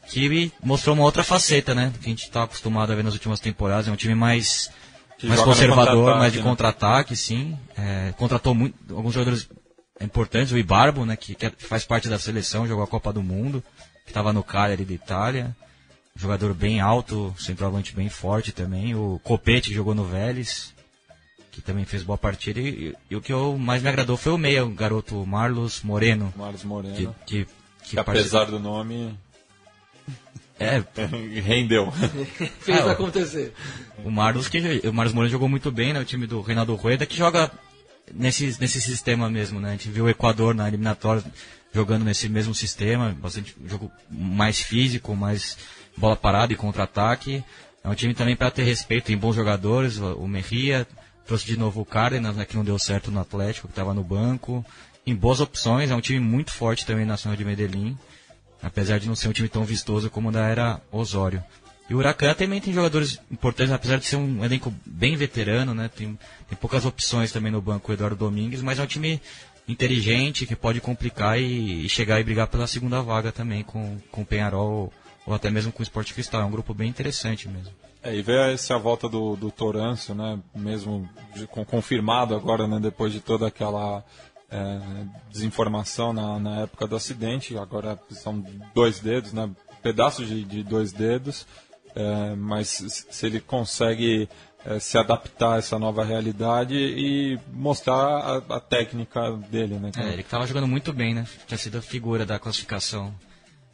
que 0.08 0.52
mostrou 0.64 0.96
uma 0.96 1.04
outra 1.04 1.24
faceta, 1.24 1.74
né? 1.74 1.92
Que 2.00 2.08
a 2.08 2.10
gente 2.10 2.24
está 2.24 2.44
acostumado 2.44 2.92
a 2.92 2.96
ver 2.96 3.04
nas 3.04 3.14
últimas 3.14 3.40
temporadas, 3.40 3.88
é 3.88 3.92
um 3.92 3.96
time 3.96 4.16
mais 4.16 4.70
mais 5.24 5.42
conservador, 5.42 6.18
mais 6.18 6.32
de 6.32 6.40
né? 6.40 6.44
contra-ataque, 6.44 7.16
sim. 7.16 7.58
É, 7.76 8.14
contratou 8.18 8.54
muito, 8.54 8.76
alguns 8.96 9.14
jogadores 9.14 9.50
importantes, 10.00 10.52
o 10.52 10.58
Ibarbo, 10.58 11.06
né, 11.06 11.16
que, 11.16 11.34
que, 11.34 11.50
faz 11.58 11.84
parte 11.84 12.08
da 12.08 12.20
seleção, 12.20 12.68
jogou 12.68 12.84
a 12.84 12.88
Copa 12.88 13.12
do 13.12 13.24
Mundo, 13.24 13.64
que 14.04 14.12
estava 14.12 14.32
no 14.32 14.44
Cagliari 14.44 14.86
da 14.86 14.94
Itália. 14.94 15.56
Jogador 16.16 16.54
bem 16.54 16.80
alto, 16.80 17.34
centroavante 17.38 17.96
bem 17.96 18.10
forte 18.10 18.52
também. 18.52 18.96
O 18.96 19.20
Copete, 19.24 19.70
que 19.70 19.76
jogou 19.76 19.94
no 19.94 20.04
Vélez, 20.04 20.74
que 21.58 21.62
também 21.64 21.86
fez 21.86 22.04
boa 22.04 22.18
partida. 22.18 22.60
E, 22.60 22.96
e, 23.10 23.16
o 23.16 23.22
que 23.22 23.34
eu 23.34 23.58
mais 23.58 23.82
me 23.82 23.90
agradou 23.90 24.16
foi 24.16 24.32
o 24.32 24.38
meia, 24.38 24.64
o 24.64 24.70
garoto 24.70 25.26
Marlos 25.26 25.82
Moreno. 25.82 26.32
Marlos 26.38 26.64
Moreno. 26.64 27.16
Que, 27.26 27.46
que, 27.46 27.52
que, 27.84 27.90
que 27.90 28.00
apesar 28.00 28.46
do 28.46 28.60
nome... 28.60 29.18
É. 30.60 30.84
Rendeu. 31.40 31.92
Fez 32.62 32.80
é, 32.80 32.90
acontecer. 32.90 33.54
O 34.04 34.10
Marlos, 34.10 34.48
que, 34.48 34.58
o 34.88 34.92
Marlos 34.92 35.14
Moreno 35.14 35.32
jogou 35.32 35.48
muito 35.48 35.72
bem, 35.72 35.94
né? 35.94 36.00
O 36.00 36.06
time 36.06 36.26
do 36.26 36.42
Reinaldo 36.42 36.74
Rueda, 36.74 37.06
que 37.06 37.16
joga 37.16 37.52
nesse, 38.12 38.58
nesse 38.60 38.82
sistema 38.82 39.30
mesmo, 39.30 39.60
né? 39.60 39.70
A 39.70 39.72
gente 39.74 39.90
viu 39.90 40.06
o 40.06 40.10
Equador 40.10 40.56
na 40.56 40.68
eliminatória 40.68 41.24
jogando 41.72 42.04
nesse 42.06 42.28
mesmo 42.28 42.56
sistema, 42.56 43.16
bastante 43.22 43.56
jogo 43.68 43.92
mais 44.10 44.60
físico, 44.60 45.16
mais 45.16 45.56
bola 45.96 46.16
parada 46.16 46.52
e 46.52 46.56
contra-ataque. 46.56 47.44
É 47.84 47.90
um 47.90 47.94
time 47.94 48.14
também 48.14 48.36
para 48.36 48.52
ter 48.52 48.64
respeito, 48.64 49.12
em 49.12 49.18
bons 49.18 49.36
jogadores, 49.36 49.98
o 49.98 50.28
Merria, 50.28 50.86
trouxe 51.28 51.46
de 51.46 51.58
novo 51.58 51.82
o 51.82 51.86
Cárdenas, 51.86 52.36
né, 52.36 52.46
que 52.46 52.56
não 52.56 52.64
deu 52.64 52.80
certo 52.80 53.12
no 53.12 53.20
Atlético, 53.20 53.68
que 53.68 53.74
estava 53.74 53.94
no 53.94 54.04
banco. 54.04 54.66
Em 55.06 55.14
boas 55.14 55.40
opções, 55.40 55.92
é 55.92 55.96
um 55.96 56.02
time 56.02 56.20
muito 56.20 56.52
forte 56.52 56.86
também 56.86 57.06
na 57.06 57.14
Nacional 57.14 57.38
de 57.38 57.46
Medellín, 57.46 57.98
apesar 58.62 59.00
de 59.00 59.08
não 59.08 59.16
ser 59.16 59.28
um 59.28 59.34
time 59.34 59.48
tão 59.48 59.64
vistoso 59.64 60.10
como 60.10 60.32
da 60.32 60.48
era 60.48 60.82
Osório. 60.92 61.44
E 61.90 61.94
o 61.94 62.00
Huracan 62.00 62.34
também 62.34 62.60
tem 62.60 62.74
jogadores 62.74 63.20
importantes, 63.32 63.72
apesar 63.72 63.98
de 63.98 64.06
ser 64.06 64.18
um 64.18 64.44
elenco 64.44 64.74
bem 64.86 65.16
veterano, 65.16 65.74
né? 65.74 65.90
Tem, 65.94 66.20
tem 66.50 66.58
poucas 66.60 66.86
opções 66.86 67.32
também 67.32 67.52
no 67.52 67.62
banco, 67.62 67.90
o 67.90 67.94
Eduardo 67.94 68.18
Domingues, 68.18 68.62
mas 68.62 68.80
é 68.80 68.84
um 68.84 68.88
time 68.88 69.22
inteligente 69.68 70.46
que 70.46 70.56
pode 70.56 70.82
complicar 70.82 71.40
e, 71.40 71.86
e 71.86 71.90
chegar 71.90 72.20
e 72.20 72.24
brigar 72.24 72.48
pela 72.48 72.68
segunda 72.68 73.02
vaga 73.02 73.32
também 73.32 73.64
com, 73.64 73.98
com 74.12 74.22
o 74.22 74.26
Penharol 74.26 74.92
ou, 75.26 75.34
até 75.34 75.50
mesmo 75.50 75.72
com 75.72 75.80
o 75.80 75.84
Sport 75.84 76.12
Cristal. 76.14 76.42
É 76.42 76.46
um 76.46 76.52
grupo 76.52 76.74
bem 76.74 76.90
interessante 76.90 77.48
mesmo. 77.48 77.72
É, 78.08 78.16
e 78.16 78.22
ver 78.22 78.54
essa 78.54 78.78
volta 78.78 79.10
do, 79.10 79.36
do 79.36 79.52
Torâncio, 79.52 80.16
né? 80.16 80.40
Mesmo 80.56 81.10
com, 81.50 81.66
confirmado 81.66 82.36
agora, 82.36 82.68
né? 82.68 82.80
Depois 82.80 83.12
de 83.12 83.20
toda 83.20 83.48
aquela 83.48 84.04
é, 84.50 84.80
desinformação 85.30 86.14
na, 86.14 86.40
na 86.40 86.62
época 86.62 86.88
do 86.88 86.96
acidente, 86.96 87.58
agora 87.58 88.00
são 88.12 88.44
dois 88.74 89.00
dedos, 89.00 89.34
né? 89.34 89.50
Pedaços 89.82 90.28
de, 90.28 90.44
de 90.44 90.64
dois 90.64 90.92
dedos 90.92 91.46
é, 91.98 92.36
mas 92.36 92.68
se 93.10 93.26
ele 93.26 93.40
consegue 93.40 94.30
é, 94.64 94.80
se 94.80 95.00
adaptar 95.00 95.56
a 95.56 95.58
essa 95.58 95.80
nova 95.80 96.06
realidade 96.06 96.76
e 96.76 97.40
mostrar 97.52 97.96
a, 97.96 98.38
a 98.38 98.60
técnica 98.60 99.32
dele, 99.50 99.80
né? 99.80 99.92
É, 99.98 100.14
ele 100.14 100.22
estava 100.22 100.46
jogando 100.46 100.68
muito 100.68 100.94
bem, 100.94 101.16
né? 101.16 101.26
Tinha 101.48 101.58
sido 101.58 101.80
a 101.80 101.82
figura 101.82 102.24
da 102.24 102.38
classificação 102.38 103.14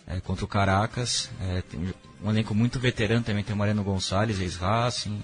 é, 0.08 0.20
contra 0.20 0.46
o 0.46 0.48
Caracas. 0.48 1.30
É, 1.42 1.62
tem 1.62 1.94
um 2.24 2.30
elenco 2.30 2.54
muito 2.54 2.80
veterano 2.80 3.24
também, 3.24 3.44
tem 3.44 3.54
o 3.54 3.58
Mariano 3.58 3.84
Gonçalves, 3.84 4.40
ex-Racing, 4.40 5.22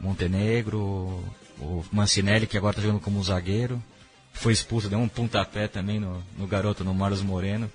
Montenegro, 0.00 1.24
o 1.58 1.84
Mancinelli, 1.92 2.46
que 2.46 2.56
agora 2.56 2.72
está 2.72 2.82
jogando 2.82 3.00
como 3.00 3.22
zagueiro. 3.22 3.82
Foi 4.32 4.52
expulso, 4.52 4.88
deu 4.88 4.98
um 4.98 5.08
pontapé 5.08 5.68
também 5.68 6.00
no, 6.00 6.22
no 6.36 6.46
garoto, 6.46 6.82
no 6.82 6.92
Marlos 6.92 7.22
Moreno. 7.22 7.70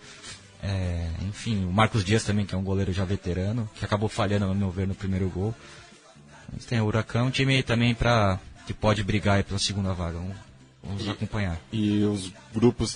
É, 0.62 1.10
enfim, 1.22 1.66
o 1.66 1.72
Marcos 1.72 2.04
Dias 2.04 2.24
também, 2.24 2.46
que 2.46 2.54
é 2.54 2.58
um 2.58 2.64
goleiro 2.64 2.92
já 2.92 3.06
veterano, 3.06 3.70
que 3.76 3.86
acabou 3.86 4.10
falhando, 4.10 4.46
no 4.48 4.56
meu 4.56 4.70
ver, 4.70 4.88
no 4.88 4.94
primeiro 4.94 5.30
gol. 5.30 5.56
Mas 6.52 6.66
tem 6.66 6.82
o 6.82 6.86
Huracão, 6.86 7.28
um 7.28 7.32
time 7.32 7.64
também 7.64 7.96
pra, 7.96 8.40
que 8.68 8.74
pode 8.74 9.04
brigar 9.04 9.42
pela 9.44 9.60
segunda 9.60 9.94
vaga. 9.94 10.18
Vamos, 10.18 10.36
vamos 10.84 11.06
e, 11.06 11.10
acompanhar. 11.10 11.60
E 11.72 12.04
os 12.04 12.32
grupos, 12.54 12.96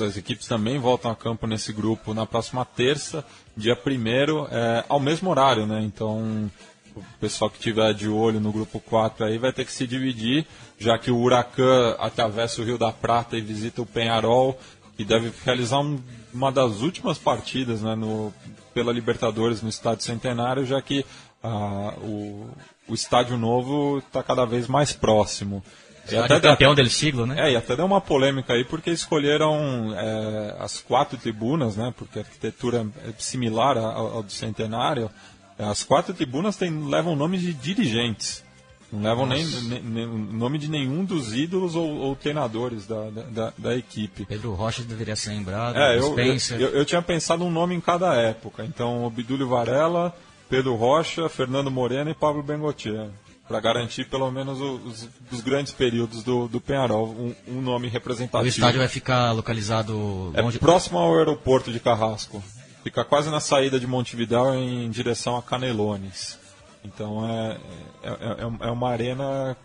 as 0.00 0.16
equipes 0.16 0.46
também 0.46 0.78
voltam 0.78 1.10
a 1.10 1.16
campo 1.16 1.46
nesse 1.46 1.72
grupo 1.72 2.14
na 2.14 2.26
próxima 2.26 2.64
terça, 2.64 3.24
dia 3.56 3.74
1 3.74 4.46
é, 4.50 4.84
ao 4.88 5.00
mesmo 5.00 5.30
horário, 5.30 5.66
né? 5.66 5.82
Então 5.82 6.50
o 6.94 7.02
pessoal 7.18 7.50
que 7.50 7.58
tiver 7.58 7.92
de 7.92 8.08
olho 8.08 8.40
no 8.40 8.52
grupo 8.52 8.78
4 8.78 9.26
aí 9.26 9.36
vai 9.36 9.52
ter 9.52 9.64
que 9.64 9.72
se 9.72 9.86
dividir, 9.86 10.46
já 10.78 10.96
que 10.96 11.10
o 11.10 11.18
Huracan 11.18 11.96
atravessa 11.98 12.62
o 12.62 12.64
Rio 12.64 12.78
da 12.78 12.92
Prata 12.92 13.36
e 13.36 13.40
visita 13.40 13.82
o 13.82 13.86
Penharol, 13.86 14.58
e 14.96 15.04
deve 15.04 15.32
realizar 15.44 15.80
um 15.80 15.98
uma 16.34 16.50
das 16.50 16.80
últimas 16.80 17.16
partidas 17.16 17.80
né, 17.80 17.94
no, 17.94 18.34
pela 18.74 18.92
Libertadores 18.92 19.62
no 19.62 19.68
Estádio 19.68 20.04
Centenário, 20.04 20.66
já 20.66 20.82
que 20.82 21.06
ah, 21.42 21.94
o, 22.02 22.48
o 22.88 22.94
estádio 22.94 23.38
novo 23.38 23.98
está 23.98 24.22
cada 24.22 24.44
vez 24.44 24.66
mais 24.66 24.92
próximo. 24.92 25.62
E 26.10 26.16
até 26.16 26.40
campeão 26.40 26.74
del 26.74 26.88
siglo, 26.88 27.26
né? 27.26 27.48
É, 27.48 27.52
e 27.52 27.56
até 27.56 27.74
deu 27.74 27.86
uma 27.86 28.00
polêmica 28.00 28.52
aí 28.52 28.64
porque 28.64 28.90
escolheram 28.90 29.94
é, 29.96 30.56
as 30.58 30.80
quatro 30.80 31.16
tribunas, 31.16 31.76
né? 31.76 31.92
Porque 31.96 32.18
a 32.18 32.22
arquitetura 32.22 32.86
é 33.06 33.12
similar 33.18 33.78
ao, 33.78 34.16
ao 34.16 34.22
do 34.22 34.32
Centenário. 34.32 35.10
As 35.58 35.84
quatro 35.84 36.12
tribunas 36.12 36.56
tem, 36.56 36.86
levam 36.88 37.14
nomes 37.14 37.40
de 37.40 37.52
dirigentes. 37.52 38.44
Não 38.92 39.02
levam 39.02 39.26
nem, 39.26 39.44
nem, 39.44 40.06
nome 40.06 40.56
de 40.56 40.70
nenhum 40.70 41.04
dos 41.04 41.34
ídolos 41.34 41.74
ou, 41.74 41.88
ou 41.96 42.14
treinadores 42.14 42.86
da, 42.86 43.10
da, 43.10 43.52
da, 43.58 43.76
equipe. 43.76 44.24
Pedro 44.24 44.52
Rocha 44.52 44.82
deveria 44.82 45.16
ser 45.16 45.30
lembrado, 45.30 45.76
é, 45.76 45.98
eu, 45.98 46.16
eu, 46.16 46.36
eu, 46.58 46.68
eu, 46.68 46.84
tinha 46.84 47.02
pensado 47.02 47.44
um 47.44 47.50
nome 47.50 47.74
em 47.74 47.80
cada 47.80 48.14
época. 48.14 48.64
Então, 48.64 49.04
Obdúlio 49.04 49.48
Varela, 49.48 50.14
Pedro 50.48 50.76
Rocha, 50.76 51.28
Fernando 51.28 51.70
Moreno 51.70 52.10
e 52.10 52.14
Pablo 52.14 52.42
Bengotier. 52.42 53.08
Para 53.46 53.60
garantir 53.60 54.06
pelo 54.08 54.30
menos 54.30 54.58
os, 54.58 55.08
os, 55.30 55.40
grandes 55.42 55.70
períodos 55.70 56.22
do, 56.22 56.48
do 56.48 56.60
Penharol, 56.62 57.08
um, 57.08 57.34
um, 57.46 57.60
nome 57.60 57.88
representativo. 57.88 58.44
O 58.44 58.48
estádio 58.48 58.78
vai 58.78 58.88
ficar 58.88 59.32
localizado 59.32 60.32
é. 60.34 60.40
É 60.40 60.58
próximo 60.58 60.98
ao 60.98 61.14
aeroporto 61.14 61.70
de 61.70 61.78
Carrasco. 61.78 62.42
Fica 62.82 63.04
quase 63.04 63.30
na 63.30 63.40
saída 63.40 63.78
de 63.78 63.86
Montevidéu 63.86 64.54
em 64.54 64.88
direção 64.88 65.36
a 65.36 65.42
Canelones. 65.42 66.38
Então 66.84 67.28
é, 67.28 67.58
é, 68.02 68.10
é, 68.10 68.68
é 68.68 68.70
uma 68.70 68.90
arena 68.90 69.56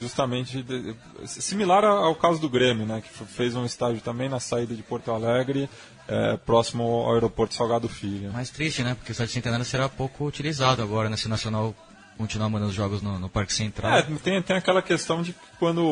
justamente 0.00 0.62
de, 0.62 0.94
similar 1.26 1.84
ao 1.84 2.14
caso 2.14 2.40
do 2.40 2.48
Grêmio, 2.48 2.86
né, 2.86 3.02
que 3.02 3.24
fez 3.26 3.56
um 3.56 3.64
estádio 3.64 4.00
também 4.00 4.28
na 4.28 4.38
saída 4.38 4.74
de 4.74 4.82
Porto 4.82 5.10
Alegre, 5.10 5.68
é, 6.06 6.36
próximo 6.36 6.84
ao 6.84 7.14
aeroporto 7.14 7.54
Salgado 7.54 7.88
Filho. 7.88 8.32
Mais 8.32 8.50
triste, 8.50 8.82
né, 8.82 8.94
porque 8.94 9.10
o 9.10 9.12
estádio 9.12 9.34
Centenário 9.34 9.64
será 9.64 9.88
pouco 9.88 10.24
utilizado 10.24 10.82
agora, 10.82 11.14
se 11.16 11.26
o 11.26 11.28
Nacional 11.28 11.74
continuar 12.18 12.50
mandando 12.50 12.70
os 12.70 12.76
jogos 12.76 13.00
no, 13.00 13.18
no, 13.18 13.28
Parque 13.28 13.52
Central. 13.52 13.96
É, 13.96 14.02
tem, 14.02 14.42
tem 14.42 14.56
aquela 14.56 14.82
questão 14.82 15.22
de 15.22 15.34
quando 15.58 15.82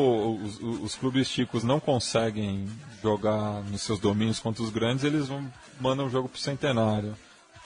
os, 0.43 0.59
os, 0.59 0.95
clubes 0.95 1.27
chicos 1.27 1.63
não 1.63 1.79
conseguem 1.79 2.67
jogar 3.01 3.63
nos 3.63 3.81
seus 3.81 3.97
domínios 3.99 4.39
contra 4.39 4.61
os 4.61 4.69
grandes, 4.69 5.05
eles 5.05 5.27
vão, 5.27 5.49
mandam 5.79 6.05
o 6.05 6.09
jogo 6.09 6.27
para 6.27 6.37
o 6.37 6.41
Centenário. 6.41 7.15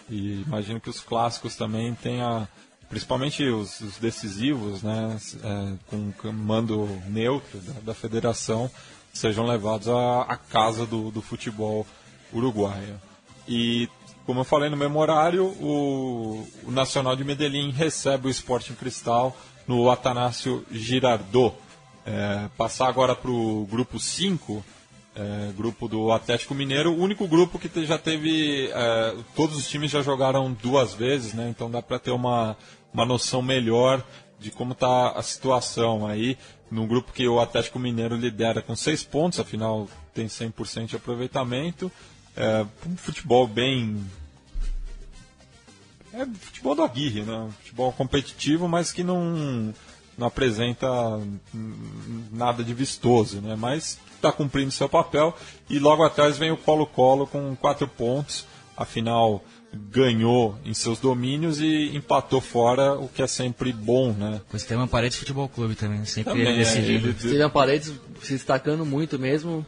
E 0.09 0.43
imagino 0.45 0.80
que 0.80 0.89
os 0.89 0.99
clássicos 0.99 1.55
também 1.55 1.93
tenham 1.95 2.47
principalmente 2.88 3.43
os, 3.45 3.80
os 3.80 3.97
decisivos, 3.97 4.84
né, 4.84 5.18
é, 5.43 5.74
com 5.88 6.32
mando 6.34 6.88
neutro 7.07 7.57
da, 7.59 7.74
da, 7.80 7.93
federação, 7.93 8.70
sejam 9.14 9.45
levados 9.45 9.88
à, 9.88 10.24
à 10.24 10.36
casa 10.36 10.86
do, 10.86 11.09
do, 11.09 11.22
futebol 11.22 11.88
uruguaio. 12.34 12.99
E, 13.52 13.89
como 14.26 14.39
eu 14.39 14.43
falei 14.45 14.70
no 14.70 14.78
memorário, 14.78 15.43
o, 15.43 16.47
o 16.64 16.72
Nacional 16.72 17.18
de 17.18 17.26
Medellín 17.26 17.70
recebe 17.70 18.28
o 18.28 18.30
Sporting 18.30 18.76
Cristal 18.76 19.36
no 19.68 19.91
Atanásio 19.91 20.66
Girardot. 20.72 21.54
É, 22.06 22.47
passar 22.58 22.88
agora 22.88 23.14
para 23.14 23.30
o 23.30 23.68
grupo 23.70 23.99
5, 23.99 24.64
é, 25.14 25.52
grupo 25.52 25.89
do 25.89 26.14
Atlético 26.14 26.56
Mineiro, 26.56 26.93
o 26.93 26.97
único 26.97 27.28
grupo 27.28 27.60
que 27.60 27.86
já 27.86 27.97
teve. 27.97 28.70
É, 28.74 29.16
todos 29.36 29.58
os 29.58 29.68
times 29.68 29.91
já 29.91 30.02
jogaram 30.02 30.54
duas 30.54 30.93
vezes, 30.93 31.34
né? 31.34 31.49
Então 31.49 31.70
dá 31.70 31.82
para 31.82 31.99
ter 31.99 32.12
uma, 32.12 32.56
uma 32.93 33.06
noção 33.06 33.41
melhor 33.41 34.02
de 34.39 34.49
como 34.49 34.72
está 34.72 35.10
a 35.10 35.22
situação 35.22 36.08
aí, 36.08 36.38
num 36.72 36.88
grupo 36.88 37.12
que 37.12 37.28
o 37.28 37.41
Atlético 37.41 37.78
Mineiro 37.78 38.16
lidera 38.16 38.62
com 38.62 38.78
seis 38.78 39.04
pontos, 39.04 39.41
afinal 39.41 39.89
tem 40.14 40.28
100% 40.28 40.86
de 40.86 40.95
aproveitamento. 40.95 41.91
É, 42.36 42.66
um 42.88 42.96
futebol 42.96 43.48
bem. 43.48 44.04
É 46.14 46.26
futebol 46.26 46.76
do 46.76 46.84
Aguirre, 46.84 47.22
né? 47.22 47.50
Futebol 47.60 47.92
competitivo, 47.94 48.68
mas 48.68 48.92
que 48.92 49.04
não, 49.04 49.74
não 50.18 50.28
apresenta 50.28 50.88
nada 52.32 52.64
de 52.64 52.74
vistoso, 52.74 53.42
né? 53.42 53.56
Mas 53.56 53.98
está 54.16 54.32
cumprindo 54.32 54.72
seu 54.72 54.88
papel 54.88 55.36
e 55.70 55.80
logo 55.80 56.04
atrás 56.04 56.38
vem 56.38 56.52
o 56.52 56.58
Colo-Colo 56.58 57.26
com 57.26 57.56
quatro 57.56 57.88
pontos, 57.88 58.46
afinal 58.78 59.44
ganhou 59.74 60.58
em 60.66 60.74
seus 60.74 61.00
domínios 61.00 61.62
e 61.62 61.96
empatou 61.96 62.42
fora, 62.42 62.94
o 62.94 63.08
que 63.08 63.22
é 63.22 63.28
sempre 63.28 63.72
bom, 63.72 64.12
né? 64.12 64.42
O 64.52 64.58
Esteban 64.58 64.88
Paredes 64.88 65.18
Futebol 65.18 65.48
Clube 65.48 65.76
também, 65.76 66.04
sempre 66.06 66.34
Também, 66.34 66.48
ele 66.48 66.58
decidido. 66.58 67.08
é, 67.08 67.12
Esteban 67.12 67.50
Paredes 67.50 67.94
se 68.22 68.34
destacando 68.34 68.86
muito 68.86 69.18
mesmo, 69.18 69.66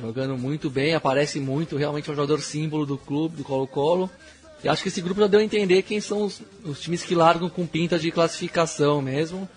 jogando 0.00 0.36
muito 0.38 0.68
bem, 0.70 0.94
aparece 0.94 1.38
muito, 1.40 1.76
realmente 1.76 2.08
é 2.08 2.12
um 2.12 2.16
jogador 2.16 2.40
símbolo 2.40 2.84
do 2.86 2.96
clube, 2.98 3.36
do 3.36 3.44
Colo-Colo. 3.44 4.10
E 4.62 4.68
acho 4.68 4.82
que 4.82 4.88
esse 4.88 5.00
grupo 5.02 5.20
já 5.20 5.26
deu 5.26 5.40
a 5.40 5.44
entender 5.44 5.82
quem 5.82 6.00
são 6.00 6.22
os, 6.24 6.40
os 6.64 6.80
times 6.80 7.02
que 7.02 7.14
largam 7.14 7.48
com 7.50 7.66
pinta 7.66 7.98
de 7.98 8.10
classificação 8.10 9.02
mesmo. 9.02 9.48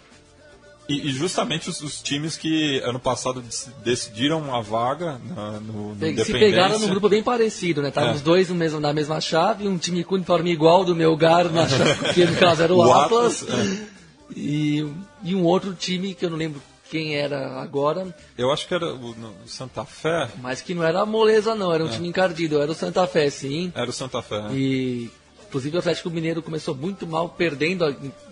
E, 0.90 1.08
e 1.08 1.12
justamente 1.12 1.70
os, 1.70 1.82
os 1.82 2.02
times 2.02 2.38
que 2.38 2.80
ano 2.80 3.00
passado 3.00 3.42
dec- 3.42 3.68
decidiram 3.84 4.40
uma 4.40 4.62
vaga 4.62 5.20
na, 5.36 5.60
no, 5.60 5.90
no 5.90 5.96
Pe- 5.98 6.24
Se 6.24 6.32
pegaram 6.32 6.80
num 6.80 6.88
grupo 6.88 7.10
bem 7.10 7.22
parecido, 7.22 7.82
né? 7.82 7.90
Estavam 7.90 8.12
É. 8.12 8.14
os 8.16 8.22
dois 8.22 8.48
no 8.50 8.56
mesmo, 8.56 8.80
na 8.80 8.94
mesma 8.94 9.20
chave, 9.20 9.68
um 9.68 9.78
time 9.78 10.04
com 10.04 10.16
uniforme 10.16 10.50
igual 10.52 10.86
do 10.86 10.96
Melgar, 10.96 11.52
na 11.52 11.68
chave, 11.70 12.14
que 12.14 12.26
no 12.26 12.36
caso 12.38 12.64
era 12.64 12.74
o, 12.74 12.78
O 12.78 12.94
Atlas, 12.94 13.44
Atlas, 13.44 13.60
é. 13.70 13.88
e, 14.36 14.88
e 15.24 15.36
um 15.36 15.44
outro 15.44 15.74
time 15.74 16.14
que 16.14 16.26
eu 16.26 16.30
não 16.30 16.38
lembro 16.38 16.62
quem 16.90 17.16
era 17.16 17.60
agora, 17.62 18.16
Eu 18.38 18.52
acho 18.52 18.68
que 18.68 18.74
era 18.74 18.94
o, 18.94 19.10
o 19.12 19.48
Santa 19.48 19.84
Fé. 19.86 20.30
mas 20.42 20.62
que 20.62 20.74
não 20.74 20.84
era 20.84 21.02
a 21.02 21.06
moleza 21.06 21.54
não, 21.56 21.72
É. 21.72 21.76
era 21.76 21.86
um 21.86 21.90
time 21.90 22.08
encardido, 22.08 22.62
era 22.62 22.72
o 22.72 22.76
Santa 22.76 23.06
Fé, 23.08 23.30
sim. 23.30 23.72
Era 23.76 23.90
o 23.90 23.94
Santa 23.94 24.22
Fé. 24.22 24.42
né? 24.42 24.50
E 24.54 25.10
inclusive 25.48 25.76
o 25.76 25.80
Atlético 25.80 26.10
Mineiro 26.10 26.42
começou 26.44 26.76
muito 26.76 27.08
mal, 27.08 27.30
perdendo, 27.30 27.86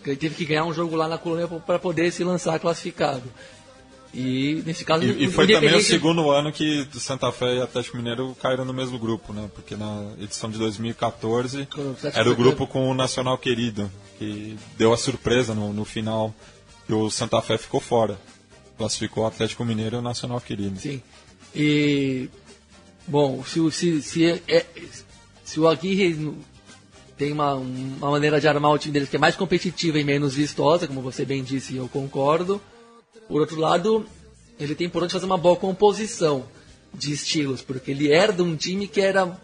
ele 0.05 0.15
teve 0.17 0.35
que 0.35 0.45
ganhar 0.45 0.65
um 0.65 0.73
jogo 0.73 0.95
lá 0.95 1.07
na 1.07 1.17
colônia 1.17 1.47
para 1.47 1.79
poder 1.79 2.11
se 2.11 2.23
lançar 2.23 2.59
classificado. 2.59 3.23
E 4.13 4.63
nesse 4.65 4.85
caso 4.85 5.03
E, 5.03 5.25
e 5.25 5.27
foi 5.29 5.45
também 5.45 5.75
o 5.75 5.81
segundo 5.81 6.31
ano 6.31 6.49
que 6.51 6.87
o 6.95 6.99
Santa 6.99 7.29
Fé 7.33 7.55
e 7.55 7.61
Atlético 7.61 7.97
Mineiro 7.97 8.35
caíram 8.41 8.63
no 8.63 8.73
mesmo 8.73 8.97
grupo, 8.97 9.33
né? 9.33 9.49
Porque 9.53 9.75
na 9.75 10.05
edição 10.21 10.49
de 10.49 10.57
2014 10.57 11.67
Quando 11.73 11.87
o 12.01 12.07
era 12.13 12.29
o 12.31 12.35
grupo 12.35 12.65
com 12.65 12.89
o 12.89 12.93
Nacional 12.93 13.37
Querido, 13.37 13.91
que 14.17 14.57
deu 14.77 14.93
a 14.93 14.97
surpresa 14.97 15.53
no, 15.53 15.73
no 15.73 15.83
final 15.83 16.33
que 16.87 16.93
o 16.93 17.09
Santa 17.09 17.41
Fé 17.41 17.57
ficou 17.57 17.81
fora. 17.81 18.17
Classificou 18.77 19.23
o 19.23 19.27
Atlético 19.27 19.63
Mineiro 19.63 19.97
e 19.97 19.99
o 19.99 20.01
Nacional 20.01 20.39
Querido. 20.41 20.79
Sim. 20.79 21.01
E 21.55 22.29
bom, 23.07 23.43
se, 23.43 23.71
se, 23.71 24.01
se, 24.01 24.25
é- 24.25 24.41
é- 24.47 24.65
se 25.43 25.59
o 25.59 25.67
Aguirre 25.67 26.33
tem 27.17 27.31
uma, 27.31 27.53
uma 27.53 28.11
maneira 28.11 28.41
de 28.41 28.47
armar 28.47 28.71
o 28.71 28.77
time 28.77 28.93
dele 28.93 29.07
que 29.07 29.15
é 29.15 29.19
mais 29.19 29.35
competitiva 29.35 29.97
e 29.99 30.03
menos 30.03 30.33
vistosa, 30.35 30.87
como 30.87 31.01
você 31.01 31.23
bem 31.23 31.43
disse, 31.43 31.73
e 31.73 31.77
eu 31.77 31.87
concordo. 31.87 32.61
Por 33.27 33.39
outro 33.39 33.59
lado, 33.59 34.05
ele 34.59 34.75
tem 34.75 34.89
por 34.89 35.01
onde 35.03 35.13
fazer 35.13 35.25
uma 35.25 35.37
boa 35.37 35.55
composição 35.55 36.45
de 36.93 37.13
estilos, 37.13 37.61
porque 37.61 37.91
ele 37.91 38.11
herda 38.11 38.43
um 38.43 38.55
time 38.55 38.87
que 38.87 39.01
era 39.01 39.39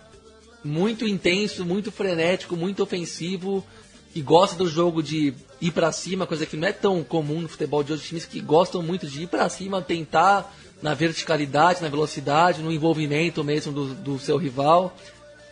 muito 0.63 1.07
intenso, 1.07 1.65
muito 1.65 1.91
frenético, 1.91 2.55
muito 2.55 2.83
ofensivo, 2.83 3.65
que 4.13 4.21
gosta 4.21 4.55
do 4.55 4.67
jogo 4.67 5.01
de 5.01 5.33
ir 5.61 5.71
pra 5.71 5.91
cima, 5.91 6.25
coisa 6.25 6.45
que 6.45 6.57
não 6.57 6.67
é 6.67 6.73
tão 6.73 7.03
comum 7.03 7.41
no 7.41 7.47
futebol 7.47 7.83
de 7.83 7.93
hoje, 7.93 8.03
times 8.03 8.25
que 8.25 8.41
gostam 8.41 8.81
muito 8.81 9.05
de 9.07 9.23
ir 9.23 9.27
pra 9.27 9.47
cima, 9.47 9.81
tentar 9.81 10.51
na 10.81 10.93
verticalidade, 10.95 11.81
na 11.81 11.87
velocidade, 11.89 12.61
no 12.63 12.71
envolvimento 12.71 13.43
mesmo 13.43 13.71
do, 13.71 13.93
do 13.93 14.19
seu 14.19 14.37
rival, 14.37 14.95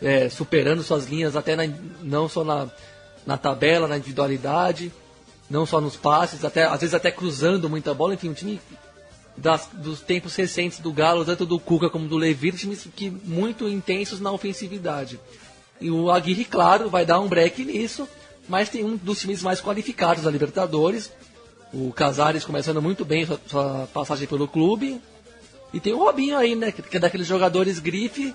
é, 0.02 0.28
superando 0.28 0.82
suas 0.82 1.06
linhas 1.06 1.36
até 1.36 1.54
na- 1.54 1.72
não 2.02 2.28
só 2.28 2.42
na, 2.42 2.68
na 3.24 3.38
tabela, 3.38 3.86
na 3.86 3.96
individualidade, 3.98 4.92
não 5.48 5.64
só 5.64 5.80
nos 5.80 5.94
passes, 5.96 6.44
até, 6.44 6.64
às 6.64 6.80
vezes 6.80 6.94
até 6.94 7.10
cruzando 7.12 7.70
muita 7.70 7.94
bola, 7.94 8.14
enfim, 8.14 8.30
um 8.30 8.34
time 8.34 8.60
das- 9.36 9.68
dos 9.72 10.00
tempos 10.00 10.34
recentes 10.34 10.80
do 10.80 10.92
Galo, 10.92 11.24
tanto 11.24 11.46
do 11.46 11.60
Cuca 11.60 11.88
como 11.88 12.08
do 12.08 12.16
Levir, 12.16 12.54
times 12.56 12.88
que 12.96 13.08
muito 13.10 13.68
intensos 13.68 14.18
na 14.20 14.32
ofensividade. 14.32 15.20
E 15.80 15.90
o 15.90 16.10
Aguirre, 16.10 16.44
claro, 16.44 16.90
vai 16.90 17.06
dar 17.06 17.20
um 17.20 17.28
break 17.28 17.64
nisso, 17.64 18.08
mas 18.50 18.68
tem 18.68 18.84
um 18.84 18.96
dos 18.96 19.20
times 19.20 19.44
mais 19.44 19.60
qualificados 19.60 20.24
da 20.24 20.30
Libertadores. 20.30 21.12
O 21.72 21.92
Casares 21.92 22.44
começando 22.44 22.82
muito 22.82 23.04
bem 23.04 23.24
sua, 23.24 23.40
sua 23.46 23.88
passagem 23.94 24.26
pelo 24.26 24.48
clube. 24.48 25.00
E 25.72 25.78
tem 25.78 25.92
o 25.92 25.98
Robinho 25.98 26.36
aí, 26.36 26.56
né? 26.56 26.72
Que 26.72 26.96
é 26.96 27.00
daqueles 27.00 27.28
jogadores 27.28 27.78
grife, 27.78 28.34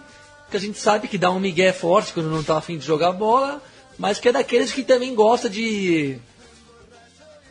que 0.49 0.55
a 0.55 0.59
gente 0.59 0.80
sabe 0.80 1.09
que 1.09 1.18
dá 1.18 1.30
um 1.30 1.39
migué 1.39 1.74
forte 1.74 2.13
quando 2.13 2.30
não 2.30 2.41
tá 2.41 2.57
afim 2.57 2.78
de 2.78 2.86
jogar 2.86 3.11
bola, 3.11 3.61
mas 3.99 4.18
que 4.18 4.30
é 4.30 4.32
daqueles 4.32 4.72
que 4.72 4.84
também 4.84 5.13
gosta 5.13 5.49
de 5.49 6.18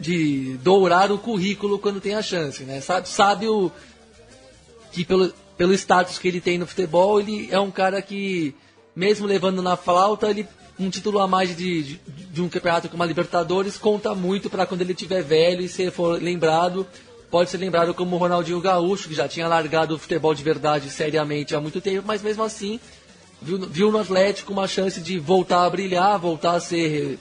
de 0.00 0.56
dourar 0.62 1.12
o 1.12 1.18
currículo 1.18 1.78
quando 1.78 2.00
tem 2.00 2.14
a 2.14 2.22
chance, 2.22 2.62
né? 2.64 2.80
Sabe, 2.80 3.08
sabe 3.10 3.46
o 3.46 3.70
que 4.90 5.04
pelo, 5.04 5.32
pelo 5.58 5.74
status 5.74 6.18
que 6.18 6.28
ele 6.28 6.40
tem 6.40 6.56
no 6.56 6.66
futebol, 6.66 7.20
ele 7.20 7.46
é 7.50 7.60
um 7.60 7.70
cara 7.70 8.00
que 8.00 8.54
mesmo 8.96 9.26
levando 9.26 9.60
na 9.60 9.76
flauta, 9.76 10.30
ele 10.30 10.48
um 10.78 10.90
título 10.90 11.18
a 11.20 11.26
mais 11.28 11.56
de, 11.56 11.82
de, 11.82 12.00
de 12.32 12.42
um 12.42 12.48
campeonato 12.48 12.88
como 12.88 13.02
a 13.02 13.06
Libertadores 13.06 13.76
conta 13.78 14.14
muito 14.14 14.50
para 14.50 14.66
quando 14.66 14.80
ele 14.82 14.92
estiver 14.92 15.22
velho 15.22 15.62
e 15.62 15.68
se 15.68 15.90
for 15.90 16.20
lembrado, 16.20 16.86
pode 17.30 17.50
ser 17.50 17.58
lembrado 17.58 17.94
como 17.94 18.16
Ronaldinho 18.16 18.60
Gaúcho, 18.60 19.08
que 19.08 19.14
já 19.14 19.28
tinha 19.28 19.46
largado 19.46 19.94
o 19.94 19.98
futebol 19.98 20.34
de 20.34 20.42
verdade 20.42 20.90
seriamente 20.90 21.54
há 21.54 21.60
muito 21.60 21.80
tempo, 21.80 22.04
mas 22.06 22.22
mesmo 22.22 22.42
assim 22.42 22.80
viu, 23.40 23.58
viu 23.68 23.92
no 23.92 23.98
Atlético 23.98 24.52
uma 24.52 24.66
chance 24.66 25.00
de 25.00 25.18
voltar 25.18 25.64
a 25.64 25.70
brilhar, 25.70 26.18
voltar 26.18 26.56
a 26.56 26.60
ser 26.60 27.18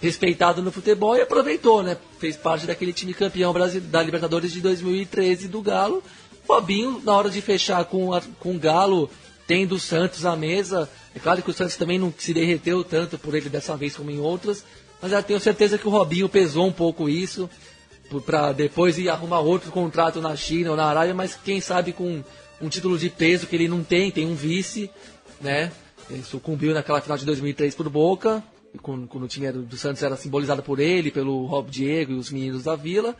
respeitado 0.00 0.60
no 0.62 0.70
futebol 0.72 1.16
e 1.16 1.22
aproveitou, 1.22 1.82
né? 1.82 1.96
Fez 2.18 2.36
parte 2.36 2.66
daquele 2.66 2.92
time 2.92 3.14
campeão 3.14 3.54
da 3.90 4.02
Libertadores 4.02 4.52
de 4.52 4.60
2013 4.60 5.48
do 5.48 5.62
Galo. 5.62 6.02
Robinho, 6.46 7.00
na 7.04 7.12
hora 7.14 7.30
de 7.30 7.40
fechar 7.40 7.84
com, 7.86 8.12
a- 8.12 8.20
com 8.38 8.54
o 8.54 8.58
Galo, 8.58 9.08
tendo 9.46 9.76
o 9.76 9.80
Santos 9.80 10.26
à 10.26 10.36
mesa. 10.36 10.90
É 11.14 11.18
claro 11.18 11.42
que 11.42 11.50
o 11.50 11.54
Santos 11.54 11.76
também 11.76 11.98
não 11.98 12.12
se 12.16 12.34
derreteu 12.34 12.82
tanto 12.82 13.16
por 13.18 13.34
ele 13.34 13.48
dessa 13.48 13.76
vez 13.76 13.96
como 13.96 14.10
em 14.10 14.18
outras, 14.18 14.64
mas 15.00 15.12
eu 15.12 15.22
tenho 15.22 15.38
certeza 15.40 15.78
que 15.78 15.86
o 15.86 15.90
Robinho 15.90 16.28
pesou 16.28 16.66
um 16.66 16.72
pouco 16.72 17.08
isso 17.08 17.48
para 18.26 18.52
depois 18.52 18.98
ir 18.98 19.08
arrumar 19.08 19.40
outro 19.40 19.70
contrato 19.70 20.20
na 20.20 20.36
China 20.36 20.70
ou 20.70 20.76
na 20.76 20.86
Arábia, 20.86 21.14
mas 21.14 21.34
quem 21.34 21.60
sabe 21.60 21.92
com 21.92 22.22
um 22.60 22.68
título 22.68 22.98
de 22.98 23.10
peso 23.10 23.46
que 23.46 23.56
ele 23.56 23.68
não 23.68 23.82
tem, 23.82 24.10
tem 24.10 24.26
um 24.26 24.34
vice, 24.34 24.90
né? 25.40 25.72
Ele 26.10 26.22
sucumbiu 26.22 26.74
naquela 26.74 27.00
final 27.00 27.16
de 27.16 27.24
2003 27.24 27.74
por 27.74 27.88
Boca, 27.88 28.42
quando, 28.82 29.06
quando 29.06 29.24
o 29.24 29.28
time 29.28 29.50
do 29.50 29.76
Santos 29.76 30.02
era 30.02 30.16
simbolizado 30.16 30.62
por 30.62 30.78
ele, 30.78 31.10
pelo 31.10 31.46
Rob 31.46 31.70
Diego 31.70 32.12
e 32.12 32.16
os 32.16 32.30
meninos 32.30 32.64
da 32.64 32.76
Vila. 32.76 33.16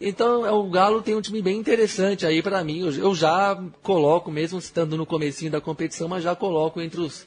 Então, 0.00 0.46
é, 0.46 0.50
o 0.52 0.68
Galo 0.70 1.02
tem 1.02 1.14
um 1.14 1.20
time 1.20 1.42
bem 1.42 1.58
interessante 1.58 2.24
aí 2.24 2.42
pra 2.42 2.62
mim. 2.62 2.80
Eu, 2.80 3.14
já 3.14 3.56
coloco, 3.82 4.30
mesmo 4.30 4.58
estando 4.58 4.96
no 4.96 5.04
comecinho 5.04 5.50
da 5.50 5.60
competição, 5.60 6.08
mas 6.08 6.22
já 6.22 6.36
coloco 6.36 6.80
entre 6.80 7.00
os 7.00 7.26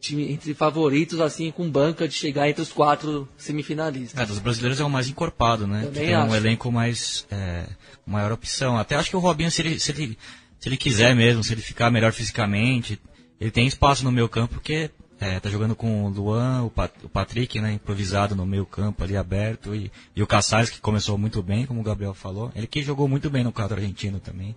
time, 0.00 0.30
entre 0.32 0.54
favoritos, 0.54 1.20
assim, 1.20 1.50
com 1.50 1.68
banca 1.68 2.06
de 2.06 2.14
chegar 2.14 2.48
entre 2.48 2.62
os 2.62 2.72
quatro 2.72 3.28
semifinalistas. 3.36 4.20
É, 4.20 4.26
dos 4.26 4.38
brasileiros 4.38 4.80
é 4.80 4.84
o 4.84 4.90
mais 4.90 5.08
encorpado, 5.08 5.66
né? 5.66 5.84
Também 5.84 6.06
tem 6.06 6.16
um 6.16 6.22
acho. 6.22 6.34
elenco 6.36 6.70
mais. 6.70 7.26
É, 7.30 7.66
maior 8.06 8.32
opção. 8.32 8.76
Até 8.78 8.94
acho 8.96 9.10
que 9.10 9.16
o 9.16 9.20
Robinho, 9.20 9.50
se 9.50 9.62
ele, 9.62 9.78
se, 9.78 9.90
ele, 9.90 10.18
se 10.58 10.68
ele 10.68 10.76
quiser 10.76 11.14
mesmo, 11.14 11.42
se 11.42 11.52
ele 11.52 11.62
ficar 11.62 11.90
melhor 11.90 12.12
fisicamente, 12.12 13.00
ele 13.40 13.50
tem 13.50 13.66
espaço 13.66 14.04
no 14.04 14.12
meio 14.12 14.28
campo, 14.28 14.54
porque 14.54 14.90
é, 15.20 15.40
tá 15.40 15.48
jogando 15.50 15.74
com 15.74 16.04
o 16.04 16.08
Luan, 16.08 16.62
o, 16.62 16.70
Pat- 16.70 17.04
o 17.04 17.08
Patrick, 17.08 17.60
né? 17.60 17.72
Improvisado 17.72 18.34
no 18.34 18.46
meio 18.46 18.64
campo 18.64 19.02
ali 19.02 19.16
aberto, 19.16 19.74
e, 19.74 19.90
e 20.14 20.22
o 20.22 20.26
Caçares, 20.26 20.70
que 20.70 20.80
começou 20.80 21.18
muito 21.18 21.42
bem, 21.42 21.66
como 21.66 21.80
o 21.80 21.84
Gabriel 21.84 22.14
falou. 22.14 22.52
Ele 22.54 22.66
que 22.66 22.82
jogou 22.82 23.08
muito 23.08 23.28
bem 23.28 23.42
no 23.44 23.52
quadro 23.52 23.76
argentino 23.76 24.20
também. 24.20 24.54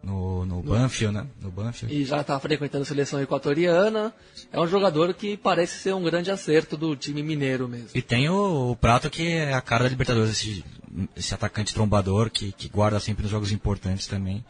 No, 0.00 0.46
no 0.46 0.62
Banfield, 0.62 1.12
né? 1.12 1.26
No 1.42 1.50
Banfield. 1.50 1.92
E 1.92 2.04
já 2.04 2.20
está 2.20 2.38
frequentando 2.38 2.82
a 2.82 2.86
seleção 2.86 3.20
equatoriana. 3.20 4.14
É 4.52 4.60
um 4.60 4.66
jogador 4.66 5.12
que 5.12 5.36
parece 5.36 5.80
ser 5.80 5.92
um 5.92 6.02
grande 6.04 6.30
acerto 6.30 6.76
do 6.76 6.94
time 6.94 7.20
mineiro 7.20 7.68
mesmo. 7.68 7.88
E 7.92 8.00
tem 8.00 8.28
o, 8.28 8.70
o 8.70 8.76
Prato 8.76 9.10
que 9.10 9.26
é 9.26 9.52
a 9.52 9.60
cara 9.60 9.82
da 9.82 9.90
Libertadores, 9.90 10.30
esse, 10.30 10.64
esse 11.16 11.34
atacante 11.34 11.74
trombador 11.74 12.30
que, 12.30 12.52
que 12.52 12.68
guarda 12.68 13.00
sempre 13.00 13.22
nos 13.22 13.30
jogos 13.32 13.50
importantes 13.50 14.06
também. 14.06 14.44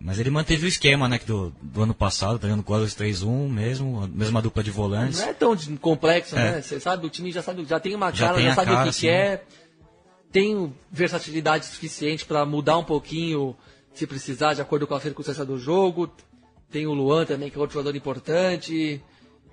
Mas 0.00 0.18
ele 0.18 0.30
manteve 0.30 0.64
o 0.64 0.68
esquema, 0.68 1.06
né, 1.08 1.18
que 1.18 1.26
do, 1.26 1.52
do 1.60 1.82
ano 1.82 1.92
passado, 1.94 2.38
tá 2.38 2.48
jogando 2.48 2.64
4-2-3-1 2.64 3.48
mesmo, 3.50 4.04
a 4.04 4.06
mesma 4.08 4.40
dupla 4.40 4.62
de 4.62 4.70
volantes. 4.70 5.20
Não 5.20 5.28
é 5.28 5.34
tão 5.34 5.54
complexo, 5.78 6.36
É. 6.36 6.52
né? 6.52 6.62
Você 6.62 6.80
sabe, 6.80 7.06
o 7.06 7.10
time 7.10 7.30
já 7.30 7.42
sabe, 7.42 7.64
já 7.66 7.78
tem 7.78 7.94
uma 7.94 8.10
Já 8.10 8.26
cara, 8.28 8.38
tem 8.38 8.46
já 8.46 8.54
sabe 8.54 8.70
cara, 8.70 8.82
o 8.82 8.86
que 8.88 8.92
sim. 8.94 9.00
quer, 9.02 9.46
tem 10.32 10.72
versatilidade 10.90 11.66
suficiente 11.66 12.24
para 12.24 12.46
mudar 12.46 12.78
um 12.78 12.84
pouquinho 12.84 13.54
se 13.92 14.06
precisar, 14.06 14.54
de 14.54 14.62
acordo 14.62 14.86
com 14.86 14.94
a 14.94 15.00
circunstância 15.00 15.44
do 15.44 15.58
jogo. 15.58 16.10
Tem 16.70 16.86
o 16.86 16.94
Luan 16.94 17.26
também, 17.26 17.50
que 17.50 17.56
é 17.58 17.60
outro 17.60 17.74
jogador 17.74 17.94
importante. 17.96 19.02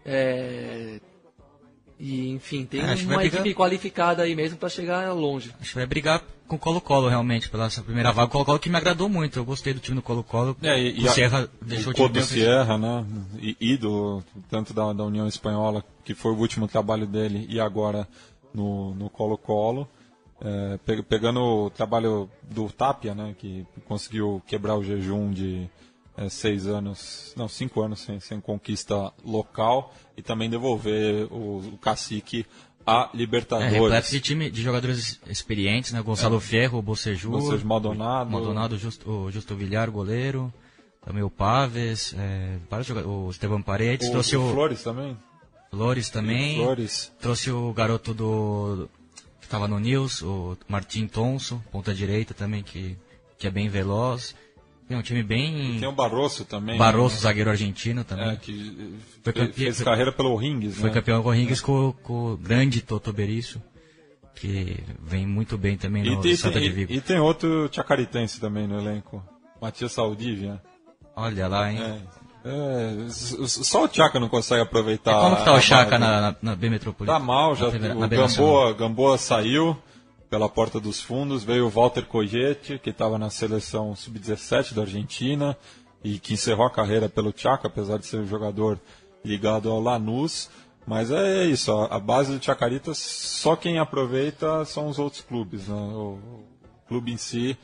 É, 0.06 1.00
E, 2.00 2.30
enfim, 2.30 2.64
tem 2.64 2.80
É, 2.82 2.84
uma 2.84 2.95
brigar- 2.95 3.26
equipe 3.26 3.54
qualificada 3.56 4.22
aí 4.22 4.36
mesmo 4.36 4.56
para 4.58 4.70
chegar 4.70 5.12
longe. 5.14 5.52
Acho 5.60 5.72
que 5.72 5.76
vai 5.78 5.88
brigar 5.88 6.24
com 6.48 6.56
o 6.56 6.60
Colo-Colo 6.60 7.08
realmente 7.10 7.50
pela 7.50 7.66
essa 7.66 7.82
primeira 7.84 8.12
vaga. 8.12 8.28
O 8.28 8.32
Colo-Colo 8.32 8.60
que 8.60 8.70
me 8.70 8.78
agradou 8.78 9.08
muito, 9.10 9.38
eu 9.38 9.45
gostei 9.45 9.74
do 9.74 9.80
time 9.80 9.95
do 9.98 10.02
Colo-Colo. 10.02 10.56
É, 10.62 10.80
e, 10.82 10.93
o 10.93 11.02
e 11.04 11.08
a- 11.08 11.48
deixou 11.62 11.88
o 11.88 11.91
o 11.91 11.93
time 11.93 12.10
bem 12.10 12.24
Sierra, 12.24 12.78
né? 12.78 13.06
E, 13.39 13.56
e 13.60 13.78
do, 13.78 14.24
tanto 14.50 14.74
da, 14.74 14.93
da 14.93 15.04
União 15.04 15.28
Espanhola, 15.28 15.84
que 16.04 16.14
foi 16.16 16.32
o 16.32 16.38
último 16.38 16.68
trabalho 16.68 17.06
dele, 17.06 17.45
e 17.50 17.60
agora 17.60 18.08
no 18.54 18.93
no 18.95 19.10
Colo-Colo. 19.10 19.88
É, 20.39 20.78
pe- 20.86 21.02
pegando 21.02 21.41
o 21.41 21.70
trabalho 21.72 22.30
do 22.43 22.70
Tapia, 22.70 23.16
né, 23.16 23.34
que 23.39 23.66
conseguiu 23.88 24.39
quebrar 24.45 24.76
o 24.78 24.84
jejum 24.84 25.32
de 25.32 25.68
é, 26.16 26.30
seis 26.30 26.68
anos, 26.68 27.34
não, 27.36 27.48
cinco 27.48 27.82
anos 27.82 28.02
sem, 28.02 28.20
sem 28.20 28.39
conquista 28.39 29.12
local 29.26 29.91
e 30.16 30.22
também 30.22 30.48
devolver 30.48 31.26
o, 31.32 31.58
o 31.74 31.78
cacique 31.82 32.45
É, 32.88 33.10
Libertadores. 33.14 33.74
repleto 33.74 34.12
de 34.12 34.20
time 34.22 34.50
de 34.50 34.62
jogadores 34.62 35.20
experientes, 35.28 35.92
né? 35.92 36.02
Gonçalo 36.02 36.40
Ferro, 36.40 36.80
o 36.80 36.82
Bocejú, 36.82 37.42
seja, 37.42 37.66
Maldonado. 37.66 38.32
Maldonado, 38.32 38.76
o 38.76 38.78
Justo, 38.78 39.10
o 39.10 39.32
Justo 39.32 39.56
Villar, 39.56 39.92
goleiro, 39.92 40.54
também 41.04 41.22
o 41.22 41.30
Paves, 41.30 42.16
é, 42.18 42.58
vários 42.70 42.88
jogadores, 42.88 43.14
o 43.14 43.30
Esteban 43.30 43.62
Paredes, 43.62 44.08
o, 44.08 44.12
trouxe 44.12 44.38
o 44.38 44.48
o 44.48 44.52
Flores 44.54 44.84
também. 44.84 45.18
Flores 45.70 46.10
também, 46.10 46.56
Flores. 46.56 47.12
trouxe 47.20 47.52
o 47.52 47.74
garoto 47.74 48.14
do 48.14 48.90
que 49.40 49.46
estava 49.46 49.68
no 49.68 49.80
News, 49.80 50.22
o 50.22 50.58
Martim 50.68 51.08
Tonso, 51.08 51.62
ponta 51.72 51.94
direita 51.94 52.34
também, 52.34 52.64
que, 52.64 52.98
que 53.38 53.48
é 53.48 53.52
bem 53.52 53.68
veloz. 53.68 54.34
É 54.90 54.96
um 54.96 55.02
time 55.02 55.22
bem... 55.22 55.78
Tem 55.80 55.88
o 55.88 55.92
Barroso 55.92 56.46
também. 56.46 56.78
Barroso, 56.78 57.18
zagueiro 57.20 57.50
argentino 57.50 58.04
também. 58.06 58.28
né? 58.28 58.34
É, 58.34 58.36
que 58.38 58.94
Foi 59.22 59.34
fe- 59.34 59.40
campe- 59.40 59.54
fez 59.54 59.82
carreira 59.82 60.12
pelo 60.14 60.36
Rings, 60.38 60.78
Foi 60.78 60.90
né? 60.90 60.94
campeão 60.96 61.22
com 61.22 61.30
o 61.30 61.32
Rings 61.34 61.60
com, 61.60 61.92
com 62.04 62.32
o 62.34 62.38
grande 62.38 62.82
Toto 62.82 63.12
Berisso, 63.12 63.62
que 64.34 64.78
vem 65.04 65.26
muito 65.28 65.58
bem 65.58 65.76
também 65.76 66.06
E 66.06 66.10
no 66.12 66.22
tem, 66.22 66.36
Santa 66.38 66.60
de 66.60 66.68
e, 66.68 66.70
Vigo. 66.70 66.94
e 66.94 67.02
tem 67.02 67.20
outro 67.20 67.70
chacaritense 67.72 68.40
também 68.40 68.66
no 68.66 68.80
elenco. 68.80 69.22
Matias 69.62 69.92
Saldívia. 69.92 70.62
Olha 71.16 71.48
lá, 71.48 71.70
hein? 71.72 71.80
É, 72.46 72.48
é, 72.50 73.10
só 73.10 73.84
o 73.86 73.90
Chaca 73.94 74.20
não 74.20 74.30
consegue 74.30 74.62
aproveitar. 74.62 75.18
E 75.18 75.22
como 75.22 75.36
que 75.36 75.44
tá 75.44 75.54
o 75.54 75.60
Chaka 75.60 75.98
na, 76.00 76.22
na, 76.22 76.36
na 76.42 76.56
B 76.56 76.70
Metropolitana? 76.70 77.20
Tá 77.20 77.26
mal, 77.26 77.56
já 77.56 77.66
Na 77.66 77.72
o 77.72 77.80
na 78.00 78.08
Nacional. 78.08 78.28
Gamboa, 78.28 78.74
Gamboa 78.74 79.18
saiu 79.18 79.78
pela 80.30 80.49
porta 80.49 80.80
dos 80.80 81.01
fundos, 81.01 81.43
veio 81.43 81.67
o 81.67 81.69
Walter 81.69 82.05
Coyete, 82.05 82.80
que 82.80 82.89
estava 82.89 83.17
na 83.17 83.30
seleção 83.30 83.95
sub-17 83.95 84.73
da 84.73 84.82
Argentina 84.82 85.57
e 86.03 86.19
que 86.19 86.34
encerrou 86.34 86.65
a 86.65 86.71
carreira 86.71 87.07
pelo 87.07 87.34
Chaca, 87.36 87.67
apesar 87.67 87.97
de 87.97 88.05
ser 88.05 88.17
um 88.17 88.28
jogador 88.28 88.80
ligado 89.23 89.69
ao 89.69 89.80
Lanús. 89.80 90.49
Mas 90.86 91.11
é 91.11 91.45
isso, 91.45 91.71
a, 91.71 91.99
base 91.99 92.38
do 92.38 92.43
Chacaritas, 92.43 92.97
só 92.97 93.55
quem 93.55 93.78
aproveita 93.78 94.63
são 94.63 94.88
os 94.88 94.97
outros 94.97 95.21
clubes. 95.21 95.67
Né? 95.67 95.75
O 95.75 96.19
clube 96.88 97.11
em 97.11 97.17
si 97.17 97.57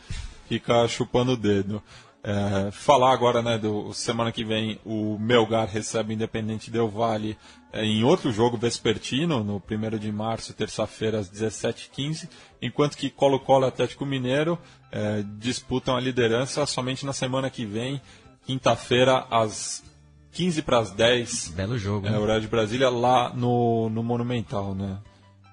fica 0.48 0.88
chupando 0.88 1.32
o 1.32 1.38
dedo. 1.38 1.82
É, 2.26 2.72
falar 2.72 3.12
agora, 3.12 3.42
né, 3.42 3.58
do 3.58 3.94
semana 3.94 4.32
que 4.32 4.46
vem 4.46 4.80
o 4.86 5.18
Melgar 5.20 5.68
recebe 5.68 6.14
o 6.14 6.16
Independente 6.16 6.72
Del 6.72 6.88
Valle 6.88 7.38
é, 7.74 7.84
em 7.84 8.04
outro 8.06 8.32
jogo 8.32 8.56
vespertino, 8.56 9.44
no 9.44 9.62
1 9.70 9.98
de 9.98 10.10
março, 10.10 10.54
terça-feira, 10.54 11.20
às 11.20 11.30
17h15, 11.30 12.30
enquanto 12.62 12.96
que 12.96 13.10
Colo-Colo 13.10 13.66
e 13.66 13.68
Atlético 13.68 14.06
Mineiro 14.06 14.58
é, 14.90 15.22
disputam 15.38 15.98
a 15.98 16.00
liderança 16.00 16.66
somente 16.66 17.06
na 17.06 17.12
semana 17.12 17.50
que 17.50 17.66
vem, 17.66 18.00
quinta-feira, 18.46 19.28
às 19.30 19.84
15 20.32 20.62
para 20.62 20.80
as 20.80 20.92
10, 20.92 21.50
Belo 21.50 21.78
jogo. 21.78 22.08
é, 22.08 22.12
né? 22.12 22.18
horário 22.18 22.42
de 22.42 22.48
Brasília, 22.48 22.90
lá 22.90 23.34
no, 23.34 23.90
no 23.90 24.02
Monumental, 24.02 24.74
né? 24.74 25.00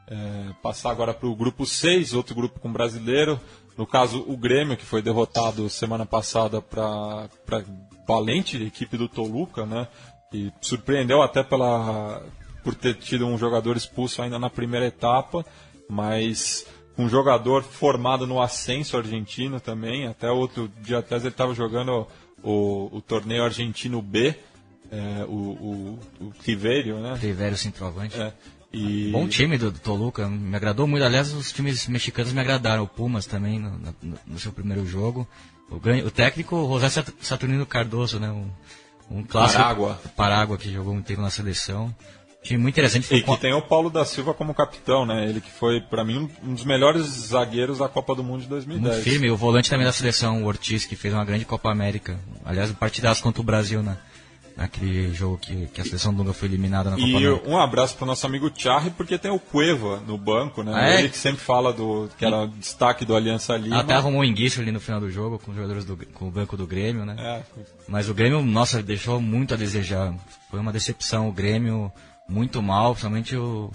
É, 0.06 0.52
passar 0.60 0.90
agora 0.90 1.14
para 1.14 1.28
o 1.28 1.36
grupo 1.36 1.64
6, 1.64 2.14
outro 2.14 2.34
grupo 2.34 2.58
com 2.58 2.72
brasileiro. 2.72 3.40
No 3.80 3.86
caso, 3.86 4.22
o 4.28 4.36
Grêmio, 4.36 4.76
que 4.76 4.84
foi 4.84 5.00
derrotado 5.00 5.70
semana 5.70 6.04
passada 6.04 6.60
para 6.60 7.30
valente 8.06 8.62
equipe 8.62 8.94
do 8.98 9.08
Toluca, 9.08 9.64
né? 9.64 9.88
E 10.34 10.52
surpreendeu 10.60 11.22
até 11.22 11.42
pela, 11.42 12.22
por 12.62 12.74
ter 12.74 12.96
tido 12.96 13.26
um 13.26 13.38
jogador 13.38 13.78
expulso 13.78 14.20
ainda 14.20 14.38
na 14.38 14.50
primeira 14.50 14.84
etapa, 14.84 15.46
mas 15.88 16.66
um 16.98 17.08
jogador 17.08 17.62
formado 17.62 18.26
no 18.26 18.42
Ascenso 18.42 18.98
argentino 18.98 19.58
também. 19.58 20.06
Até 20.06 20.30
outro 20.30 20.70
dia 20.82 20.98
atrás 20.98 21.22
ele 21.22 21.32
estava 21.32 21.54
jogando 21.54 22.06
o, 22.42 22.94
o 22.94 23.00
torneio 23.00 23.44
argentino 23.44 24.02
B, 24.02 24.34
é, 24.92 25.24
o, 25.24 25.32
o, 25.32 25.98
o 26.20 26.32
Tiverio, 26.42 26.98
né? 26.98 27.14
Rivero 27.14 27.56
centroavante. 27.56 28.20
É, 28.20 28.34
e 28.72 29.10
Bom 29.10 29.26
time 29.28 29.58
do, 29.58 29.70
do 29.70 29.78
Toluca, 29.78 30.28
me 30.28 30.54
agradou 30.56 30.86
muito. 30.86 31.04
Aliás, 31.04 31.32
os 31.32 31.50
times 31.52 31.86
mexicanos 31.88 32.32
me 32.32 32.40
agradaram. 32.40 32.84
O 32.84 32.88
Pumas 32.88 33.26
também 33.26 33.58
no, 33.58 33.70
no- 34.02 34.18
no 34.26 34.38
seu 34.38 34.52
primeiro 34.52 34.86
jogo. 34.86 35.26
O, 35.70 35.78
grande, 35.80 36.02
o 36.04 36.10
técnico 36.10 36.56
José 36.68 36.88
Sat- 36.88 37.12
Saturnino 37.20 37.66
Cardoso, 37.66 38.18
né? 38.20 38.30
Um, 38.30 38.48
um 39.10 39.22
clássico. 39.24 39.60
Parágua. 39.62 40.00
Parágua, 40.16 40.58
que 40.58 40.72
jogou 40.72 40.94
muito 40.94 41.06
tempo 41.06 41.20
na 41.22 41.30
seleção. 41.30 41.94
Time 42.42 42.58
muito 42.62 42.74
interessante. 42.74 43.12
E 43.14 43.22
que 43.22 43.36
tem 43.36 43.52
o 43.52 43.60
Paulo 43.60 43.90
da 43.90 44.04
Silva 44.04 44.32
como 44.32 44.54
capitão, 44.54 45.04
né? 45.04 45.28
Ele 45.28 45.40
que 45.42 45.50
foi, 45.50 45.80
pra 45.80 46.02
mim, 46.04 46.30
um- 46.42 46.54
dos 46.54 46.64
melhores 46.64 47.04
zagueiros 47.06 47.78
da 47.78 47.88
Copa 47.88 48.14
do 48.14 48.24
Mundo 48.24 48.42
de 48.42 48.48
2010. 48.48 48.94
muito 48.94 49.04
firme. 49.04 49.30
O 49.30 49.36
volante 49.36 49.68
também 49.68 49.84
da 49.84 49.92
seleção, 49.92 50.42
o 50.42 50.46
Ortiz, 50.46 50.86
que 50.86 50.96
fez 50.96 51.12
uma 51.12 51.24
grande 51.24 51.44
Copa 51.44 51.70
América. 51.70 52.18
Aliás, 52.44 52.70
um 52.70 52.74
partidaço 52.74 53.22
contra 53.22 53.42
o 53.42 53.44
Brasil 53.44 53.82
na, 53.82 53.98
naquele 54.56 55.12
jogo 55.14 55.38
que, 55.38 55.66
que 55.68 55.80
a 55.80 55.84
seleção 55.84 56.12
Dunga 56.12 56.32
foi 56.32 56.48
eliminada 56.48 56.90
na 56.90 56.96
Copa 56.96 57.08
E 57.08 57.16
América. 57.16 57.48
um 57.48 57.56
abraço 57.58 57.96
pro 57.96 58.04
nosso 58.06 58.26
amigo 58.26 58.50
Charri, 58.54 58.90
porque 58.90 59.16
tem 59.18 59.30
o 59.30 59.38
Cueva 59.38 60.00
no 60.06 60.18
banco, 60.18 60.62
né? 60.62 60.72
Ah, 60.74 60.88
é? 60.90 60.98
Ele 61.00 61.08
que 61.08 61.16
sempre 61.18 61.40
fala 61.40 61.72
do 61.72 62.08
que 62.18 62.24
era 62.24 62.42
o 62.44 62.48
destaque 62.48 63.04
do 63.04 63.14
Aliança 63.16 63.56
Lima. 63.56 63.80
Até 63.80 63.94
arrumou 63.94 64.20
um 64.20 64.24
enguiço 64.24 64.60
ali 64.60 64.70
no 64.72 64.80
final 64.80 65.00
do 65.00 65.10
jogo 65.10 65.38
com 65.38 65.50
os 65.50 65.56
jogadores 65.56 65.84
do 65.84 65.96
com 65.96 66.28
o 66.28 66.30
banco 66.30 66.56
do 66.56 66.66
Grêmio, 66.66 67.04
né? 67.04 67.16
É, 67.18 67.42
Mas 67.88 68.08
o 68.08 68.14
Grêmio, 68.14 68.42
nossa, 68.42 68.82
deixou 68.82 69.20
muito 69.20 69.54
a 69.54 69.56
desejar. 69.56 70.14
Foi 70.50 70.60
uma 70.60 70.72
decepção. 70.72 71.28
O 71.28 71.32
Grêmio 71.32 71.90
muito 72.28 72.62
mal, 72.62 72.92
principalmente 72.92 73.36
o, 73.36 73.70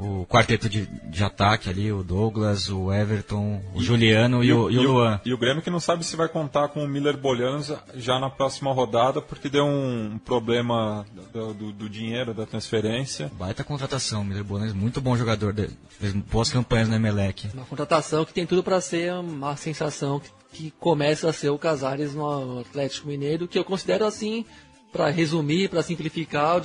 o 0.00 0.26
quarteto 0.26 0.68
de, 0.68 0.86
de 0.86 1.22
ataque 1.24 1.68
ali, 1.68 1.92
o 1.92 2.02
Douglas, 2.02 2.68
o 2.70 2.92
Everton, 2.92 3.60
o 3.74 3.82
Juliano 3.82 4.42
e, 4.42 4.52
o, 4.52 4.70
e 4.70 4.78
o 4.78 4.82
Luan. 4.82 5.20
E 5.24 5.32
o 5.32 5.38
Grêmio 5.38 5.62
que 5.62 5.70
não 5.70 5.80
sabe 5.80 6.04
se 6.04 6.16
vai 6.16 6.28
contar 6.28 6.68
com 6.68 6.82
o 6.84 6.88
Miller 6.88 7.16
Bolhanos 7.16 7.72
já 7.94 8.18
na 8.18 8.30
próxima 8.30 8.72
rodada, 8.72 9.20
porque 9.20 9.48
deu 9.48 9.64
um 9.66 10.18
problema 10.24 11.04
do, 11.32 11.54
do- 11.54 11.72
do 11.72 11.88
dinheiro, 11.88 12.32
da 12.32 12.46
transferência. 12.46 13.30
Baita 13.38 13.62
contratação, 13.62 14.24
Miller 14.24 14.44
Bones, 14.44 14.72
muito 14.72 15.00
bom 15.00 15.16
jogador, 15.16 15.52
de- 15.52 15.70
fez 15.90 16.12
boas 16.12 16.50
campanhas 16.50 16.88
no 16.88 16.94
Emelec. 16.96 17.48
Uma 17.54 17.64
contratação 17.66 18.24
que 18.24 18.32
tem 18.32 18.46
tudo 18.46 18.62
para 18.62 18.80
ser 18.80 19.12
uma 19.14 19.56
sensação 19.56 20.18
que, 20.20 20.30
que 20.52 20.70
começa 20.72 21.28
a 21.28 21.32
ser 21.32 21.50
o 21.50 21.58
Casares 21.58 22.14
no 22.14 22.60
Atlético 22.60 23.08
Mineiro, 23.08 23.46
que 23.46 23.58
eu 23.58 23.64
considero 23.64 24.04
assim, 24.06 24.44
para 24.92 25.08
resumir, 25.10 25.68
para 25.68 25.82
simplificar, 25.82 26.60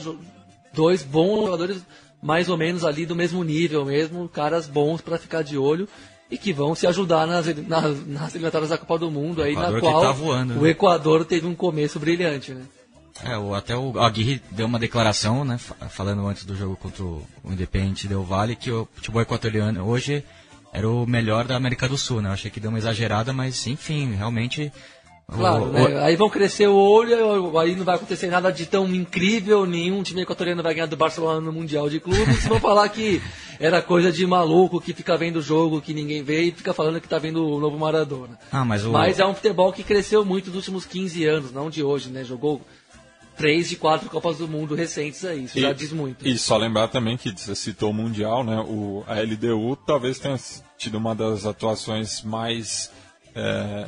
dois 0.73 1.03
bons 1.03 1.45
jogadores 1.45 1.81
mais 2.25 2.49
ou 2.49 2.57
menos 2.57 2.83
ali 2.83 3.05
do 3.05 3.15
mesmo 3.15 3.43
nível 3.43 3.85
mesmo, 3.85 4.27
caras 4.27 4.65
bons 4.67 4.99
para 4.99 5.19
ficar 5.19 5.43
de 5.43 5.57
olho 5.59 5.87
e 6.29 6.39
que 6.39 6.51
vão 6.51 6.73
se 6.73 6.87
ajudar 6.87 7.27
nas, 7.27 7.45
nas, 7.67 8.07
nas 8.07 8.31
eliminatórias 8.33 8.71
da 8.71 8.79
Copa 8.79 8.97
do 8.97 9.11
Mundo 9.11 9.43
aí 9.43 9.55
na 9.55 9.79
qual 9.79 10.01
tá 10.01 10.11
voando, 10.11 10.55
o 10.55 10.63
né? 10.63 10.71
Equador 10.71 11.23
teve 11.23 11.45
um 11.45 11.53
começo 11.53 11.99
brilhante, 11.99 12.51
né? 12.51 12.63
É, 13.23 13.37
o, 13.37 13.53
até 13.53 13.77
o 13.77 13.97
Aguirre 13.99 14.41
deu 14.49 14.65
uma 14.65 14.79
declaração, 14.79 15.45
né, 15.45 15.59
fa- 15.59 15.87
falando 15.87 16.27
antes 16.27 16.43
do 16.45 16.55
jogo 16.55 16.75
contra 16.75 17.03
o, 17.03 17.21
Independente 17.45 18.07
Del 18.07 18.23
Valle, 18.23 18.55
que 18.55 18.71
o 18.71 18.87
futebol 18.95 19.21
equatoriano 19.21 19.85
hoje 19.87 20.23
era 20.73 20.89
o 20.89 21.05
melhor 21.05 21.45
da 21.45 21.55
América 21.55 21.87
do 21.87 21.97
Sul, 21.97 22.21
né? 22.21 22.29
Eu 22.29 22.33
achei 22.33 22.49
que 22.49 22.59
deu 22.59 22.71
uma 22.71 22.79
exagerada, 22.79 23.31
mas 23.31 23.67
enfim, 23.67 24.15
realmente... 24.15 24.73
Claro, 25.27 25.65
o- 25.65 25.71
né? 25.71 26.03
aí 26.03 26.15
vão 26.15 26.29
crescer 26.29 26.67
o 26.67 26.75
olho, 26.75 27.57
aí 27.57 27.75
não 27.75 27.83
vai 27.83 27.95
acontecer 27.95 28.27
nada 28.27 28.51
de 28.51 28.65
tão 28.67 28.87
incrível, 28.93 29.65
nenhum 29.65 30.03
time 30.03 30.21
equatoriano 30.21 30.61
vai 30.61 30.73
ganhar 30.75 30.85
do 30.85 30.95
Barcelona 30.95 31.41
no 31.41 31.51
Mundial 31.51 31.89
de 31.89 31.99
Clubes, 31.99 32.45
vão 32.45 32.59
falar 32.59 32.87
que 32.89 33.21
era 33.59 33.81
coisa 33.81 34.11
de 34.11 34.25
maluco 34.27 34.79
que 34.79 34.93
fica 34.93 35.17
vendo 35.17 35.37
o 35.37 35.41
jogo 35.41 35.81
que 35.81 35.93
ninguém 35.95 36.21
vê 36.21 36.43
e 36.43 36.51
fica 36.51 36.73
falando 36.73 37.01
que 37.01 37.07
tá 37.07 37.17
vendo 37.17 37.43
o 37.43 37.59
novo 37.59 37.77
Maradona. 37.79 38.37
Ah, 38.51 38.63
mas 38.63 38.85
o... 38.85 38.91
Mas 38.91 39.19
é 39.19 39.25
um 39.25 39.33
futebol 39.33 39.73
que 39.73 39.83
cresceu 39.83 40.23
muito 40.23 40.47
nos 40.47 40.57
últimos 40.57 40.85
15 40.85 41.25
anos, 41.25 41.51
não 41.51 41.69
de 41.71 41.81
hoje, 41.81 42.09
né? 42.09 42.23
Jogou 42.23 42.61
três 43.35 43.67
de 43.67 43.75
quatro 43.77 44.09
Copas 44.09 44.37
do 44.37 44.47
Mundo 44.47 44.75
recentes 44.75 45.25
aí, 45.25 45.45
isso 45.45 45.59
já 45.59 45.73
diz 45.73 45.91
muito. 45.91 46.25
E 46.25 46.37
só 46.37 46.55
lembrar 46.55 46.87
também 46.89 47.17
que 47.17 47.31
você 47.31 47.55
citou 47.55 47.89
o 47.89 47.93
Mundial, 47.93 48.43
né? 48.43 48.59
O, 48.59 49.03
a 49.07 49.15
LDU 49.19 49.75
talvez 49.87 50.19
tenha 50.19 50.37
tido 50.77 50.99
uma 50.99 51.15
das 51.15 51.45
atuações 51.45 52.21
mais 52.21 52.91
é, 53.33 53.87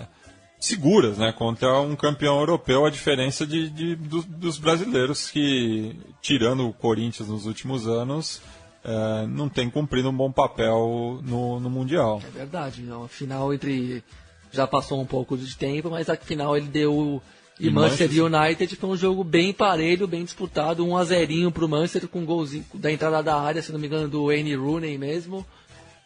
seguras, 0.60 1.18
né? 1.18 1.32
Contra 1.32 1.80
um 1.82 1.96
campeão 1.96 2.40
europeu, 2.40 2.86
a 2.86 2.90
diferença 2.90 3.46
de, 3.46 3.70
de- 3.70 3.96
do- 3.96 4.24
dos 4.24 4.58
brasileiros 4.58 5.30
que, 5.30 5.96
tirando 6.22 6.68
o 6.68 6.74
Corinthians 6.74 7.30
nos 7.30 7.46
últimos 7.46 7.88
anos, 7.88 8.42
é, 8.84 9.28
não 9.28 9.48
tem 9.50 9.70
cumprido 9.70 10.10
um 10.10 10.14
bom 10.16 10.32
papel 10.32 11.20
no, 11.24 11.60
no 11.60 11.70
Mundial. 11.70 12.22
É 12.26 12.30
verdade, 12.30 12.82
não. 12.82 13.04
A 13.04 13.08
final 13.08 13.54
entre. 13.54 14.04
Já 14.52 14.66
passou 14.66 15.00
um 15.02 15.06
pouco 15.06 15.38
de 15.38 15.56
tempo, 15.58 15.90
mas 15.90 16.10
a 16.10 16.16
final 16.16 16.56
ele 16.56 16.68
deu. 16.68 17.22
E 17.60 17.68
E 17.68 17.72
Manchester 17.72 18.24
United 18.24 18.76
foi 18.76 18.90
um 18.92 18.96
jogo 18.96 19.24
bem 19.24 19.52
parelho, 19.52 20.08
bem 20.08 20.24
disputado, 20.24 20.86
1 20.86 20.96
a 20.96 21.04
0 21.04 21.52
pro 21.52 21.68
Manchester 21.68 22.08
com 22.08 22.20
um 22.20 22.26
golzinho 22.26 22.64
da 22.76 22.92
entrada 22.92 23.22
da 23.24 23.36
área, 23.42 23.62
se 23.64 23.72
não 23.72 23.80
me 23.80 23.88
engano, 23.88 24.08
do 24.08 24.28
Wayne 24.28 24.56
Rooney 24.56 24.96
mesmo. 24.98 25.44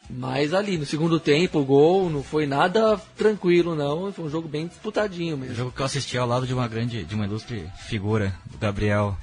Mas 0.10 0.54
ali, 0.54 0.78
no 0.78 0.86
segundo 0.86 1.20
tempo, 1.20 1.60
o 1.60 1.66
gol 1.66 2.10
não 2.10 2.22
foi 2.22 2.46
nada 2.46 2.98
tranquilo, 3.16 3.76
não. 3.76 4.12
Foi 4.12 4.26
um 4.26 4.30
jogo 4.30 4.48
bem 4.48 4.68
disputadinho 4.68 5.36
O 5.36 5.38
mesmo. 5.38 5.56
jogo 5.56 5.72
que 5.72 5.82
eu 5.82 5.86
assisti 5.86 6.18
ao 6.18 6.28
lado 6.28 6.46
de 6.46 6.54
uma 6.54 6.68
grande, 6.68 7.04
de 7.04 7.16
uma 7.16 7.26
ilustre 7.26 7.66
figura, 7.88 8.34
o 8.54 8.58
Gabriel. 8.58 9.18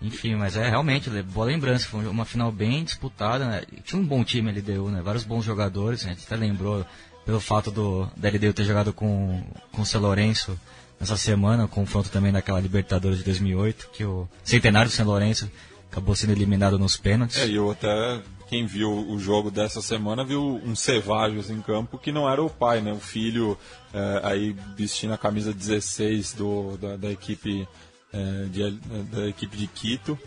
Enfim, 0.00 0.36
mas 0.36 0.56
é 0.56 0.68
realmente 0.68 1.10
boa 1.24 1.46
lembrança. 1.46 1.88
Foi 1.88 2.06
uma 2.06 2.24
final 2.24 2.50
bem 2.52 2.84
disputada. 2.84 3.44
Né? 3.44 3.62
Tinha 3.84 4.00
um 4.00 4.06
bom 4.06 4.24
time 4.24 4.48
a 4.48 4.52
LDU, 4.52 4.90
né? 4.90 5.02
Vários 5.02 5.24
bons 5.24 5.44
jogadores. 5.44 6.06
A 6.06 6.08
gente 6.08 6.24
até 6.24 6.36
lembrou 6.36 6.86
pelo 7.26 7.40
fato 7.40 7.70
do, 7.70 8.08
da 8.16 8.28
LDU 8.30 8.54
ter 8.54 8.64
jogado 8.64 8.92
com, 8.92 9.42
com 9.72 9.82
o 9.82 9.86
São 9.86 10.00
Lourenço 10.00 10.58
nessa 10.98 11.16
semana, 11.16 11.68
confronto 11.68 12.08
também 12.08 12.32
daquela 12.32 12.60
Libertadores 12.60 13.18
de 13.18 13.24
2008, 13.24 13.90
que 13.92 14.04
o 14.04 14.28
centenário 14.42 14.90
do 14.90 14.94
São 14.94 15.04
Lourenço 15.06 15.50
acabou 15.90 16.14
sendo 16.14 16.32
eliminado 16.32 16.78
nos 16.78 16.96
pênaltis. 16.96 17.38
É, 17.38 17.46
e 17.46 17.56
eu 17.56 17.70
até, 17.70 18.22
quem 18.48 18.66
viu 18.66 18.90
o 18.90 19.18
jogo 19.18 19.50
dessa 19.50 19.82
semana, 19.82 20.24
viu 20.24 20.60
um 20.64 20.74
Cevagens 20.74 21.50
em 21.50 21.60
campo 21.60 21.98
que 21.98 22.10
não 22.10 22.28
era 22.28 22.42
o 22.42 22.48
pai, 22.48 22.80
né? 22.80 22.92
O 22.92 22.98
filho 22.98 23.58
é, 23.92 24.20
aí 24.24 24.56
vestindo 24.74 25.12
a 25.12 25.18
camisa 25.18 25.52
16 25.52 26.32
do, 26.32 26.76
da, 26.78 26.96
da 26.96 27.10
equipe, 27.10 27.68
é, 28.12 28.44
de, 28.50 28.70
da 29.12 29.28
equipe 29.28 29.56
de 29.56 29.66
Quito. 29.66 30.18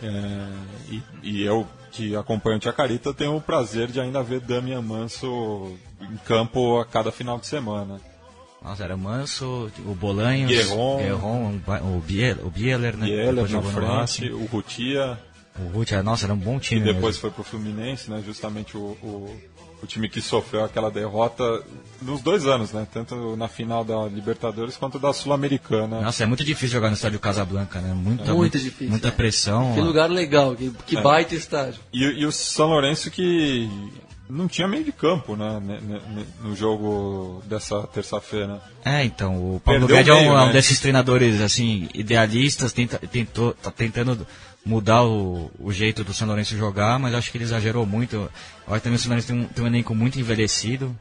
É, 0.00 0.48
e, 0.88 1.02
e, 1.22 1.42
eu, 1.42 1.66
que 1.90 2.14
acompanho 2.14 2.56
o 2.56 2.60
Tia 2.60 2.72
Carita, 2.72 3.12
tenho 3.12 3.36
o 3.36 3.40
prazer 3.40 3.88
de 3.90 4.00
ainda 4.00 4.22
ver 4.22 4.40
Damian 4.40 4.82
Manso 4.82 5.76
em 6.00 6.16
campo 6.18 6.78
a 6.78 6.84
cada 6.84 7.10
final 7.10 7.38
de 7.38 7.46
semana. 7.46 8.00
Nossa, 8.62 8.84
era 8.84 8.96
Manso, 8.96 9.70
o 9.84 9.94
Bolanhos, 9.94 10.50
Guerron, 10.50 10.98
Guerron 10.98 11.60
o, 11.82 12.00
Biel, 12.00 12.36
o 12.44 12.50
Bieler, 12.50 12.96
né? 12.96 13.06
Bieler 13.06 13.48
na 13.50 13.62
frente, 13.62 14.32
o 14.32 14.46
Rutia. 14.46 15.18
O 15.58 15.68
Rutia, 15.68 16.02
nossa, 16.02 16.26
era 16.26 16.34
um 16.34 16.38
bom 16.38 16.58
time. 16.58 16.80
E 16.80 16.84
depois 16.84 17.16
mesmo. 17.16 17.20
foi 17.20 17.30
pro 17.30 17.44
Fluminense, 17.44 18.10
né? 18.10 18.22
Justamente 18.26 18.76
o, 18.76 18.80
o, 19.02 19.40
o, 19.82 19.86
time 19.86 20.08
que 20.08 20.20
sofreu 20.20 20.64
aquela 20.64 20.90
derrota 20.90 21.62
nos 22.02 22.22
dois 22.22 22.44
anos, 22.46 22.72
né? 22.72 22.86
Tanto 22.92 23.36
na 23.36 23.46
final 23.46 23.84
da 23.84 24.06
Libertadores 24.06 24.76
quanto 24.76 24.98
da 24.98 25.12
Sul-Americana. 25.12 26.00
Nossa, 26.00 26.24
é 26.24 26.26
muito 26.26 26.44
difícil 26.44 26.70
jogar 26.70 26.88
no 26.88 26.94
estádio 26.94 27.20
Casablanca, 27.20 27.80
né? 27.80 27.94
Muita, 27.94 28.30
é 28.30 28.32
muito 28.32 28.58
difícil. 28.58 28.90
Muita 28.90 29.08
é. 29.08 29.10
pressão. 29.12 29.74
Que 29.74 29.80
lugar 29.80 30.10
legal, 30.10 30.56
que, 30.56 30.70
que 30.86 30.96
é. 30.96 31.00
baita 31.00 31.36
estádio. 31.36 31.80
E, 31.92 32.02
e 32.02 32.26
o 32.26 32.32
São 32.32 32.68
Lourenço 32.68 33.08
que 33.10 33.68
não 34.28 34.48
tinha 34.48 34.66
meio 34.66 34.84
de 34.84 34.92
campo 34.92 35.36
né, 35.36 35.60
no 36.42 36.56
jogo 36.56 37.42
dessa 37.46 37.82
terça-feira. 37.82 38.60
É, 38.84 39.04
então, 39.04 39.36
o 39.36 39.60
Paulo 39.60 39.86
Guedes 39.86 40.08
é 40.08 40.14
um, 40.14 40.34
né? 40.34 40.42
um, 40.42 40.52
desses 40.52 40.80
treinadores 40.80 41.40
assim 41.40 41.88
idealistas, 41.94 42.72
tenta, 42.72 42.98
tentou, 42.98 43.52
tá 43.52 43.70
tentando 43.70 44.26
mudar 44.64 45.04
o, 45.04 45.50
o, 45.58 45.72
jeito 45.72 46.02
do 46.02 46.14
São 46.14 46.26
Lourenço 46.26 46.56
jogar, 46.56 46.98
mas 46.98 47.14
acho 47.14 47.30
que 47.30 47.36
ele 47.36 47.44
exagerou 47.44 47.84
muito. 47.84 48.30
Que 48.66 48.80
também 48.80 48.96
o 48.96 48.98
São 48.98 49.10
Lourenço 49.10 49.28
tem 49.28 49.40
um, 49.40 49.44
tem 49.46 49.64
um 49.64 49.66
elenco 49.66 49.94
muito 49.94 50.18
envelhecido. 50.18 50.96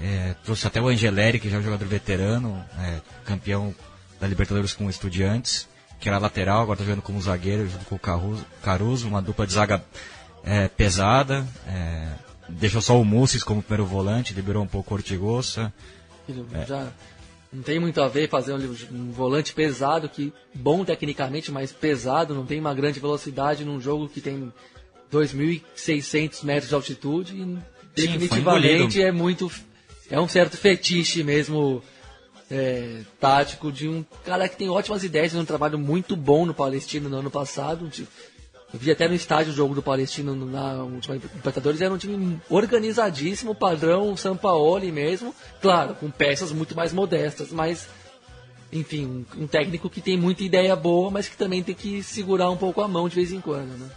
É, 0.00 0.34
trouxe 0.44 0.66
até 0.66 0.80
o 0.80 0.88
Angeleri, 0.88 1.40
que 1.40 1.48
já 1.48 1.56
é 1.56 1.60
um 1.60 1.62
jogador 1.62 1.86
veterano, 1.86 2.62
é, 2.78 3.00
campeão 3.24 3.74
da 4.20 4.26
Libertadores 4.26 4.74
com 4.74 4.86
o 4.86 4.90
Estudiantes, 4.90 5.66
que 5.98 6.08
era 6.08 6.18
lateral, 6.18 6.60
agora 6.60 6.74
está 6.74 6.84
jogando 6.84 7.02
como 7.02 7.20
zagueiro 7.20 7.68
junto 7.68 7.84
com 7.86 7.94
o 7.94 7.98
Caruso, 7.98 8.44
Caruso 8.62 9.08
uma 9.08 9.22
dupla 9.22 9.46
de 9.46 9.54
zaga 9.54 9.82
é, 10.44 10.68
pesada. 10.68 11.46
É, 11.66 12.08
deixou 12.48 12.80
só 12.82 13.00
o 13.00 13.04
Mussis 13.04 13.42
como 13.42 13.62
primeiro 13.62 13.86
volante, 13.86 14.34
liberou 14.34 14.62
um 14.62 14.66
pouco 14.66 14.92
o 14.92 14.96
Ortigosa. 14.96 15.72
É. 16.52 16.66
Já 16.66 16.88
não 17.52 17.62
tem 17.62 17.78
muito 17.78 18.00
a 18.00 18.08
ver 18.08 18.28
fazer 18.28 18.52
um, 18.52 18.76
um, 18.92 19.12
volante 19.12 19.52
pesado, 19.52 20.08
que 20.08 20.32
bom 20.54 20.84
tecnicamente, 20.84 21.50
mas 21.50 21.72
pesado, 21.72 22.34
não 22.34 22.44
tem 22.44 22.60
uma 22.60 22.74
grande 22.74 23.00
velocidade 23.00 23.64
num 23.64 23.80
jogo 23.80 24.08
que 24.08 24.20
tem 24.20 24.52
2.600 25.12 26.44
metros 26.44 26.68
de 26.68 26.74
altitude. 26.74 27.34
E 27.34 27.58
definitivamente 27.94 29.02
é 29.02 29.12
muito. 29.12 29.50
É 30.10 30.20
um 30.20 30.28
certo 30.28 30.56
fetiche 30.56 31.24
mesmo 31.24 31.82
é, 32.50 33.00
tático 33.18 33.72
de 33.72 33.88
um 33.88 34.04
cara 34.24 34.48
que 34.48 34.56
tem 34.56 34.68
ótimas 34.68 35.02
ideias, 35.02 35.34
um 35.34 35.44
trabalho 35.44 35.78
muito 35.78 36.14
bom 36.14 36.46
no 36.46 36.54
Palestino 36.54 37.08
no 37.08 37.18
ano 37.18 37.30
passado. 37.30 37.90
Vi 38.76 38.90
até 38.90 39.08
no 39.08 39.14
estádio 39.14 39.52
o 39.52 39.56
jogo 39.56 39.74
do 39.74 39.82
Palestino 39.82 40.34
na 40.34 40.82
última 40.84 41.14
Libertadores, 41.14 41.80
era 41.80 41.92
um 41.92 41.98
time 41.98 42.40
organizadíssimo, 42.48 43.54
padrão 43.54 44.16
Sampaoli 44.16 44.92
mesmo, 44.92 45.34
claro, 45.60 45.94
com 45.94 46.10
peças 46.10 46.52
muito 46.52 46.76
mais 46.76 46.92
modestas, 46.92 47.50
mas 47.50 47.88
enfim, 48.72 49.24
um, 49.36 49.46
técnico 49.46 49.88
que 49.88 50.00
tem 50.00 50.18
muita 50.18 50.42
ideia 50.42 50.74
boa, 50.74 51.10
mas 51.10 51.28
que 51.28 51.36
também 51.36 51.62
tem 51.62 51.74
que 51.74 52.02
segurar 52.02 52.50
um 52.50 52.56
pouco 52.56 52.80
a 52.80 52.88
mão 52.88 53.08
de 53.08 53.14
vez 53.14 53.32
em 53.32 53.40
quando, 53.40 53.78
né? 53.78 53.88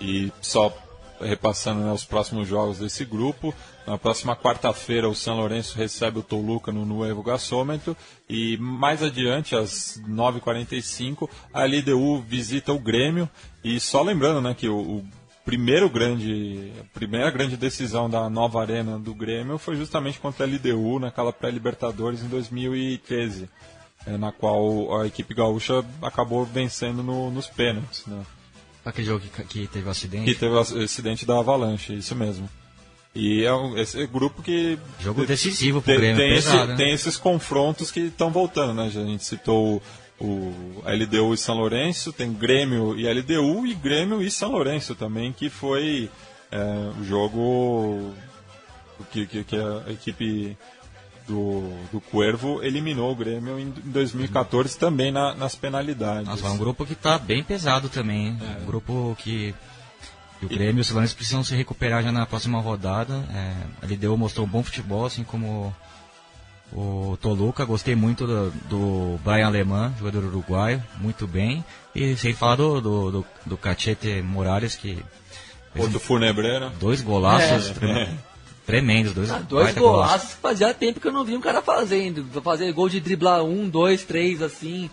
E 0.00 0.30
só 0.40 0.76
repassando 1.20 1.80
né, 1.80 1.92
os 1.92 2.04
próximos 2.04 2.46
jogos 2.46 2.78
desse 2.78 3.04
grupo, 3.04 3.54
na 3.86 3.96
próxima 3.96 4.36
quarta-feira, 4.36 5.08
o 5.08 5.14
São 5.14 5.36
Lourenço 5.36 5.76
recebe 5.76 6.18
o 6.18 6.22
Toluca 6.22 6.72
no 6.72 6.84
Nuevo 6.84 7.22
Gasômetro 7.22 7.96
e 8.28 8.56
mais 8.58 9.02
adiante, 9.02 9.54
às 9.54 10.00
9h45, 10.08 11.28
a 11.52 11.64
LDU 11.64 12.20
visita 12.20 12.72
o 12.72 12.78
Grêmio. 12.78 13.28
E 13.64 13.80
só 13.80 14.02
lembrando 14.02 14.42
né, 14.42 14.54
que 14.54 14.68
o, 14.68 14.76
o 14.78 15.04
primeiro 15.44 15.88
grande, 15.88 16.70
a 16.78 16.98
primeira 16.98 17.30
grande 17.30 17.56
decisão 17.56 18.08
da 18.08 18.28
nova 18.28 18.60
arena 18.60 18.98
do 18.98 19.14
Grêmio 19.14 19.58
foi 19.58 19.76
justamente 19.76 20.20
contra 20.20 20.44
a 20.44 20.48
LDU 20.48 20.98
naquela 20.98 21.32
pré-Libertadores 21.32 22.22
em 22.22 22.28
2013, 22.28 23.48
é, 24.06 24.16
na 24.18 24.30
qual 24.30 25.00
a 25.00 25.06
equipe 25.06 25.34
gaúcha 25.34 25.84
acabou 26.02 26.44
vencendo 26.44 27.02
no, 27.02 27.30
nos 27.30 27.46
pênaltis. 27.46 28.04
Né? 28.06 28.22
Aquele 28.84 29.06
jogo 29.06 29.20
que, 29.20 29.44
que 29.44 29.66
teve 29.66 29.88
o 29.88 29.90
acidente? 29.90 30.24
Que 30.26 30.38
teve 30.38 30.54
o 30.54 30.58
acidente 30.58 31.24
da 31.24 31.38
Avalanche, 31.38 31.94
isso 31.94 32.14
mesmo. 32.14 32.48
E 33.14 33.44
é 33.44 33.54
um, 33.54 33.78
esse 33.78 34.04
grupo 34.06 34.42
que. 34.42 34.76
Jogo 34.98 35.24
decisivo 35.24 35.80
pro 35.80 35.94
Grêmio, 35.94 36.16
tem, 36.16 36.34
pesado, 36.34 36.58
esse, 36.58 36.66
né? 36.66 36.76
tem 36.76 36.92
esses 36.92 37.16
confrontos 37.16 37.92
que 37.92 38.00
estão 38.00 38.30
voltando, 38.30 38.74
né? 38.74 38.86
A 38.86 38.90
gente 38.90 39.24
citou 39.24 39.80
o, 40.24 40.82
LDU 40.84 41.34
e 41.34 41.38
São 41.38 41.56
Lourenço, 41.56 42.12
tem 42.12 42.32
Grêmio 42.32 42.98
e 42.98 43.10
LDU, 43.10 43.66
e 43.66 43.74
Grêmio 43.74 44.22
e 44.22 44.30
São 44.30 44.50
Lourenço 44.52 44.94
também, 44.94 45.32
que 45.32 45.48
foi 45.48 46.10
é, 46.50 46.58
o 47.00 47.04
jogo 47.04 48.14
que, 49.10 49.26
que, 49.26 49.44
que 49.44 49.56
a 49.56 49.90
equipe 49.92 50.56
do, 51.26 51.70
do 51.90 52.00
Cuervo 52.00 52.62
eliminou 52.62 53.12
o 53.12 53.16
Grêmio 53.16 53.58
em 53.58 53.70
2014 53.70 54.78
também 54.78 55.10
na, 55.10 55.34
nas 55.34 55.54
penalidades. 55.54 56.26
Nossa, 56.26 56.46
é 56.46 56.50
um 56.50 56.58
grupo 56.58 56.84
que 56.84 56.92
está 56.92 57.18
bem 57.18 57.42
pesado 57.42 57.88
também. 57.88 58.36
É. 58.40 58.62
Um 58.62 58.66
grupo 58.66 59.16
que 59.20 59.54
o 60.42 60.48
Grêmio 60.48 60.78
e 60.78 60.82
o 60.82 60.84
Silvanes 60.84 61.14
precisam 61.14 61.42
se 61.42 61.54
recuperar 61.54 62.02
já 62.02 62.12
na 62.12 62.26
próxima 62.26 62.60
rodada. 62.60 63.24
É, 63.32 63.54
a 63.82 63.86
LDU 63.86 64.16
mostrou 64.16 64.46
um 64.46 64.50
bom 64.50 64.62
futebol, 64.62 65.06
assim 65.06 65.24
como 65.24 65.74
o 66.74 67.16
Toluca. 67.20 67.64
Gostei 67.64 67.94
muito 67.94 68.26
do, 68.26 68.50
do 68.68 69.20
Brian 69.24 69.46
Alemã, 69.46 69.94
jogador 69.98 70.24
uruguaio, 70.24 70.82
muito 71.00 71.26
bem. 71.26 71.64
E 71.94 72.16
sem 72.16 72.34
falar 72.34 72.56
do, 72.56 72.80
do, 72.80 73.10
do, 73.10 73.26
do 73.46 73.56
Cachete 73.56 74.20
Morales, 74.20 74.74
que. 74.74 74.98
Outro 75.76 76.00
Funebreiro. 76.00 76.70
Dois 76.80 77.00
golaços. 77.00 77.72
É. 77.82 78.08
Tremendos, 78.66 79.12
dois, 79.12 79.30
ah, 79.30 79.40
dois 79.40 79.74
golaços 79.74 80.38
fazia 80.40 80.72
tempo 80.72 80.98
que 80.98 81.06
eu 81.06 81.12
não 81.12 81.22
vi 81.22 81.36
um 81.36 81.40
cara 81.40 81.60
fazendo. 81.60 82.24
Fazer 82.40 82.72
gol 82.72 82.88
de 82.88 82.98
driblar 82.98 83.44
um, 83.44 83.68
dois, 83.68 84.04
três, 84.04 84.40
assim 84.40 84.88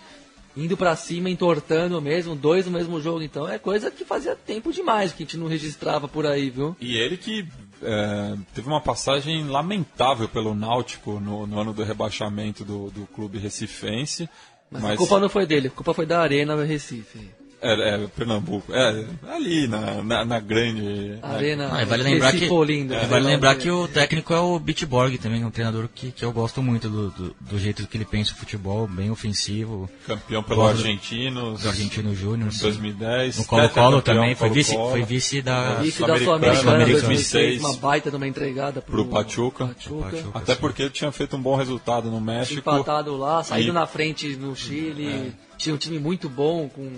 indo 0.56 0.76
para 0.76 0.96
cima, 0.96 1.30
entortando 1.30 2.02
mesmo, 2.02 2.36
dois 2.36 2.66
no 2.66 2.72
mesmo 2.72 3.00
jogo. 3.00 3.22
Então 3.22 3.48
é 3.48 3.58
coisa 3.58 3.90
que 3.90 4.04
fazia 4.04 4.36
tempo 4.36 4.72
demais 4.72 5.12
que 5.12 5.24
a 5.24 5.26
gente 5.26 5.38
não 5.38 5.48
registrava 5.48 6.08
por 6.08 6.26
aí, 6.26 6.50
viu? 6.50 6.76
E 6.80 6.98
ele 6.98 7.18
que 7.18 7.48
é, 7.84 8.38
teve 8.54 8.68
uma 8.68 8.82
passagem 8.82 9.46
lamentável 9.48 10.28
pelo 10.28 10.54
Náutico 10.54 11.20
no, 11.20 11.48
no 11.48 11.60
ano 11.60 11.74
do 11.74 11.84
rebaixamento 11.84 12.64
do, 12.64 12.90
do 12.92 13.08
clube 13.08 13.38
recifense. 13.38 14.30
Mas, 14.70 14.82
mas, 14.82 14.92
a 14.94 14.98
culpa 14.98 15.20
não 15.20 15.30
foi 15.30 15.46
dele, 15.46 15.68
a 15.68 15.72
culpa 15.72 15.94
foi 15.94 16.06
da 16.06 16.22
Arena 16.22 16.56
Recife. 16.64 17.41
É, 17.62 17.94
é, 17.94 18.08
Pernambuco. 18.08 18.74
É, 18.74 19.06
ali 19.30 19.68
na, 19.68 20.02
na, 20.02 20.26
na 20.26 20.40
grande. 20.40 21.20
Arena. 21.22 21.70
Ah, 21.72 21.86
vale 21.86 22.04
lembrar 22.04 22.32
que, 22.34 22.50
Olinda, 22.50 22.96
é, 22.96 23.06
vale 23.06 23.26
lembrar 23.26 23.56
que 23.56 23.70
o 23.70 23.88
técnico 23.88 24.34
é 24.34 24.40
o 24.40 24.58
Bitborg 24.58 25.18
também, 25.20 25.46
um 25.46 25.52
treinador 25.52 25.88
que, 25.94 26.12
que 26.12 26.26
eu 26.26 26.32
gosto 26.32 26.64
muito 26.64 26.90
do, 26.90 27.12
do, 27.12 27.36
do 27.40 27.60
jeito 27.60 27.86
que 27.86 27.98
ele 27.98 28.06
pensa 28.06 28.34
o 28.34 28.36
futebol, 28.36 28.88
bem 28.88 29.12
ofensivo. 29.12 29.88
Campeão 30.08 30.42
pelo 30.42 30.66
Argentinos. 30.66 31.62
Do 31.62 31.70
Argentino 31.70 32.16
Júnior. 32.16 32.52
Em 32.52 32.58
2010. 32.58 33.38
No 33.38 33.46
Colo-Colo 33.46 34.02
também, 34.02 34.34
foi 34.34 34.50
vice, 34.50 34.74
foi 34.74 35.04
vice 35.04 35.42
da. 35.42 35.76
Vice 35.76 36.02
da 36.02 36.18
Sul-Americana 36.18 36.84
em 36.84 36.92
2006. 36.92 37.60
Uma 37.60 37.78
baita 37.78 38.10
de 38.10 38.16
uma 38.18 38.28
entregada 38.28 38.82
pro, 38.82 39.04
pro 39.04 39.06
Pachuca. 39.06 39.68
Pachuca. 39.68 40.10
Pachuca. 40.10 40.40
Até 40.40 40.56
porque 40.56 40.82
ele 40.84 40.92
tinha 40.92 41.12
feito 41.12 41.36
um 41.36 41.42
bom 41.42 41.56
resultado 41.56 42.10
no 42.10 42.20
México. 42.20 42.60
Empatado 42.60 43.16
lá, 43.16 43.44
saído 43.44 43.70
e... 43.70 43.74
na 43.74 43.86
frente 43.86 44.36
no 44.36 44.56
Chile. 44.56 45.08
É. 45.08 45.32
Tinha 45.58 45.76
um 45.76 45.78
time 45.78 46.00
muito 46.00 46.28
bom 46.28 46.68
com 46.68 46.90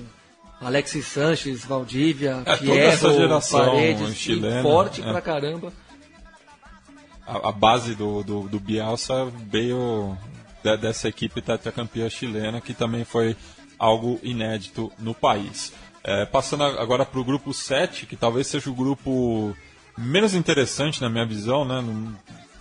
Alexis 0.63 1.05
Sanches, 1.05 1.65
Valdívia, 1.65 2.41
é, 2.45 2.57
Fierro, 2.57 2.75
toda 2.75 2.85
essa 2.85 3.13
geração 3.13 3.65
Paredes, 3.65 4.15
chilena, 4.15 4.61
forte 4.61 5.01
é. 5.01 5.11
pra 5.11 5.21
caramba. 5.21 5.73
A, 7.25 7.49
a 7.49 7.51
base 7.51 7.95
do, 7.95 8.23
do, 8.23 8.47
do, 8.47 8.59
Bielsa 8.59 9.25
veio 9.49 10.17
de, 10.63 10.77
dessa 10.77 11.07
equipe 11.07 11.41
tetracampeã 11.41 12.09
chilena, 12.09 12.59
que 12.61 12.73
também 12.73 13.03
foi 13.03 13.35
algo 13.77 14.19
inédito 14.23 14.91
no 14.99 15.13
país. 15.13 15.73
É, 16.03 16.25
passando 16.25 16.63
agora 16.63 17.05
para 17.05 17.19
o 17.19 17.23
grupo 17.23 17.53
7, 17.53 18.05
que 18.05 18.15
talvez 18.15 18.47
seja 18.47 18.69
o 18.69 18.73
grupo 18.73 19.55
menos 19.97 20.33
interessante 20.33 21.01
na 21.01 21.09
minha 21.09 21.25
visão, 21.25 21.63
né? 21.63 21.81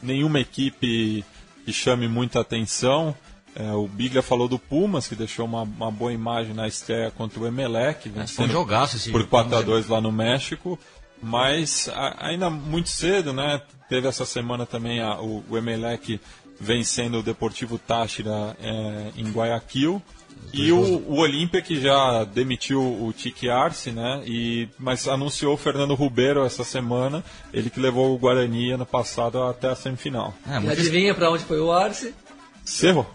nenhuma 0.02 0.40
equipe 0.40 1.24
que 1.64 1.72
chame 1.72 2.08
muita 2.08 2.40
atenção. 2.40 3.14
É, 3.54 3.70
o 3.72 3.86
Biglia 3.86 4.22
falou 4.22 4.48
do 4.48 4.58
Pumas, 4.58 5.06
que 5.06 5.14
deixou 5.14 5.44
uma, 5.44 5.62
uma 5.62 5.90
boa 5.90 6.12
imagem 6.12 6.54
na 6.54 6.66
estreia 6.66 7.10
contra 7.10 7.38
o 7.40 7.46
Emelec, 7.46 8.10
Foi 8.28 8.46
um 8.46 8.48
jogaço 8.48 8.96
esse 8.96 9.10
por 9.10 9.18
jogo. 9.20 9.30
4 9.30 9.56
a 9.56 9.62
2 9.62 9.88
lá 9.88 10.00
no 10.00 10.10
México. 10.12 10.78
Mas 11.22 11.88
a- 11.94 12.16
ainda 12.28 12.50
muito 12.50 12.88
cedo, 12.88 13.32
né? 13.32 13.60
Teve 13.88 14.08
essa 14.08 14.24
semana 14.24 14.66
também 14.66 15.00
a- 15.00 15.20
o, 15.20 15.44
o 15.48 15.56
Emelec 15.58 16.20
vencendo 16.58 17.18
o 17.18 17.22
Deportivo 17.22 17.78
Táchira 17.78 18.56
é, 18.60 19.10
em 19.16 19.30
Guayaquil. 19.30 20.02
E 20.52 20.72
o, 20.72 20.80
o 20.80 21.18
Olímpia 21.18 21.62
que 21.62 21.80
já 21.80 22.24
demitiu 22.24 22.80
o 22.82 23.12
Tique 23.16 23.48
Arce, 23.48 23.92
né? 23.92 24.22
E, 24.26 24.68
mas 24.78 25.06
anunciou 25.06 25.54
o 25.54 25.56
Fernando 25.56 25.94
Ribeiro 25.94 26.44
essa 26.44 26.64
semana, 26.64 27.22
ele 27.52 27.70
que 27.70 27.78
levou 27.78 28.12
o 28.14 28.18
Guarani 28.18 28.72
ano 28.72 28.84
passado 28.84 29.40
até 29.44 29.68
a 29.68 29.76
semifinal. 29.76 30.34
É, 30.48 30.56
E 30.56 30.60
muito 30.60 30.72
adivinha 30.72 31.14
pra 31.14 31.30
onde 31.30 31.44
foi 31.44 31.60
o 31.60 31.70
Arce? 31.70 32.12
Cerro? 32.64 33.06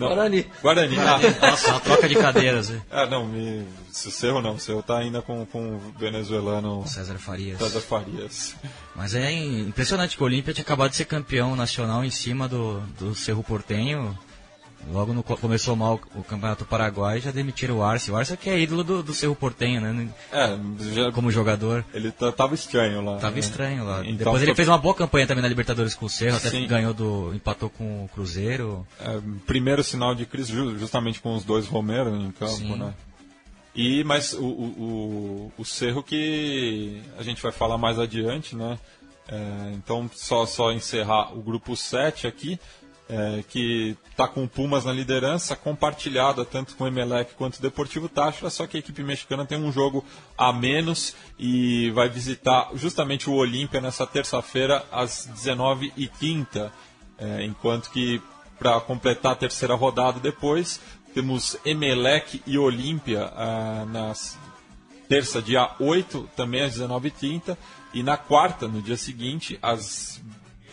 Não. 0.00 0.08
Guarani. 0.08 0.46
Guarani. 0.62 0.96
Ah, 0.98 1.50
Nossa, 1.50 1.70
uma 1.70 1.80
troca 1.80 2.08
de 2.08 2.14
cadeiras. 2.14 2.72
ah, 2.90 3.06
não, 3.06 3.26
me... 3.26 3.66
se 3.92 4.08
o 4.08 4.10
Cerro 4.10 4.40
não, 4.40 4.54
o 4.54 4.58
Cerro 4.58 4.82
tá 4.82 4.98
ainda 4.98 5.20
com, 5.22 5.44
com 5.46 5.76
o 5.76 5.78
venezuelano 5.98 6.86
César 6.86 7.18
Farias. 7.18 7.58
César 7.58 7.80
Farias. 7.80 8.54
Mas 8.96 9.14
é 9.14 9.30
impressionante 9.32 10.16
que 10.16 10.22
o 10.22 10.26
Olímpia 10.26 10.54
tinha 10.54 10.62
acabado 10.64 10.90
de 10.90 10.96
ser 10.96 11.04
campeão 11.04 11.54
nacional 11.54 12.04
em 12.04 12.10
cima 12.10 12.48
do, 12.48 12.80
do 12.98 13.14
Cerro 13.14 13.42
Portenho. 13.44 14.18
Logo 14.90 15.12
no, 15.12 15.22
co- 15.22 15.36
começou 15.36 15.76
mal 15.76 16.00
o 16.14 16.24
Campeonato 16.24 16.64
Paraguai 16.64 17.18
e 17.18 17.20
já 17.20 17.30
demitiram 17.30 17.78
o 17.78 17.82
Arce. 17.84 18.10
O 18.10 18.16
Arce 18.16 18.32
é 18.32 18.36
que 18.36 18.48
é 18.48 18.58
ídolo 18.58 18.82
do, 18.82 19.02
do 19.02 19.12
Cerro 19.14 19.36
Portenho, 19.36 19.80
né? 19.80 20.08
É, 20.32 20.56
já, 20.94 21.12
Como 21.12 21.30
jogador. 21.30 21.84
ele 21.92 22.10
tá- 22.10 22.32
tava 22.32 22.54
estranho 22.54 23.04
lá. 23.04 23.16
Tava 23.18 23.34
né? 23.34 23.40
estranho 23.40 23.84
lá. 23.84 24.00
Então, 24.00 24.16
Depois 24.16 24.42
ele 24.42 24.54
fez 24.54 24.66
uma 24.68 24.78
boa 24.78 24.94
campanha 24.94 25.26
também 25.26 25.42
na 25.42 25.48
Libertadores 25.48 25.94
com 25.94 26.06
o 26.06 26.10
Cerro, 26.10 26.36
até 26.38 26.48
Sim. 26.50 26.66
ganhou 26.66 26.94
do. 26.94 27.32
empatou 27.34 27.68
com 27.70 28.04
o 28.04 28.08
Cruzeiro. 28.08 28.86
É, 28.98 29.20
primeiro 29.46 29.84
sinal 29.84 30.14
de 30.14 30.24
crise 30.24 30.52
ju- 30.52 30.78
justamente 30.78 31.20
com 31.20 31.34
os 31.36 31.44
dois 31.44 31.66
Romero 31.66 32.16
em 32.16 32.30
campo, 32.32 32.52
Sim. 32.56 32.76
né? 32.76 32.94
E, 33.74 34.02
mas 34.02 34.32
o, 34.32 34.42
o, 34.44 35.52
o, 35.56 35.62
o 35.62 35.64
Cerro 35.64 36.02
que 36.02 37.00
a 37.18 37.22
gente 37.22 37.40
vai 37.42 37.52
falar 37.52 37.78
mais 37.78 37.98
adiante, 37.98 38.56
né? 38.56 38.78
É, 39.28 39.72
então, 39.74 40.10
só, 40.12 40.44
só 40.44 40.72
encerrar 40.72 41.32
o 41.36 41.40
grupo 41.40 41.76
7 41.76 42.26
aqui, 42.26 42.58
é, 43.10 43.42
que 43.48 43.96
está 44.08 44.28
com 44.28 44.44
o 44.44 44.48
Pumas 44.48 44.84
na 44.84 44.92
liderança, 44.92 45.56
compartilhada 45.56 46.44
tanto 46.44 46.76
com 46.76 46.84
o 46.84 46.86
Emelec 46.86 47.34
quanto 47.34 47.56
o 47.56 47.62
Deportivo 47.62 48.08
Táchira, 48.08 48.48
só 48.48 48.66
que 48.66 48.76
a 48.76 48.80
equipe 48.80 49.02
mexicana 49.02 49.44
tem 49.44 49.58
um 49.58 49.72
jogo 49.72 50.04
a 50.38 50.52
menos 50.52 51.16
e 51.36 51.90
vai 51.90 52.08
visitar 52.08 52.70
justamente 52.74 53.28
o 53.28 53.34
Olímpia 53.34 53.80
nessa 53.80 54.06
terça-feira 54.06 54.84
às 54.92 55.28
19h30, 55.34 56.70
é, 57.18 57.44
enquanto 57.44 57.90
que 57.90 58.22
para 58.58 58.80
completar 58.80 59.32
a 59.32 59.36
terceira 59.36 59.74
rodada 59.74 60.20
depois, 60.20 60.80
temos 61.12 61.56
Emelec 61.64 62.42
e 62.46 62.58
Olímpia 62.58 63.32
ah, 63.34 63.86
nas 63.90 64.38
terça, 65.08 65.42
dia 65.42 65.68
8, 65.80 66.30
também 66.36 66.62
às 66.62 66.78
19h30, 66.78 67.56
e 67.92 68.02
na 68.02 68.16
quarta, 68.16 68.68
no 68.68 68.80
dia 68.80 68.96
seguinte, 68.96 69.58
às 69.60 70.22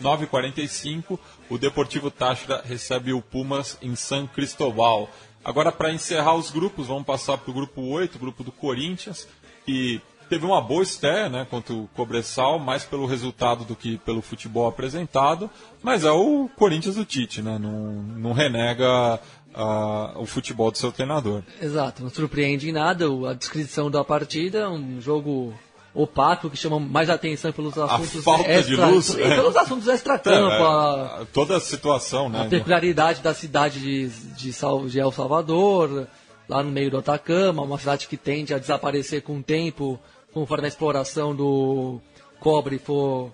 9h45, 0.02 1.18
o 1.48 1.58
Deportivo 1.58 2.10
Táchira 2.10 2.62
recebe 2.64 3.12
o 3.12 3.20
Pumas 3.22 3.78
em 3.82 3.94
São 3.94 4.26
Cristóbal. 4.26 5.10
Agora, 5.44 5.72
para 5.72 5.92
encerrar 5.92 6.34
os 6.34 6.50
grupos, 6.50 6.86
vamos 6.88 7.04
passar 7.04 7.38
para 7.38 7.50
o 7.50 7.54
grupo 7.54 7.80
8, 7.82 8.16
o 8.16 8.18
grupo 8.18 8.44
do 8.44 8.52
Corinthians, 8.52 9.28
que 9.64 10.00
teve 10.28 10.44
uma 10.44 10.60
boa 10.60 10.82
estreia 10.82 11.28
né, 11.28 11.46
contra 11.48 11.74
o 11.74 11.88
Cobressal, 11.94 12.58
mais 12.58 12.84
pelo 12.84 13.06
resultado 13.06 13.64
do 13.64 13.74
que 13.74 13.98
pelo 13.98 14.20
futebol 14.20 14.66
apresentado, 14.66 15.50
mas 15.82 16.04
é 16.04 16.10
o 16.10 16.48
Corinthians 16.56 16.96
do 16.96 17.04
Tite, 17.04 17.40
né, 17.40 17.58
não, 17.58 17.92
não 18.02 18.32
renega 18.32 19.20
ah, 19.54 20.12
o 20.16 20.26
futebol 20.26 20.70
do 20.70 20.78
seu 20.78 20.92
treinador. 20.92 21.42
Exato, 21.60 22.02
não 22.02 22.10
surpreende 22.10 22.68
em 22.68 22.72
nada 22.72 23.06
a 23.28 23.32
descrição 23.32 23.90
da 23.90 24.04
partida, 24.04 24.70
um 24.70 25.00
jogo 25.00 25.54
opaco 26.02 26.48
que 26.48 26.56
chama 26.56 26.78
mais 26.78 27.10
atenção 27.10 27.50
pelos 27.52 27.76
assuntos 27.76 28.22
falta 28.24 28.44
de 28.44 28.50
extra, 28.50 28.86
luz, 28.86 29.08
e 29.14 29.22
é. 29.22 29.34
pelos 29.34 29.56
assuntos 29.56 29.88
extra-campo, 29.88 30.64
a, 30.64 31.18
É, 31.22 31.24
toda 31.32 31.56
a 31.56 31.60
situação, 31.60 32.28
né? 32.28 32.42
a 32.42 32.44
peculiaridade 32.44 33.20
da 33.20 33.34
cidade 33.34 33.80
de, 33.80 34.08
de, 34.08 34.52
Sal- 34.52 34.86
de 34.86 34.98
El 35.00 35.10
Salvador, 35.12 36.06
lá 36.48 36.62
no 36.62 36.70
meio 36.70 36.90
do 36.90 36.98
Atacama, 36.98 37.62
uma 37.62 37.78
cidade 37.78 38.06
que 38.08 38.16
tende 38.16 38.54
a 38.54 38.58
desaparecer 38.58 39.22
com 39.22 39.38
o 39.38 39.42
tempo, 39.42 39.98
conforme 40.32 40.64
a 40.66 40.68
exploração 40.68 41.34
do 41.34 42.00
cobre 42.40 42.78
for 42.78 43.32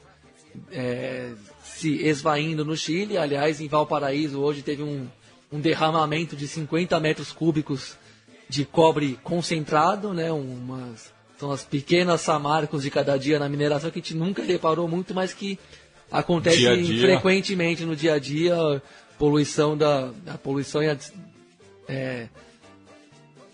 é, 0.73 1.33
se 1.63 2.03
esvaindo 2.07 2.65
no 2.65 2.77
Chile. 2.77 3.19
Aliás, 3.19 3.61
em 3.61 3.69
Valparaíso 3.69 4.41
hoje 4.41 4.63
teve 4.63 4.83
um, 4.83 5.07
um 5.53 5.61
derramamento 5.61 6.35
de 6.35 6.49
50 6.49 6.99
metros 7.01 7.31
cúbicos 7.33 7.97
de 8.49 8.65
cobre 8.65 9.19
concentrado, 9.23 10.13
né? 10.13 10.31
Umas, 10.33 11.13
são 11.45 11.53
as 11.53 11.63
pequenas 11.63 12.23
samarcos 12.23 12.83
de 12.83 12.91
cada 12.91 13.19
dia 13.19 13.39
na 13.39 13.51
mineração 13.51 13.91
que 13.91 13.99
a 13.99 14.03
gente 14.03 14.15
nunca 14.15 14.43
reparou 14.43 14.89
muito, 14.89 15.13
mas 15.15 15.35
que 15.35 15.59
acontece 16.11 16.57
Dia 16.57 16.73
a 16.73 16.77
dia. 16.77 17.01
frequentemente 17.03 17.85
no 17.85 17.95
dia 17.95 18.15
a 18.15 18.19
dia, 18.19 18.57
poluição 19.19 19.77
da 19.77 20.11
a 20.27 20.39
poluição 20.39 20.83
e 20.83 20.89
a 20.89 20.97
é, 21.87 22.29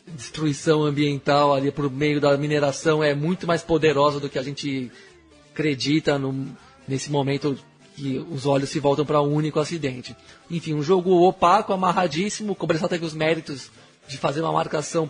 destruição 0.06 0.84
ambiental 0.84 1.52
ali 1.52 1.72
por 1.72 1.90
meio 1.90 2.20
da 2.20 2.36
mineração 2.36 3.02
é 3.02 3.12
muito 3.12 3.44
mais 3.44 3.62
poderosa 3.62 4.20
do 4.20 4.28
que 4.28 4.38
a 4.38 4.42
gente 4.42 4.88
acredita 5.52 6.16
no- 6.16 6.46
nesse 6.86 7.10
momento 7.10 7.58
que 7.96 8.24
os 8.30 8.46
olhos 8.46 8.70
se 8.70 8.78
voltam 8.78 9.04
para 9.04 9.20
um 9.20 9.32
único 9.34 9.58
acidente. 9.58 10.14
Enfim, 10.48 10.74
um 10.74 10.82
jogo 10.82 11.10
opaco, 11.26 11.72
amarradíssimo. 11.72 12.52
O 12.52 12.56
Cobressal 12.56 12.88
teve 12.88 13.04
os 13.04 13.14
méritos 13.14 13.68
de 14.06 14.16
fazer 14.16 14.42
uma 14.42 14.52
marcação 14.52 15.08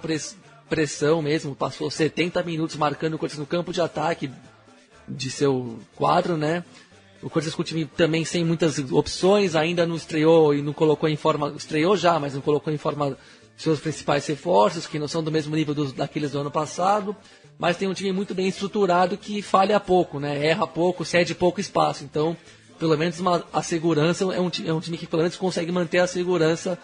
pressão 0.70 1.20
mesmo. 1.20 1.54
Passou 1.54 1.90
70 1.90 2.42
minutos 2.44 2.76
marcando 2.76 3.14
o 3.14 3.18
Corinthians 3.18 3.40
no 3.40 3.46
campo 3.46 3.72
de 3.72 3.80
ataque 3.82 4.30
de 5.06 5.30
seu 5.30 5.80
quadro, 5.96 6.36
né? 6.36 6.64
O 7.20 7.28
Corinthians 7.28 7.54
com 7.54 7.62
o 7.62 7.64
time 7.64 7.84
também 7.84 8.24
sem 8.24 8.44
muitas 8.44 8.78
opções, 8.78 9.54
ainda 9.54 9.84
não 9.84 9.96
estreou 9.96 10.54
e 10.54 10.62
não 10.62 10.72
colocou 10.72 11.08
em 11.08 11.16
forma. 11.16 11.52
Estreou 11.54 11.96
já, 11.96 12.18
mas 12.18 12.32
não 12.32 12.40
colocou 12.40 12.72
em 12.72 12.78
forma 12.78 13.18
seus 13.56 13.78
principais 13.78 14.26
reforços, 14.26 14.86
que 14.86 14.98
não 14.98 15.06
são 15.06 15.22
do 15.22 15.30
mesmo 15.30 15.54
nível 15.54 15.74
dos, 15.74 15.92
daqueles 15.92 16.30
do 16.30 16.38
ano 16.38 16.50
passado. 16.50 17.14
Mas 17.58 17.76
tem 17.76 17.86
um 17.86 17.92
time 17.92 18.10
muito 18.10 18.34
bem 18.34 18.48
estruturado 18.48 19.18
que 19.18 19.42
falha 19.42 19.78
pouco, 19.78 20.18
né? 20.18 20.46
Erra 20.46 20.66
pouco, 20.66 21.04
cede 21.04 21.34
pouco 21.34 21.60
espaço. 21.60 22.04
Então, 22.04 22.34
pelo 22.78 22.96
menos 22.96 23.20
uma, 23.20 23.44
a 23.52 23.62
segurança 23.62 24.24
é 24.24 24.40
um, 24.40 24.50
é 24.64 24.72
um 24.72 24.80
time 24.80 24.96
que 24.96 25.06
pelo 25.06 25.20
menos 25.20 25.36
consegue 25.36 25.70
manter 25.70 25.98
a 25.98 26.06
segurança 26.06 26.78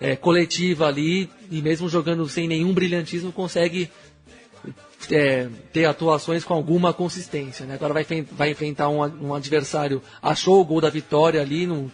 é, 0.00 0.16
coletiva 0.16 0.86
ali 0.86 1.30
e 1.50 1.60
mesmo 1.62 1.88
jogando 1.88 2.28
sem 2.28 2.46
nenhum 2.46 2.72
brilhantismo 2.72 3.32
consegue 3.32 3.90
é, 5.10 5.48
ter 5.72 5.84
atuações 5.86 6.44
com 6.44 6.54
alguma 6.54 6.92
consistência. 6.92 7.66
Né? 7.66 7.74
Agora 7.74 7.94
vai, 7.94 8.04
vai 8.32 8.50
enfrentar 8.50 8.88
um, 8.88 9.00
um 9.28 9.34
adversário, 9.34 10.02
achou 10.22 10.60
o 10.60 10.64
gol 10.64 10.80
da 10.80 10.90
vitória 10.90 11.40
ali, 11.40 11.66
num- 11.66 11.90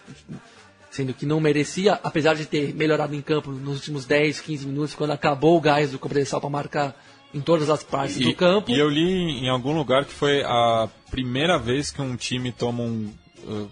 sendo 0.91 1.13
que 1.13 1.27
não 1.27 1.41
merecia, 1.41 1.99
apesar 2.05 2.35
de 2.35 2.47
ter 2.47 2.73
melhorado 2.75 3.15
em 3.15 3.21
campo 3.21 3.51
nos 3.51 3.77
últimos 3.77 4.05
10, 4.05 4.41
15 4.41 4.67
minutos, 4.67 4.95
quando 4.95 5.11
acabou 5.11 5.57
o 5.57 5.61
gás 5.61 5.91
do 5.91 5.99
Cobressal 5.99 6.41
para 6.41 6.51
marcar 6.51 6.97
em 7.33 7.41
todas 7.41 7.69
as 7.69 7.83
partes 7.83 8.19
do 8.19 8.33
campo. 8.35 8.71
E 8.71 8.79
eu 8.79 8.89
li 8.89 9.45
em 9.45 9.49
algum 9.49 9.77
lugar 9.77 10.05
que 10.05 10.13
foi 10.13 10.43
a 10.45 10.89
primeira 11.11 11.59
vez 11.59 11.91
que 11.91 12.01
um 12.01 12.15
time 12.15 12.53
toma 12.53 12.85
um, 12.85 13.13
uh, 13.45 13.69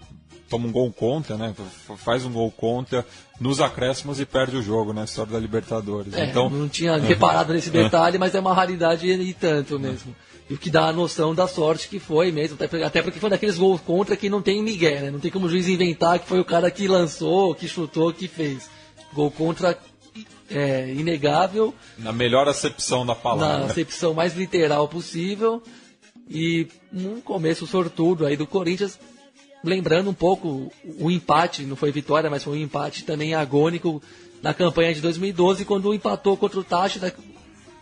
toma 0.52 0.68
um 0.68 0.72
gol 0.72 0.92
contra, 0.92 1.36
né? 1.36 1.54
Faz 1.96 2.24
um 2.26 2.32
gol 2.32 2.50
contra 2.50 3.06
nos 3.40 3.60
acréscimos 3.60 4.20
e 4.20 4.26
perde 4.26 4.56
o 4.56 4.62
jogo 4.62 4.92
na 4.92 5.04
história 5.04 5.32
da 5.32 5.38
Libertadores. 5.38 6.12
É, 6.14 6.26
então, 6.26 6.50
não 6.50 6.68
tinha 6.68 6.96
reparado 6.98 7.52
nesse 7.54 7.70
detalhe, 7.72 8.18
mas 8.18 8.34
é 8.34 8.40
uma 8.40 8.52
raridade 8.54 9.10
e 9.10 9.32
tanto 9.32 9.80
mesmo. 9.80 10.14
E 10.50 10.54
o 10.54 10.58
que 10.58 10.68
dá 10.70 10.88
a 10.88 10.92
noção 10.92 11.34
da 11.34 11.48
sorte 11.48 11.88
que 11.88 11.98
foi 11.98 12.30
mesmo, 12.30 12.58
até 12.60 13.00
porque- 13.02 13.18
foi 13.18 13.30
daqueles 13.30 13.56
gols 13.56 13.80
contra 13.80 14.14
que 14.16 14.28
não 14.28 14.42
tem 14.42 14.62
Miguel, 14.62 15.00
né? 15.00 15.10
Não 15.10 15.18
tem 15.20 15.30
como 15.30 15.46
o 15.46 15.48
juiz 15.48 15.66
inventar 15.68 16.18
que 16.18 16.28
foi 16.28 16.38
o 16.40 16.44
cara 16.44 16.70
que 16.70 16.86
lançou, 16.86 17.54
que 17.54 17.66
chutou, 17.66 18.12
que 18.12 18.28
fez. 18.28 18.68
Gol 19.14 19.30
contra 19.30 19.78
é, 20.50 20.92
inegável, 20.92 21.74
na 21.98 22.12
melhor 22.12 22.46
acepção 22.46 23.06
da 23.06 23.14
na 23.14 23.14
palavra. 23.14 23.64
acepção 23.66 24.12
mais 24.12 24.36
literal 24.36 24.86
possível. 24.86 25.62
E 26.28 26.68
um 26.92 27.20
começo 27.20 27.66
sortudo 27.66 28.24
aí 28.26 28.36
do 28.36 28.46
Corinthians, 28.46 28.98
lembrando 29.64 30.10
um 30.10 30.14
pouco 30.14 30.72
o 31.00 31.10
empate, 31.10 31.64
não 31.64 31.76
foi 31.76 31.92
vitória, 31.92 32.28
mas 32.30 32.42
foi 32.44 32.58
um 32.58 32.62
empate 32.62 33.04
também 33.04 33.34
agônico 33.34 34.02
na 34.42 34.52
campanha 34.52 34.92
de 34.94 35.00
2012, 35.00 35.64
quando 35.64 35.94
empatou 35.94 36.36
contra 36.36 36.58
o 36.58 36.64
Táchira 36.64 37.14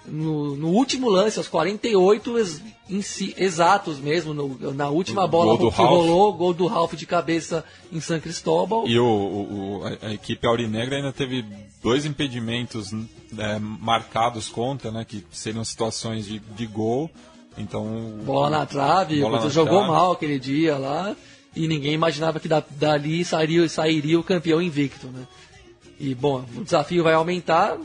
no, 0.07 0.57
no 0.57 0.69
último 0.69 1.09
lance, 1.09 1.39
aos 1.39 1.47
48 1.49 2.39
ex- 2.39 2.63
em 2.89 3.01
si- 3.03 3.35
exatos 3.39 3.99
mesmo, 3.99 4.35
no- 4.35 4.73
na 4.75 4.89
última 4.89 5.27
bola 5.27 5.57
que 5.57 5.65
Ralf. 5.69 5.79
rolou, 5.91 6.33
gol 6.33 6.53
do 6.55 6.67
Ralf 6.67 6.95
de 6.95 7.07
cabeça 7.07 7.65
em 7.93 8.01
San 8.01 8.19
Cristóbal. 8.19 8.89
E 8.89 8.99
o, 8.99 9.07
o- 9.07 9.83
a, 10.03 10.09
a 10.09 10.15
equipe 10.15 10.47
aurinegra 10.47 10.97
ainda 10.97 11.13
teve 11.13 11.45
dois 11.83 12.05
impedimentos 12.05 12.91
né, 12.93 13.59
marcados 13.61 14.49
contra, 14.49 14.91
né? 14.91 15.05
Que 15.07 15.25
seriam 15.31 15.65
situações 15.65 16.27
de, 16.27 16.41
de 16.41 16.67
gol. 16.67 17.11
Então. 17.57 18.19
Bola 18.25 18.51
na 18.51 18.67
trave, 18.67 19.21
Bola 19.21 19.39
o 19.41 19.45
na 19.45 19.49
jogou 19.51 19.79
trave. 19.79 19.93
mal 19.93 20.13
aquele 20.13 20.39
dia 20.39 20.77
lá 20.79 21.15
e 21.55 21.67
ninguém 21.67 21.93
imaginava 21.93 22.39
que 22.39 22.49
da- 22.49 22.65
dali 22.71 23.25
sairia, 23.25 23.69
sairia 23.69 24.19
o 24.19 24.25
campeão 24.25 24.61
invicto, 24.63 25.09
né? 25.09 25.27
E, 25.99 26.15
bom, 26.15 26.45
o 26.57 26.65
desafio 26.65 27.03
vai 27.05 27.15
aumentar, 27.15 27.77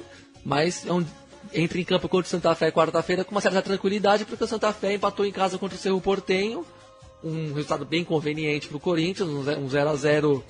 mas 0.44 0.86
é 0.86 0.94
um, 0.94 1.06
entra 1.54 1.80
em 1.80 1.84
campo 1.84 2.08
contra 2.08 2.28
o 2.28 2.30
Santa 2.30 2.54
Fé 2.56 2.72
quarta-feira 2.72 3.24
com 3.24 3.32
uma 3.32 3.42
certa 3.42 3.62
tranquilidade, 3.62 4.26
porque 4.26 4.44
o 4.44 4.48
Santa 4.48 4.72
Fé 4.72 4.94
empatou 4.94 5.26
em 5.26 5.32
casa 5.32 5.58
contra 5.58 5.78
o 5.78 5.80
Cerro 5.80 6.00
Portenho, 6.00 6.66
um 7.24 7.54
resultado 7.54 7.86
bem 7.86 8.04
conveniente 8.04 8.68
para 8.68 8.78
o 8.78 8.80
Corinthians, 8.80 9.28
um 9.30 9.68
0 9.70 9.90
a 9.90 9.96
0 9.96 10.44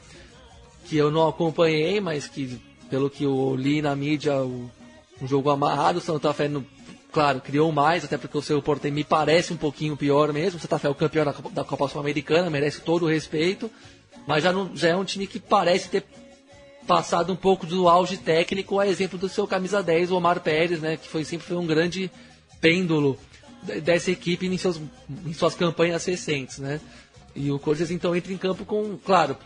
que 0.88 0.98
eu 0.98 1.10
não 1.10 1.28
acompanhei, 1.28 2.00
mas 2.00 2.28
que, 2.28 2.62
pelo 2.90 3.10
que 3.10 3.24
eu 3.24 3.56
li 3.56 3.82
na 3.82 3.96
mídia, 3.96 4.36
um 4.42 4.70
jogo 5.24 5.50
amarrado, 5.50 5.98
o 5.98 6.02
Santa 6.02 6.34
Fé, 6.34 6.50
claro, 7.16 7.40
criou 7.40 7.72
mais, 7.72 8.04
até 8.04 8.18
porque 8.18 8.38
o 8.38 8.42
Cerro 8.42 8.62
Portenho 8.62 8.94
me 8.94 9.06
parece 9.06 9.54
um 9.54 9.56
pouquinho 9.56 9.96
pior 9.96 10.34
mesmo, 10.34 10.58
o 10.58 10.62
Santa 10.62 10.78
Fé 10.78 10.90
é 10.90 10.92
o 10.92 10.96
campeão 10.96 11.24
da, 11.24 11.32
da 11.32 11.64
Copa 11.64 11.88
Sul-Americana, 11.88 12.50
merece 12.50 12.82
todo 12.82 13.06
o 13.06 13.10
respeito, 13.10 13.72
mas 14.28 14.44
já, 14.44 14.52
não, 14.52 14.76
já 14.76 14.90
é 14.90 14.96
um 14.98 15.06
time 15.06 15.26
que 15.26 15.40
parece 15.40 15.88
ter 15.88 16.04
passado 16.86 17.32
um 17.32 17.36
pouco 17.38 17.66
do 17.66 17.88
auge 17.88 18.18
técnico, 18.18 18.82
a 18.82 18.86
exemplo 18.86 19.18
do 19.18 19.30
seu 19.30 19.48
camisa 19.48 19.82
10, 19.82 20.12
o 20.12 20.18
Omar 20.18 20.42
Pérez, 20.42 20.82
né, 20.82 20.98
que 20.98 21.08
foi 21.08 21.24
sempre 21.24 21.48
foi 21.48 21.56
um 21.56 21.66
grande 21.66 22.12
pêndulo 22.60 23.18
dessa 23.82 24.12
equipe 24.12 24.46
em, 24.46 24.58
seus, 24.58 24.82
em 25.26 25.32
suas 25.32 25.56
campanhas 25.56 26.04
recentes, 26.04 26.58
né? 26.58 26.82
E 27.34 27.50
o 27.50 27.58
Corinthians 27.58 27.92
então 27.92 28.14
entra 28.14 28.34
em 28.34 28.38
campo 28.38 28.66
com, 28.66 28.98
claro, 28.98 29.38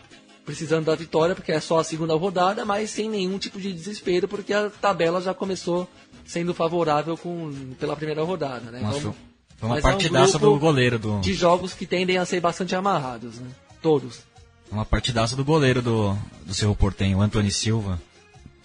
precisando 0.44 0.86
da 0.86 0.96
vitória, 0.96 1.36
porque 1.36 1.52
é 1.52 1.60
só 1.60 1.78
a 1.78 1.84
segunda 1.84 2.14
rodada, 2.16 2.64
mas 2.64 2.90
sem 2.90 3.08
nenhum 3.08 3.38
tipo 3.38 3.60
de 3.60 3.72
desespero, 3.72 4.26
porque 4.26 4.52
a 4.52 4.68
tabela 4.68 5.22
já 5.22 5.32
começou 5.32 5.88
sendo 6.30 6.54
favorável 6.54 7.16
com, 7.16 7.52
pela 7.78 7.96
primeira 7.96 8.22
rodada, 8.22 8.70
né? 8.70 8.80
Nossa, 8.80 9.00
Vamos, 9.00 9.16
foi 9.58 9.68
uma 9.68 9.74
mas 9.74 9.84
é 9.84 9.88
um 9.88 9.90
partidaça 9.90 10.38
do 10.38 10.58
goleiro 10.58 10.98
do. 10.98 11.20
de 11.20 11.34
jogos 11.34 11.74
que 11.74 11.84
tendem 11.86 12.18
a 12.18 12.24
ser 12.24 12.40
bastante 12.40 12.74
amarrados, 12.76 13.40
né? 13.40 13.48
Todos. 13.82 14.20
Uma 14.70 14.84
partidaça 14.84 15.34
do 15.34 15.44
goleiro 15.44 15.82
do, 15.82 16.16
do 16.46 16.54
Cerro 16.54 16.76
Portenho, 16.76 17.18
o 17.18 17.22
Antônio 17.22 17.50
Silva. 17.50 18.00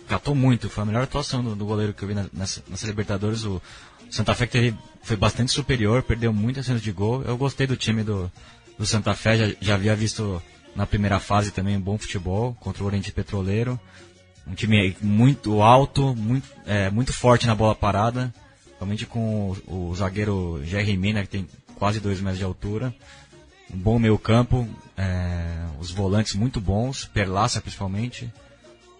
Catou 0.07 0.35
muito, 0.35 0.69
foi 0.69 0.83
a 0.83 0.85
melhor 0.85 1.01
atuação 1.03 1.43
do, 1.43 1.55
do 1.55 1.65
goleiro 1.65 1.91
que 1.91 2.03
eu 2.03 2.07
vi 2.07 2.13
na- 2.13 2.27
nessa, 2.31 2.61
nessa 2.69 2.85
Libertadores. 2.85 3.43
O 3.43 3.59
Santa 4.11 4.35
Fé 4.35 4.45
que 4.45 4.51
teve, 4.51 4.77
foi 5.01 5.15
bastante 5.17 5.51
superior, 5.51 6.03
perdeu 6.03 6.31
muitas 6.31 6.67
chances 6.67 6.83
de 6.83 6.91
gol. 6.91 7.23
Eu 7.23 7.35
gostei 7.35 7.65
do 7.65 7.75
time 7.75 8.03
do, 8.03 8.31
do 8.77 8.85
Santa 8.85 9.15
Fé, 9.15 9.35
já, 9.35 9.55
já 9.59 9.73
havia 9.73 9.95
visto 9.95 10.39
na 10.75 10.85
primeira 10.85 11.19
fase 11.19 11.49
também 11.49 11.75
um 11.75 11.81
bom 11.81 11.97
futebol 11.97 12.55
contra 12.59 12.83
o 12.83 12.85
Oriente 12.85 13.11
Petroleiro. 13.11 13.79
Um 14.47 14.53
time 14.53 14.95
muito 15.01 15.61
alto, 15.61 16.15
muito, 16.15 16.47
é, 16.65 16.89
muito 16.89 17.11
forte 17.11 17.47
na 17.47 17.55
bola 17.55 17.73
parada, 17.75 18.33
principalmente 18.63 19.05
com 19.05 19.55
o, 19.67 19.89
o 19.89 19.95
zagueiro 19.95 20.61
Jerry 20.65 20.95
Mina, 20.97 21.23
que 21.23 21.29
tem 21.29 21.47
quase 21.75 21.99
dois 21.99 22.19
metros 22.19 22.37
de 22.37 22.43
altura. 22.43 22.93
Um 23.73 23.77
bom 23.77 23.97
meio 23.97 24.17
campo, 24.19 24.67
é, 24.95 25.65
os 25.79 25.89
volantes 25.91 26.35
muito 26.35 26.61
bons, 26.61 27.05
Perlaça 27.05 27.59
principalmente, 27.59 28.31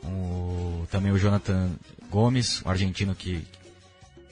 o- 0.03 0.85
também 0.89 1.11
o 1.11 1.17
Jonathan 1.17 1.69
Gomes, 2.09 2.61
o 2.63 2.69
argentino 2.69 3.13
que, 3.15 3.45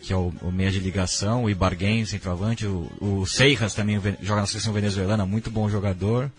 que 0.02 0.12
é 0.12 0.16
o, 0.16 0.34
o 0.42 0.52
meia 0.52 0.72
de 0.72 0.80
ligação, 0.80 1.44
o 1.44 1.50
Ibarguen, 1.50 2.06
centroavante, 2.06 2.66
o, 2.66 2.90
o 3.00 3.26
também 3.76 4.02
joga 4.22 4.42
na 4.42 4.48
seleção 4.48 4.74
venezuelana, 4.74 5.26
muito 5.26 5.50
bom 5.52 5.70
jogador, 5.70 6.32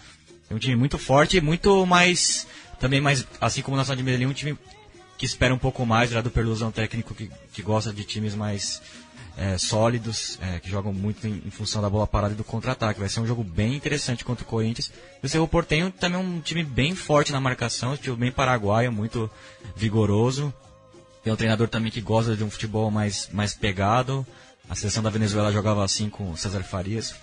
é 0.50 0.54
um 0.54 0.58
time 0.58 0.76
muito 0.76 0.98
forte 0.98 1.36
e 1.36 1.40
muito 1.40 1.86
mais, 1.86 2.46
também 2.84 3.00
mais, 3.00 3.26
assim 3.40 3.62
como 3.62 3.76
o 3.76 3.78
Nacional 3.78 3.96
de 3.96 4.02
Medellín, 4.02 4.26
um 4.26 4.34
time 4.34 4.58
que 5.16 5.24
espera 5.24 5.54
um 5.54 5.58
pouco 5.58 5.86
mais, 5.86 6.10
já 6.10 6.20
do 6.20 6.30
Perlusão 6.30 6.70
técnico 6.70 7.14
que, 7.14 7.30
que 7.50 7.62
gosta 7.62 7.90
de 7.90 8.04
times 8.04 8.34
mais 8.34 8.82
é, 9.38 9.56
sólidos, 9.56 10.38
é, 10.42 10.60
que 10.60 10.68
jogam 10.68 10.92
muito 10.92 11.26
em, 11.26 11.42
em 11.46 11.50
função 11.50 11.80
da 11.80 11.88
bola 11.88 12.06
parada 12.06 12.34
e 12.34 12.36
do 12.36 12.44
contra-ataque. 12.44 13.00
Vai 13.00 13.08
ser 13.08 13.20
um 13.20 13.26
jogo 13.26 13.42
bem 13.42 13.74
interessante 13.74 14.22
contra 14.22 14.44
o 14.44 14.46
Corinthians. 14.46 14.92
E 15.22 15.24
o 15.24 15.28
Cerro 15.30 15.48
Portenho 15.48 15.90
também 15.90 16.20
é 16.20 16.22
um 16.22 16.40
time 16.40 16.62
bem 16.62 16.94
forte 16.94 17.32
na 17.32 17.40
marcação, 17.40 17.94
um 17.94 17.96
time 17.96 18.16
bem 18.16 18.30
paraguaio, 18.30 18.92
muito 18.92 19.30
vigoroso. 19.74 20.52
Tem 21.22 21.32
um 21.32 21.36
treinador 21.36 21.68
também 21.68 21.90
que 21.90 22.02
gosta 22.02 22.36
de 22.36 22.44
um 22.44 22.50
futebol 22.50 22.90
mais, 22.90 23.30
mais 23.32 23.54
pegado. 23.54 24.26
A 24.68 24.74
seleção 24.74 25.02
da 25.02 25.08
Venezuela 25.08 25.50
jogava 25.50 25.82
assim 25.82 26.10
com 26.10 26.32
o 26.32 26.36
César 26.36 26.62
Farias. 26.62 27.14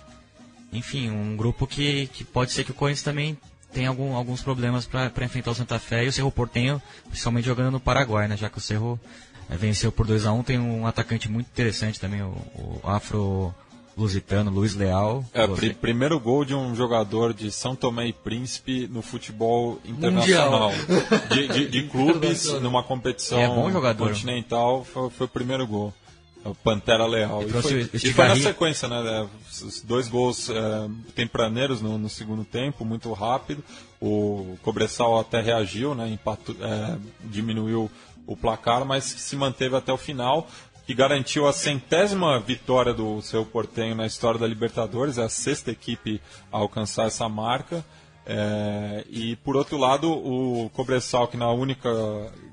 Enfim, 0.72 1.08
um 1.08 1.36
grupo 1.36 1.68
que, 1.68 2.08
que 2.08 2.24
pode 2.24 2.50
ser 2.50 2.64
que 2.64 2.72
o 2.72 2.74
Corinthians 2.74 3.04
também 3.04 3.38
tenha 3.72 3.88
algum, 3.88 4.14
alguns 4.14 4.42
problemas 4.42 4.86
para 4.86 5.10
enfrentar 5.24 5.50
o 5.50 5.54
Santa 5.54 5.78
Fé 5.78 6.04
e 6.04 6.08
o 6.08 6.12
Cerro 6.12 6.30
Portenho, 6.30 6.80
principalmente 7.08 7.44
jogando 7.46 7.70
no 7.72 7.80
Paraguai, 7.80 8.28
né? 8.28 8.36
Já 8.36 8.48
que 8.50 8.58
o 8.58 8.60
Cerro 8.60 8.98
eh, 9.50 9.56
venceu 9.56 9.90
por 9.90 10.06
2 10.06 10.26
a 10.26 10.32
1 10.32 10.42
tem 10.42 10.58
um 10.58 10.86
atacante 10.86 11.28
muito 11.30 11.46
interessante 11.48 11.98
também, 12.00 12.22
o, 12.22 12.28
o 12.28 12.80
afro-lusitano 12.84 14.50
Luiz 14.50 14.74
Leal. 14.74 15.24
É, 15.32 15.46
pri- 15.46 15.74
primeiro 15.74 16.18
gol 16.20 16.44
de 16.44 16.54
um 16.54 16.74
jogador 16.74 17.32
de 17.34 17.50
São 17.50 17.74
Tomé 17.74 18.06
e 18.08 18.12
Príncipe 18.12 18.86
no 18.88 19.02
futebol 19.02 19.80
internacional. 19.84 20.70
De, 21.30 21.48
de- 21.48 21.68
de 21.68 21.82
clubes, 21.88 22.44
numa 22.60 22.82
competição 22.82 23.38
É 23.38 23.46
bom 23.48 23.70
jogador. 23.70 24.08
continental, 24.08 24.84
foi, 24.84 25.10
foi 25.10 25.26
o 25.26 25.30
primeiro 25.30 25.66
gol. 25.66 25.92
O 26.44 26.54
Pantera 26.54 27.06
Leal. 27.06 27.42
E 27.42 27.46
E 27.46 27.50
foi, 27.62 27.90
e 27.94 28.12
foi 28.12 28.28
na 28.28 28.36
sequência, 28.36 28.88
né? 28.88 28.96
é, 29.06 29.26
Os 29.64 29.82
dois 29.82 30.08
gols 30.08 30.50
é, 30.50 30.54
tempraneiros 31.14 31.80
no, 31.80 31.98
no 31.98 32.08
segundo 32.08 32.44
tempo, 32.44 32.84
muito 32.84 33.12
rápido. 33.12 33.62
O 34.00 34.58
Cobressal 34.62 35.20
até 35.20 35.40
reagiu, 35.40 35.94
né? 35.94 36.18
é, 36.60 36.98
diminuiu 37.24 37.90
o 38.26 38.36
placar, 38.36 38.84
mas 38.84 39.04
se 39.04 39.36
manteve 39.36 39.76
até 39.76 39.92
o 39.92 39.96
final 39.96 40.48
que 40.86 40.94
garantiu 40.94 41.46
a 41.46 41.52
centésima 41.52 42.40
vitória 42.40 42.92
do 42.92 43.22
seu 43.22 43.46
Portenho 43.46 43.94
na 43.94 44.06
história 44.06 44.38
da 44.38 44.46
Libertadores, 44.46 45.16
é 45.16 45.22
a 45.22 45.28
sexta 45.28 45.70
equipe 45.70 46.20
a 46.52 46.58
alcançar 46.58 47.06
essa 47.06 47.28
marca. 47.28 47.84
É, 48.26 49.04
e 49.08 49.36
por 49.36 49.56
outro 49.56 49.76
lado, 49.76 50.10
o 50.10 50.70
Cobressal, 50.70 51.28
que 51.28 51.36
na 51.36 51.50
única 51.50 51.88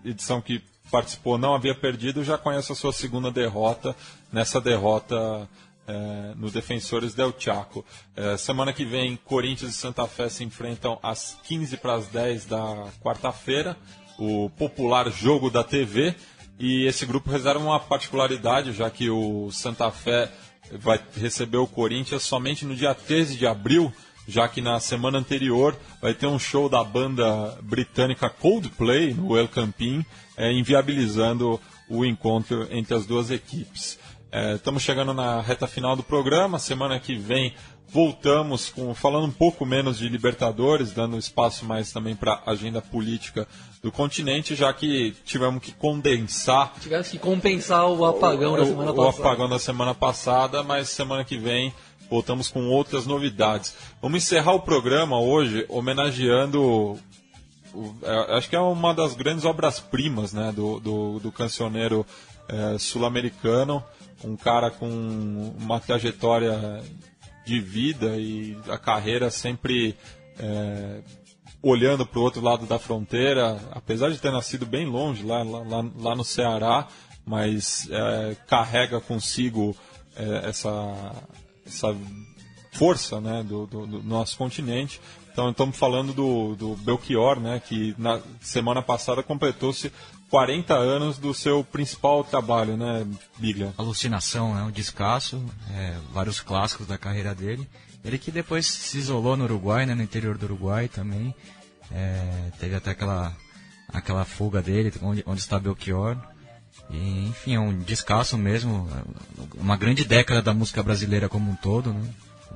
edição 0.05 0.41
que 0.41 0.61
participou 0.89 1.37
não 1.37 1.53
havia 1.53 1.75
perdido, 1.75 2.23
já 2.23 2.37
conhece 2.37 2.71
a 2.71 2.75
sua 2.75 2.91
segunda 2.91 3.31
derrota 3.31 3.95
nessa 4.31 4.59
derrota 4.59 5.47
é, 5.87 6.33
no 6.35 6.51
Defensores 6.51 7.13
del 7.13 7.33
Chaco. 7.37 7.83
É, 8.15 8.37
semana 8.37 8.71
que 8.71 8.85
vem, 8.85 9.17
Corinthians 9.25 9.71
e 9.71 9.77
Santa 9.77 10.05
Fé 10.07 10.29
se 10.29 10.43
enfrentam 10.43 10.99
às 11.01 11.37
15 11.43 11.77
para 11.77 11.95
as 11.95 12.07
10 12.07 12.45
da 12.45 12.87
quarta-feira, 13.01 13.75
o 14.17 14.49
popular 14.51 15.11
jogo 15.11 15.49
da 15.49 15.63
TV. 15.63 16.15
E 16.59 16.85
esse 16.85 17.05
grupo 17.05 17.31
reserva 17.31 17.63
uma 17.63 17.79
particularidade, 17.79 18.73
já 18.73 18.89
que 18.89 19.09
o 19.09 19.49
Santa 19.51 19.89
Fé 19.89 20.29
vai 20.73 20.99
receber 21.15 21.57
o 21.57 21.65
Corinthians 21.65 22.23
somente 22.23 22.65
no 22.65 22.75
dia 22.75 22.93
13 22.93 23.37
de 23.37 23.47
abril, 23.47 23.91
já 24.29 24.47
que 24.47 24.61
na 24.61 24.79
semana 24.79 25.17
anterior 25.17 25.75
vai 25.99 26.13
ter 26.13 26.27
um 26.27 26.37
show 26.37 26.69
da 26.69 26.83
banda 26.83 27.57
britânica 27.63 28.29
Coldplay 28.29 29.13
no 29.13 29.35
El 29.35 29.47
Campín, 29.47 30.05
é, 30.37 30.51
inviabilizando 30.53 31.59
o 31.89 32.05
encontro 32.05 32.67
entre 32.69 32.93
as 32.93 33.07
duas 33.07 33.31
equipes. 33.31 33.97
É, 34.31 34.53
estamos 34.53 34.83
chegando 34.83 35.11
na 35.11 35.41
reta 35.41 35.65
final 35.65 35.95
do 35.95 36.03
programa. 36.03 36.59
Semana 36.59 36.99
que 36.99 37.15
vem 37.15 37.55
voltamos 37.91 38.69
com 38.69 38.93
falando 38.93 39.25
um 39.25 39.31
pouco 39.31 39.65
menos 39.65 39.97
de 39.97 40.07
Libertadores, 40.07 40.91
dando 40.91 41.17
espaço 41.17 41.65
mais 41.65 41.91
também 41.91 42.15
para 42.15 42.33
a 42.45 42.51
agenda 42.51 42.79
política 42.79 43.47
do 43.81 43.91
continente, 43.91 44.53
já 44.53 44.71
que 44.71 45.15
tivemos 45.25 45.63
que 45.63 45.71
condensar 45.71 46.73
Tivemos 46.79 47.07
que 47.07 47.17
compensar 47.17 47.87
o 47.87 48.05
apagão 48.05 48.55
da 48.55 48.65
semana 48.65 48.91
o, 48.91 48.95
passada. 48.95 49.17
o 49.17 49.27
apagão 49.27 49.49
da 49.49 49.57
semana 49.57 49.95
passada, 49.95 50.61
mas 50.61 50.89
semana 50.89 51.23
que 51.23 51.37
vem 51.37 51.73
voltamos 52.09 52.47
com 52.47 52.67
outras 52.69 53.05
novidades. 53.05 53.75
Vamos 54.01 54.23
encerrar 54.23 54.53
o 54.53 54.61
programa 54.61 55.19
hoje 55.19 55.65
homenageando. 55.69 56.97
é, 58.03 58.35
acho 58.37 58.49
que 58.49 58.55
é 58.55 58.59
uma 58.59 58.93
das 58.93 59.13
grandes 59.15 59.45
obras-primas 59.45 60.33
né, 60.33 60.51
do, 60.51 60.79
do, 60.79 61.19
do 61.19 61.31
cancioneiro 61.31 62.05
é, 62.47 62.77
sul-americano. 62.77 63.83
Um 64.23 64.35
cara 64.35 64.69
com 64.69 64.87
uma 65.57 65.79
trajetória 65.79 66.81
de 67.45 67.59
vida 67.59 68.17
e 68.17 68.57
a 68.67 68.77
carreira 68.77 69.31
sempre 69.31 69.95
é, 70.37 71.01
olhando 71.61 72.05
para 72.05 72.19
o 72.19 72.23
outro 72.23 72.41
lado 72.41 72.65
da 72.65 72.77
fronteira, 72.79 73.59
apesar 73.71 74.09
de 74.09 74.17
ter 74.17 74.31
nascido 74.31 74.65
bem 74.65 74.85
longe, 74.85 75.23
lá, 75.25 75.41
lá, 75.43 75.59
lá- 75.59 75.89
lá 75.97 76.15
no 76.15 76.23
Ceará, 76.23 76.87
mas 77.25 77.87
é, 77.91 78.35
carrega 78.47 78.99
consigo 79.01 79.75
é, 80.15 80.49
essa, 80.49 80.69
essa 81.69 81.95
força 82.73 83.19
né, 83.21 83.43
do, 83.43 83.65
do- 83.65 83.87
do 83.87 84.03
nosso 84.03 84.37
continente. 84.37 84.99
Então 85.31 85.49
estamos 85.51 85.77
falando 85.77 86.13
do, 86.13 86.55
do 86.55 86.75
Belchior, 86.75 87.39
né, 87.39 87.61
que 87.65 87.95
na 87.97 88.19
semana 88.41 88.81
passada 88.81 89.23
completou-se 89.23 89.91
40 90.29 90.73
anos 90.75 91.17
do 91.17 91.33
seu 91.33 91.63
principal 91.63 92.23
trabalho, 92.23 92.75
né, 92.77 93.07
Biglia? 93.37 93.73
Alucinação, 93.77 94.53
né? 94.53 94.61
Um 94.63 94.69
descasso, 94.71 95.43
é, 95.71 95.95
vários 96.13 96.39
clássicos 96.39 96.85
da 96.85 96.97
carreira 96.97 97.33
dele. 97.33 97.67
Ele 98.03 98.17
que 98.17 98.31
depois 98.31 98.65
se 98.67 98.97
isolou 98.97 99.35
no 99.35 99.45
Uruguai, 99.45 99.85
né? 99.85 99.95
No 99.95 100.03
interior 100.03 100.37
do 100.37 100.45
Uruguai 100.45 100.87
também. 100.87 101.33
É, 101.91 102.51
teve 102.59 102.75
até 102.75 102.91
aquela, 102.91 103.35
aquela 103.87 104.23
fuga 104.23 104.61
dele, 104.61 104.93
onde, 105.01 105.23
onde 105.25 105.39
está 105.41 105.59
Belchior. 105.59 106.15
E, 106.89 107.27
enfim, 107.27 107.55
é 107.55 107.59
um 107.59 107.77
descasso 107.77 108.37
mesmo. 108.37 108.89
Uma 109.55 109.77
grande 109.77 110.03
década 110.03 110.41
da 110.41 110.53
música 110.53 110.81
brasileira 110.81 111.29
como 111.29 111.51
um 111.51 111.55
todo, 111.55 111.93
né? 111.93 112.01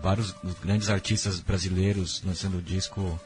Vários 0.02 0.36
grandes 0.62 0.90
artistas 0.90 1.40
brasileiros 1.40 2.22
lançando 2.26 2.62
disco 2.62 3.20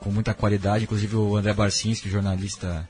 com 0.00 0.10
muita 0.10 0.34
qualidade, 0.34 0.84
inclusive 0.84 1.16
o 1.16 1.34
André 1.34 1.54
Barcinski, 1.54 2.10
jornalista 2.10 2.86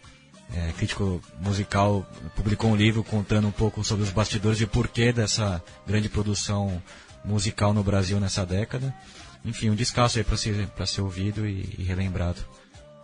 é, 0.53 0.73
crítico 0.73 1.23
musical, 1.41 2.05
publicou 2.35 2.71
um 2.71 2.77
livro 2.77 3.05
contando 3.05 3.47
um 3.47 3.53
pouco 3.53 3.85
sobre 3.85 4.05
os 4.05 4.11
bastidores 4.11 4.61
e 4.61 4.65
o 4.65 4.69
porquê 4.69 5.13
dessa 5.13 5.63
grande 5.87 6.09
produção 6.09 6.83
musical 7.25 7.73
no 7.73 7.85
Brasil 7.85 8.19
nessa 8.19 8.45
década. 8.45 8.95
Enfim, 9.45 9.71
um 9.71 9.75
descasso 9.75 10.19
aí 10.19 10.25
para 10.25 10.37
ser, 10.37 10.69
ser 10.87 11.01
ouvido 11.03 11.47
e, 11.47 11.75
e, 11.79 11.85
relembrado. 11.85 12.45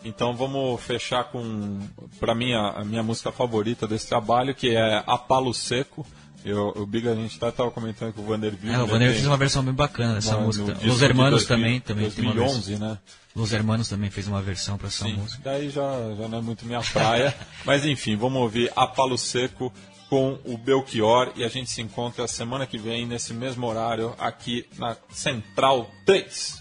Então 0.04 0.34
vamos 0.34 0.80
fechar 0.80 1.24
com, 1.24 1.78
para 2.18 2.34
mim, 2.34 2.52
a, 2.54 2.70
a, 2.80 2.84
minha 2.84 3.02
música 3.02 3.30
favorita 3.30 3.86
desse 3.86 4.08
trabalho, 4.08 4.54
que 4.54 4.74
é 4.74 5.02
A 5.06 5.18
Palo 5.18 5.52
Seco. 5.52 6.06
Eu, 6.42 6.72
o 6.74 6.86
Big, 6.86 7.06
a 7.06 7.14
gente 7.14 7.32
estava 7.32 7.70
comentando 7.70 8.14
com 8.14 8.22
o 8.22 8.24
Vander 8.24 8.54
É, 8.64 8.78
o 8.78 8.86
Vander 8.86 9.12
fez 9.12 9.26
uma 9.26 9.36
versão 9.36 9.62
bem 9.62 9.74
bacana 9.74 10.14
dessa 10.14 10.38
música. 10.38 10.74
Os 10.86 11.02
Hermanos 11.02 11.44
também, 11.44 11.80
também 11.80 12.04
2011, 12.04 12.14
tem 12.14 12.76
uma 12.76 12.88
versão. 12.88 12.88
né? 12.88 12.98
Los 13.36 13.52
Hermanos 13.52 13.88
também 13.88 14.10
fez 14.10 14.26
uma 14.26 14.40
versão 14.40 14.78
para 14.78 14.88
essa 14.88 15.04
Sim, 15.04 15.14
música. 15.14 15.42
Daí 15.44 15.68
já, 15.68 16.14
já 16.16 16.28
não 16.28 16.38
é 16.38 16.40
muito 16.40 16.64
minha 16.64 16.80
praia. 16.80 17.34
Mas 17.64 17.84
enfim, 17.84 18.16
vamos 18.16 18.40
ouvir 18.40 18.72
A 18.74 18.86
Palo 18.86 19.18
Seco 19.18 19.72
com 20.08 20.38
o 20.44 20.58
Belchior 20.58 21.30
e 21.36 21.44
a 21.44 21.48
gente 21.48 21.70
se 21.70 21.80
encontra 21.80 22.26
semana 22.26 22.66
que 22.66 22.76
vem 22.76 23.06
nesse 23.06 23.32
mesmo 23.32 23.66
horário 23.66 24.14
aqui 24.18 24.66
na 24.78 24.96
Central 25.10 25.88
3. 26.04 26.60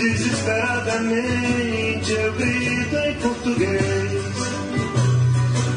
desesperadamente 0.00 2.12
eu 2.12 2.32
grito 2.32 2.96
em 2.96 3.14
português. 3.16 4.22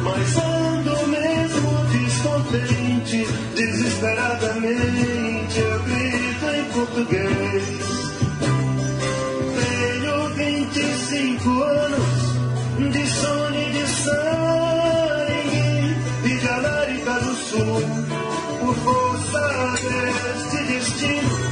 Mas 0.02 0.38
ando 0.38 1.08
mesmo 1.08 1.86
descontente, 1.92 3.28
desesperadamente 3.56 5.60
eu 5.60 5.84
grito 5.84 6.46
em 6.56 6.64
português. 6.72 7.64
Tenho 9.60 10.30
25 10.30 11.64
anos 11.64 12.34
de 12.94 13.06
sono 13.08 13.62
e 13.62 13.66
de 13.72 13.88
sangue, 13.88 15.96
de 16.24 16.48
América 16.48 17.20
do 17.20 17.36
Sul, 17.36 17.82
por 18.60 18.76
força 18.76 19.76
deste 19.82 20.64
destino, 20.72 21.43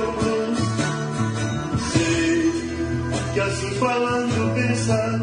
que. 0.00 0.56
Sei 1.92 2.52
que 3.34 3.40
assim 3.40 3.74
falando 3.76 4.54
pensas 4.54 5.20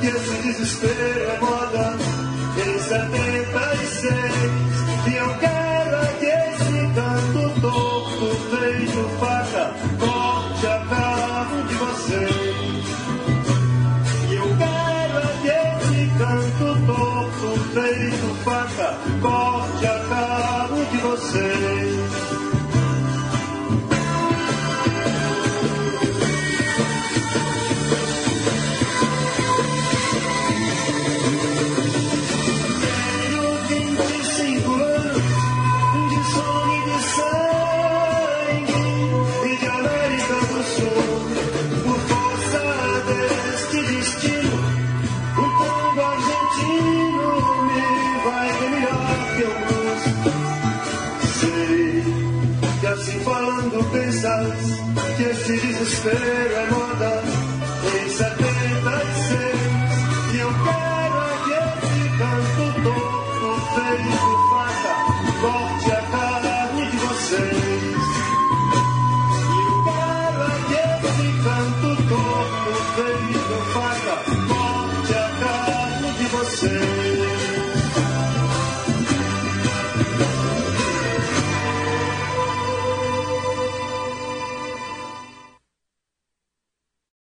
que 0.00 0.06
esse 0.06 0.42
desespero 0.42 1.30
é 1.30 1.38
moda 1.40 1.96
em 2.56 2.78
76, 2.78 4.12
e 5.06 5.16
eu 5.16 5.38
quero 5.38 5.96
é 5.96 6.12
que 6.18 6.26
esse 6.26 6.94
canto 6.94 7.60
torto 7.60 8.26
feito 8.50 9.00
faca 9.20 9.88
feito 17.78 18.34
faca, 18.44 18.98
corte 19.20 19.86
a 19.86 19.98
cabo 20.08 20.84
de 20.90 20.96
vocês. 20.98 21.67